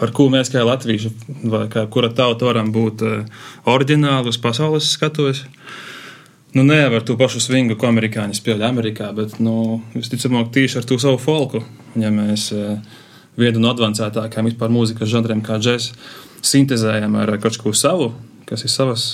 par 0.01 0.13
ko 0.17 0.25
mēs 0.33 0.49
kā 0.49 0.65
latvieši, 0.65 1.13
vai 1.53 1.67
kā, 1.69 1.85
kura 1.93 2.09
tauta 2.09 2.49
varam 2.49 2.73
būt 2.73 3.05
uh, 3.05 3.45
oriģināli 3.69 4.33
uz 4.33 4.41
pasaules 4.41 4.89
skatuves. 4.97 5.45
Nu, 6.53 6.63
nevar 6.65 7.03
to 7.05 7.13
pašu 7.17 7.41
svingu, 7.43 7.75
ko 7.77 7.91
amerikāņi 7.91 8.37
spēlē 8.37 8.65
Amerikā, 8.71 9.11
bet, 9.13 9.35
nu, 9.43 9.81
visticamāk, 9.93 10.49
tieši 10.55 10.79
ar 10.81 10.87
to 10.89 10.97
savu 11.01 11.19
folku. 11.21 11.61
Ja 11.99 12.09
mēs 12.13 12.47
uh, 12.55 12.79
vienu 13.37 13.61
no 13.61 13.73
advancētākajiem 13.75 14.49
vispār 14.49 14.73
mūzikas 14.73 15.11
žanriem, 15.11 15.43
kā 15.45 15.59
džeks, 15.61 15.91
sintēzējam 16.41 17.17
ar 17.21 17.35
kaut 17.43 17.59
ko 17.61 17.73
savu, 17.77 18.13
kas 18.49 18.65
ir 18.65 18.73
savas 18.73 19.09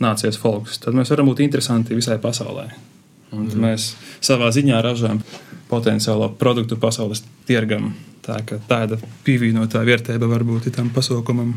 nācijas 0.00 0.38
folks, 0.40 0.78
tad 0.82 0.96
mēs 0.96 1.10
varam 1.12 1.30
būt 1.30 1.42
interesanti 1.44 1.96
visai 1.96 2.20
pasaulē. 2.22 2.68
Un 3.34 3.48
mm. 3.48 3.62
Mēs 3.62 3.88
savā 4.24 4.52
ziņā 4.54 4.78
ražojam 4.84 5.18
potenciālo 5.70 6.30
produktu 6.38 6.78
pasaules 6.80 7.24
tirgam. 7.48 7.90
Tā 8.26 8.38
ka 8.46 8.58
tāda 8.68 8.98
pievienotā 9.26 9.82
vērtība 9.86 10.28
var 10.30 10.44
būt 10.46 10.70
tam 10.74 10.90
pasaukumam. 10.94 11.54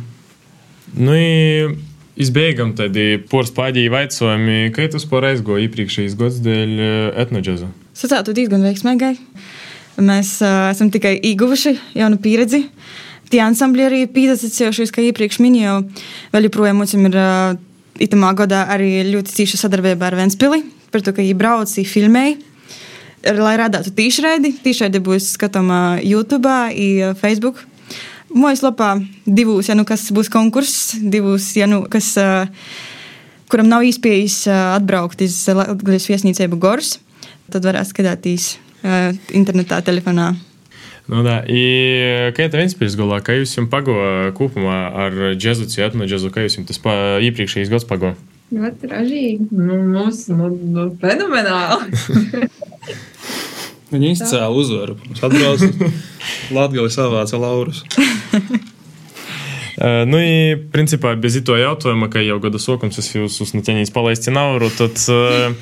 nu, 0.97 1.13
i, 1.13 1.69
izbeigam 2.17 2.73
tādi 2.77 3.19
porcelāna 3.29 3.83
jautājumi, 3.83 4.71
kā 4.75 4.87
tu 4.89 4.99
vispār 4.99 5.29
aizgoji 5.33 5.67
iepriekšējais 5.67 6.17
gads 6.19 6.41
dēļ 6.45 6.73
ā, 6.79 6.89
etnoģeza. 7.25 7.69
Sacētu 7.99 8.35
diezgan 8.37 8.65
veiksmīgai. 8.65 9.13
Mēs 9.99 10.37
uh, 10.41 10.69
esam 10.71 10.91
tikai 10.93 11.17
ieguvuši 11.31 11.75
jaunu 11.99 12.19
pieredzi. 12.23 12.63
Tie 13.29 13.41
ansambļi 13.43 13.85
arī 13.85 14.03
pīzasacījušies, 14.09 14.93
kā 14.95 15.03
iepriekš 15.05 15.41
minēju. 15.43 15.81
Vēl 16.33 16.47
joprojām 16.47 16.79
mums 16.79 16.95
ir 16.97 17.17
uh, 17.19 17.57
itamā 18.01 18.33
gadā 18.39 18.65
arī 18.73 19.03
ļoti 19.11 19.35
cīša 19.41 19.59
sadarbība 19.65 20.07
ar 20.09 20.17
Ventspili. 20.17 20.63
Par 20.89 21.03
to, 21.05 21.13
ka 21.13 21.21
viņi 21.21 21.35
brauc, 21.37 21.73
viņi 21.75 21.91
filmēja. 21.91 22.37
Lai 23.35 23.57
rādītu 23.59 23.91
tīšraidi, 23.97 24.53
tīšraidi 24.63 25.01
būs 25.03 25.33
skatāma 25.35 25.99
YouTube, 25.99 26.53
i 26.71 27.11
Facebook. 27.19 27.65
Mājaslapā 28.29 28.93
divos, 29.25 29.69
ja 29.69 29.75
nu 29.77 29.85
kas 29.89 30.05
būs 30.13 30.29
konkurss, 30.29 30.95
divos, 31.01 31.47
ja 31.57 31.65
nu 31.69 31.81
kas, 31.89 32.11
kuram 33.49 33.69
nav 33.71 33.85
iespējas 33.87 34.43
atbraukt 34.77 35.23
uz 35.25 35.39
Latvijas 35.49 36.05
viesnīcību 36.11 36.59
Gors, 36.61 36.99
tad 37.49 37.65
varēs 37.65 37.89
skatīties 37.89 38.51
internetā, 39.33 39.81
telefonā. 39.85 40.35
Nu, 41.09 41.23
tā, 41.25 41.39
i, 41.49 41.61
kā 42.37 42.45
tev 42.53 42.61
inspirēs 42.61 42.93
galā, 42.99 43.17
kā 43.25 43.33
jūs 43.39 43.55
jums 43.57 43.71
pago 43.71 43.95
kopumā 44.37 44.77
ar 45.07 45.15
džezu, 45.33 45.65
cietnu 45.73 46.05
džezu, 46.05 46.29
kā 46.33 46.45
jūs 46.45 46.59
jums 46.59 46.69
tas 46.69 46.81
pa, 46.83 46.93
iepriekšējais 47.25 47.71
gads 47.73 47.89
pago? 47.89 48.13
Ļoti 48.53 48.89
ražīgi. 48.91 49.47
Nu, 49.53 49.79
mums 49.89 50.27
nu, 50.29 50.51
nu, 50.53 50.85
fenomenāli. 51.01 51.89
Viņi 53.89 54.11
izcēla 54.13 54.49
uzvaru. 54.53 54.97
Mums 55.07 55.23
atbrauc 55.25 55.63
Latvijas 56.57 56.97
savāca 56.99 57.39
laurus. 57.41 57.83
Uh, 59.79 60.03
nu, 60.09 60.19
i, 60.19 60.57
principā, 60.73 61.13
bez 61.15 61.37
to 61.47 61.55
jautājuma, 61.55 62.09
ka 62.11 62.19
jau 62.19 62.35
gada 62.43 62.59
sākums 62.59 62.99
es 62.99 63.13
jūs 63.13 63.37
uznetenīs 63.45 63.93
palaisti 63.95 64.33
nauru, 64.35 64.67
tad 64.75 64.99
uh, 65.07 65.55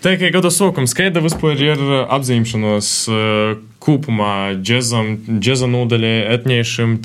tā 0.00 0.14
kā 0.16 0.30
gada 0.32 0.48
sākums, 0.54 0.96
kāda 0.96 1.20
vispār 1.20 1.60
ir 1.60 1.82
apzīmšanos 2.08 2.88
uh, 3.12 3.58
kopumā 3.84 4.56
džezam, 4.56 5.18
džeza 5.36 5.68
nodaļai, 5.68 6.16
etniešiem, 6.38 6.96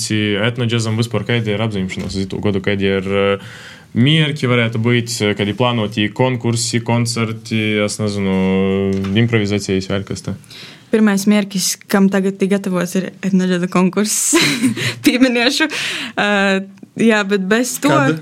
etno 0.48 0.70
džezam 0.72 0.96
vispār, 1.02 1.28
kāda 1.28 1.52
ir 1.52 1.66
apzīmšanos 1.68 2.16
to 2.32 2.40
gadu, 2.48 2.64
kāda 2.64 2.96
ir 3.02 3.12
uh, 3.12 3.54
mierki 3.94 4.50
varētu 4.50 4.82
būt, 4.84 5.16
kad 5.38 5.48
ir 5.48 5.58
plānoti 5.58 6.10
konkursi, 6.16 6.82
koncerti, 6.86 7.62
es 7.86 8.00
nezinu, 8.02 8.36
improvizācijas 9.24 9.90
vēl 9.92 10.06
kas 10.08 10.26
tā. 10.26 10.36
Pirmais 10.94 11.26
mērķis, 11.26 11.72
kam 11.90 12.10
tagad 12.14 12.42
ir 12.46 12.52
gatavos, 12.52 12.92
ir 13.00 13.10
etnoģēda 13.26 13.70
konkurss. 13.74 14.36
Pieminēšu. 15.06 15.66
Uh, 16.14 16.60
jā, 17.02 17.24
bet 17.26 17.48
bez 17.50 17.80
to. 17.82 17.90
Kad? 17.90 18.22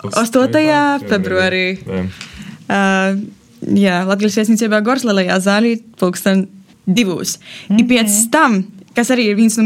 8. 0.00 1.08
februārī. 1.08 1.64
Uh, 1.80 3.20
jā, 3.76 4.00
Latvijas 4.08 4.38
viesnīcībā 4.40 4.80
Gorslēlajā 4.84 5.36
zālī 5.44 5.74
pulksten 6.00 6.46
divos. 6.86 7.38
Mm 7.68 7.76
-hmm. 7.76 7.88
Pēc 7.88 8.30
tam, 8.32 8.62
kas 8.96 9.10
arī 9.14 9.30
ir 9.30 9.38
viens 9.38 9.56
no 9.58 9.64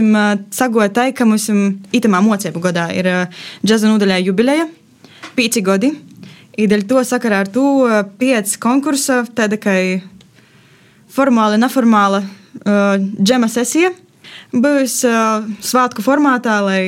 ir 0.00 0.12
uh, 0.16 0.34
sagoja 0.54 0.90
tai, 0.92 1.10
ka 1.16 1.26
mums 1.28 1.48
itamā 1.96 2.22
mocību 2.24 2.62
godā 2.62 2.88
ir 2.96 3.10
džaza 3.64 3.90
nodaļā 3.90 4.20
jubileja, 4.24 4.68
pīci 5.36 5.64
godi. 5.64 5.92
I 6.58 6.66
dēļ 6.68 6.86
to 6.88 7.02
sakarā 7.06 7.44
ar 7.44 7.48
to 7.48 7.64
pieci 8.20 8.58
konkursa, 8.60 9.22
tāda 9.36 9.56
kā 9.60 9.76
formāla, 11.14 11.56
neformāla 11.60 12.24
džema 13.20 13.48
sesija. 13.48 13.92
Būs 14.50 14.98
svētku 15.64 16.02
formātā, 16.04 16.58
lai 16.66 16.82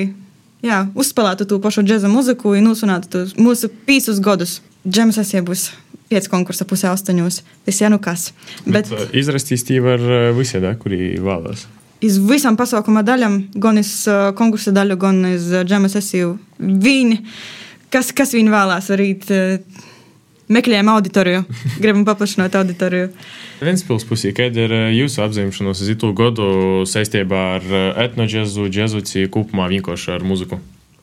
jā, 0.67 0.83
uzspēlētu 0.99 1.47
to 1.49 1.61
pašu 1.63 1.85
džēza 1.87 2.11
muziku 2.11 2.57
un 2.59 2.75
tos 3.11 3.35
mūsu 3.39 3.71
pīsus 3.87 4.21
gadus. 4.23 4.61
Džema 4.83 5.15
sesija 5.15 5.43
būs 5.47 5.69
pieci 6.13 6.31
konkursa 6.33 6.67
pusē 6.69 6.91
astoņos. 6.93 7.41
Tas 7.67 7.79
jau 7.81 7.91
nu 7.93 8.01
kas. 8.03 8.31
Bet, 8.67 8.91
Bet 8.91 9.15
izrastīs 9.17 9.65
tī 9.69 9.79
var 9.85 10.03
uh, 10.03 10.33
visi, 10.37 10.61
da, 10.63 10.75
kuri 10.79 11.15
vēlas. 11.23 11.67
Iz 12.03 12.19
visam 12.19 12.59
pasaukuma 12.59 13.05
daļam, 13.07 13.39
gan 13.55 13.79
iz 13.79 13.95
uh, 14.11 14.33
konkursa 14.39 14.75
daļu, 14.75 14.99
gan 15.01 15.23
iz 15.31 15.47
uh, 15.53 15.63
džema 15.69 15.91
sesiju. 15.93 16.35
Viņi, 16.59 17.21
kas, 17.95 18.11
kas 18.17 18.35
viņi 18.35 18.53
vēlās, 18.53 18.91
arī 18.93 19.13
uh, 19.23 19.87
meklējam 20.53 20.91
auditoriju, 20.97 21.47
gribam 21.83 22.05
paplašināt 22.09 22.59
auditoriju. 22.59 23.13
Ventspils 23.63 24.05
pusī, 24.09 24.35
kāda 24.35 24.67
ir 24.67 24.77
uh, 24.77 24.85
jūsu 24.93 25.23
apzīmēšanos 25.25 25.85
uz 25.87 25.95
itu 25.95 26.11
gadu 26.19 26.51
saistībā 26.91 27.47
ar 27.61 27.71
uh, 27.71 27.89
etnoģezu, 28.09 28.67
džezuci, 28.67 29.29
kopumā 29.33 29.71
vienkārši 29.73 30.17
ar 30.19 30.27
muziku? 30.27 30.59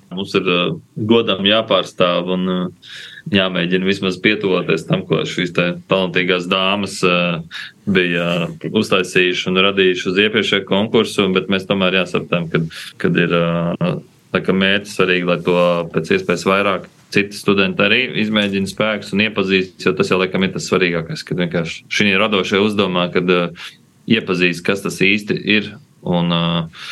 Mums 0.09 0.33
ir 0.35 0.47
uh, 0.49 0.75
godam 1.09 1.45
jāpārstāv 1.45 2.29
un 2.33 2.49
uh, 2.49 2.93
jāmēģina 3.33 3.87
vismaz 3.87 4.19
pietuvoties 4.21 4.85
tam, 4.89 5.03
ko 5.07 5.21
šīs 5.27 5.53
talantīgās 5.55 6.47
dāmas 6.49 6.99
uh, 7.05 7.41
bija 7.89 8.49
uztaisījuši 8.69 9.49
un 9.51 9.63
radījuši 9.69 10.07
uz 10.11 10.21
iepriekšējo 10.25 10.67
konkursu, 10.69 11.27
bet 11.35 11.49
mēs 11.51 11.67
tomēr 11.69 12.01
jāsaprotam, 12.01 12.47
kad, 12.53 12.69
kad 13.01 13.19
ir 13.19 13.35
uh, 13.37 13.99
mērķis 14.33 14.95
svarīgi, 14.97 15.27
lai 15.29 15.39
to 15.45 15.59
pēc 15.93 16.15
iespējas 16.17 16.47
vairāk 16.49 16.87
citi 17.13 17.37
studenti 17.37 17.81
arī 17.81 18.01
izmēģina 18.21 18.69
spēkus 18.69 19.13
un 19.15 19.23
iepazīst, 19.25 19.79
jo 19.85 19.93
tas 19.97 20.11
jau 20.11 20.19
laikam 20.21 20.45
ir 20.45 20.53
tas 20.53 20.69
svarīgākais, 20.69 21.25
kad 21.25 21.41
vienkārši 21.41 21.85
šī 21.89 22.13
radošajā 22.21 22.65
uzdevumā, 22.65 23.09
kad 23.13 23.29
uh, 23.33 23.69
iepazīst, 24.09 24.63
kas 24.65 24.83
tas 24.85 24.99
īsti 25.05 25.37
ir 25.57 25.71
un, 26.01 26.33
uh, 26.33 26.89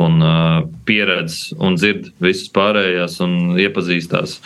un 0.00 0.24
uh, 0.24 0.62
pieredz 0.88 1.50
un 1.58 1.76
dzird 1.78 2.12
visas 2.22 2.50
pārējās 2.56 3.20
un 3.24 3.60
iepazīstās. 3.60 4.38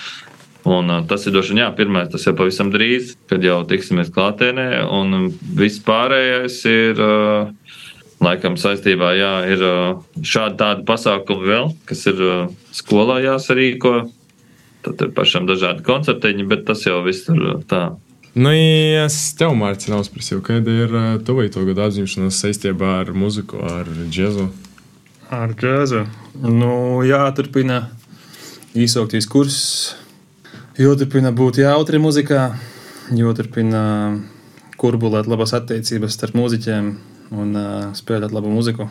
Un, 0.65 0.89
uh, 0.89 1.03
tas 1.09 1.27
ir 1.27 1.35
droši 1.35 1.53
vien, 1.53 1.63
jā, 1.65 1.71
pirmais, 1.77 2.09
tas 2.13 2.25
jau 2.25 2.33
pavisam 2.39 2.71
drīz, 2.73 3.15
kad 3.29 3.45
jau 3.45 3.61
tiksimies 3.69 4.13
klātienē, 4.15 4.69
un 4.89 5.31
viss 5.59 5.83
pārējais 5.85 6.63
ir. 6.71 7.05
Uh, 7.05 7.81
Laikam 8.25 8.55
saistībā 8.57 9.09
jā, 9.19 9.33
ir 9.53 9.61
uh, 9.67 10.21
šādi 10.25 10.57
tādi 10.57 10.85
pasākumi 10.89 11.49
vēl, 11.51 11.67
kas 11.85 12.07
ir 12.09 12.21
uh, 12.25 12.45
skolā 12.73 13.19
jāsarīko, 13.21 13.91
Tad 14.85 15.01
ir 15.01 15.15
pašam 15.17 15.47
dažādi 15.49 15.81
koncertiņi, 15.85 16.45
bet 16.49 16.67
tas 16.69 16.83
jau 16.85 16.99
viss 17.07 17.25
tur 17.25 17.41
tā. 17.69 17.95
Nu, 18.35 18.51
es 18.53 19.17
tev, 19.39 19.55
Mārcis, 19.57 20.11
prasīju, 20.13 20.43
kāda 20.45 20.75
ir 20.85 20.95
tuvai 21.25 21.47
to 21.55 21.63
gadu 21.65 21.87
atzīšanās 21.87 22.41
saistībā 22.43 22.99
ar 23.01 23.13
muziku, 23.17 23.63
ar 23.65 23.89
džēzu? 23.89 24.49
Ar 25.33 25.55
džēzu. 25.57 26.03
Nu, 26.43 26.75
jāturpina 27.07 27.87
īsākties 28.77 29.31
kurs, 29.31 29.59
jāturpina 30.79 31.35
būt 31.35 31.61
jautri 31.63 32.01
muzikā, 32.03 32.49
jāturpina 33.15 33.83
kurbulēt 34.81 35.29
labas 35.31 35.55
attiecības 35.57 36.17
starp 36.17 36.35
mūziķiem 36.39 36.91
un 37.35 37.55
uh, 37.59 37.93
spēlēt 37.97 38.35
labu 38.35 38.51
muziku. 38.53 38.89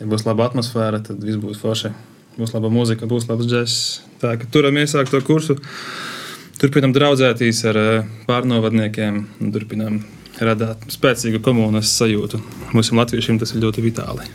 Ja 0.00 0.08
būs 0.08 0.24
laba 0.26 0.48
atmosfēra, 0.48 1.02
tad 1.04 1.22
viss 1.22 1.40
būs 1.40 1.60
forši 1.60 1.92
būs 2.38 2.54
laba 2.54 2.70
mūzika, 2.72 3.08
būs 3.08 3.28
labs 3.28 3.48
džeks. 3.48 3.76
Tā 4.22 4.36
kā 4.40 4.48
turam 4.52 4.78
iesākt 4.80 5.12
to 5.12 5.20
kursu, 5.24 5.58
turpinam 6.60 6.94
draudzēties 6.96 7.62
ar 7.70 7.80
pārnovadniekiem 8.28 9.20
un 9.42 9.52
turpinam 9.54 10.00
radīt 10.40 10.88
spēcīgu 10.92 11.42
komunas 11.44 11.92
sajūtu. 11.98 12.40
Mums, 12.72 12.92
latviešiem, 12.96 13.40
tas 13.42 13.52
ir 13.52 13.62
ļoti 13.66 13.84
vitāli. 13.84 14.28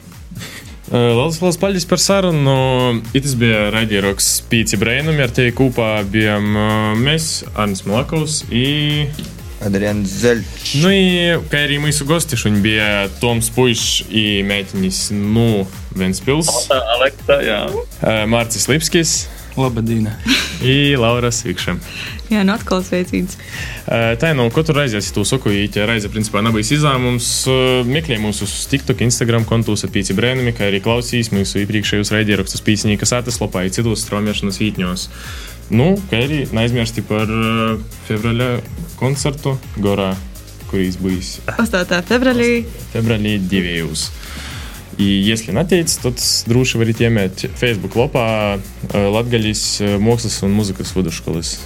Lielas, 0.87 1.41
lielas 1.41 1.57
paldies 1.59 1.85
par 1.87 1.99
sarunu. 1.99 3.01
Tas 3.11 3.33
bija 3.39 3.65
raidījums 3.75 4.29
Pīci 4.47 4.79
Brainam, 4.79 5.19
ar 5.19 5.33
tevi 5.35 5.51
kopā 5.57 5.97
bijām 6.07 6.47
mēs, 7.03 7.41
Arnis 7.55 7.83
Malakovs. 7.87 8.45
I... 8.47 9.09
Adrians 9.67 10.11
Zeļš. 10.21 10.73
Nu, 10.83 10.91
i, 10.93 11.07
kā 11.51 11.63
arī 11.65 11.79
mūsu 11.81 12.05
gosti, 12.07 12.37
šodien 12.39 12.61
bija 12.63 12.89
Toms 13.19 13.49
Puišs 13.55 14.05
un 14.05 14.47
Mētiņš 14.47 14.99
no 15.17 15.47
Ventspils. 15.97 16.51
Aleksa, 16.71 17.41
jā. 17.43 17.59
Mārcis 18.29 18.69
Lipskis. 18.71 19.15
Labadīna. 19.57 20.13
I 20.65 20.97
Laura 20.97 21.29
Svikšana. 21.33 21.81
Jā, 22.31 22.41
nu 22.43 22.53
atkal 22.55 22.81
sveicīts. 22.83 23.37
Tā 23.87 24.31
nu, 24.35 24.47
katru 24.53 24.75
reizi 24.75 24.97
es 24.99 25.11
to 25.15 25.23
saku, 25.27 25.53
ja 25.53 25.85
reize 25.87 26.09
principā 26.11 26.41
nebija 26.43 26.75
izņēmums. 26.75 27.29
Meklējiet 27.87 28.23
mūsu 28.23 28.47
uz 28.47 28.55
TikTok, 28.71 29.03
Instagram 29.05 29.45
kontos 29.47 29.85
ar 29.87 29.93
pīci 29.93 30.15
brēnumi, 30.17 30.55
kā 30.57 30.67
arī 30.67 30.81
klausīs 30.83 31.31
mūsu 31.35 31.61
iepriekšējos 31.63 32.11
raidījumos 32.15 32.65
pīcīnīkas 32.67 33.15
ateslapā, 33.21 33.63
ir 33.67 33.75
citos 33.77 34.03
straumēšanas 34.05 34.59
vītņos. 34.63 35.07
Nu, 35.77 35.93
kā 36.11 36.23
arī 36.23 36.45
neaizmirsti 36.55 37.03
par 37.07 37.27
uh, 37.27 37.79
februāra 38.07 38.61
koncertu 38.99 39.57
Gorā, 39.83 40.13
kurīs 40.71 40.95
bijis 41.01 41.37
8. 41.57 42.01
februārī. 42.07 42.51
Februārī 42.93 43.35
divējus. 43.51 44.07
Iesli 44.97 45.53
neteicis, 45.53 45.99
tad 46.01 46.21
droši 46.49 46.81
varat 46.81 47.01
iemēt 47.05 47.47
Facebook 47.59 47.97
lapā 47.99 48.57
Latvijas 48.93 49.77
mākslas 50.01 50.39
un 50.47 50.55
mūzikas 50.57 50.95
vidusskolas. 50.97 51.57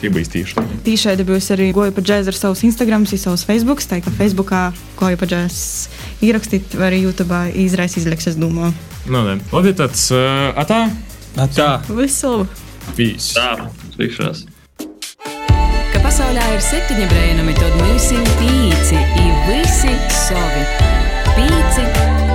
Tieši 0.00 0.30
tīši. 0.32 0.62
Tīšai 0.86 1.14
būs 1.28 1.50
arī 1.52 1.68
goja 1.76 1.92
pa 1.92 2.00
džēzu 2.00 2.32
ar 2.32 2.36
savus 2.38 2.62
Instagram, 2.64 3.04
savus 3.10 3.44
Facebook. 3.44 3.82
Tā 3.84 4.00
kā 4.00 4.12
Facebookā 4.16 4.62
goja 4.96 5.18
pa 5.20 5.28
džēzu 5.28 6.24
ierakstīt, 6.24 6.76
vai 6.78 6.88
arī 6.88 7.02
YouTube 7.04 7.42
izraisa 7.60 8.00
izliekas, 8.00 8.30
es 8.32 8.38
domāju. 8.40 8.72
Nu, 9.10 9.20
no, 9.20 9.36
labi, 9.52 9.74
tad 9.76 9.96
uh, 10.14 10.54
atā. 10.60 10.86
Atā. 11.40 11.68
Visu. 11.92 12.46
Visu. 12.96 13.36
Tā, 13.36 13.68
tikšanās. 13.98 14.46
Ka 15.90 16.00
pasaulē 16.04 16.46
ir 16.54 16.64
septiņi 16.64 17.10
brēnumi, 17.12 17.58
tad 17.60 17.76
mums 17.82 18.08
ir 18.16 18.32
tīci, 18.40 19.04
ir 19.26 19.44
visi 19.50 19.94
savi. 20.22 20.99
Pīci 21.40 21.84
brēnumi. 21.94 22.29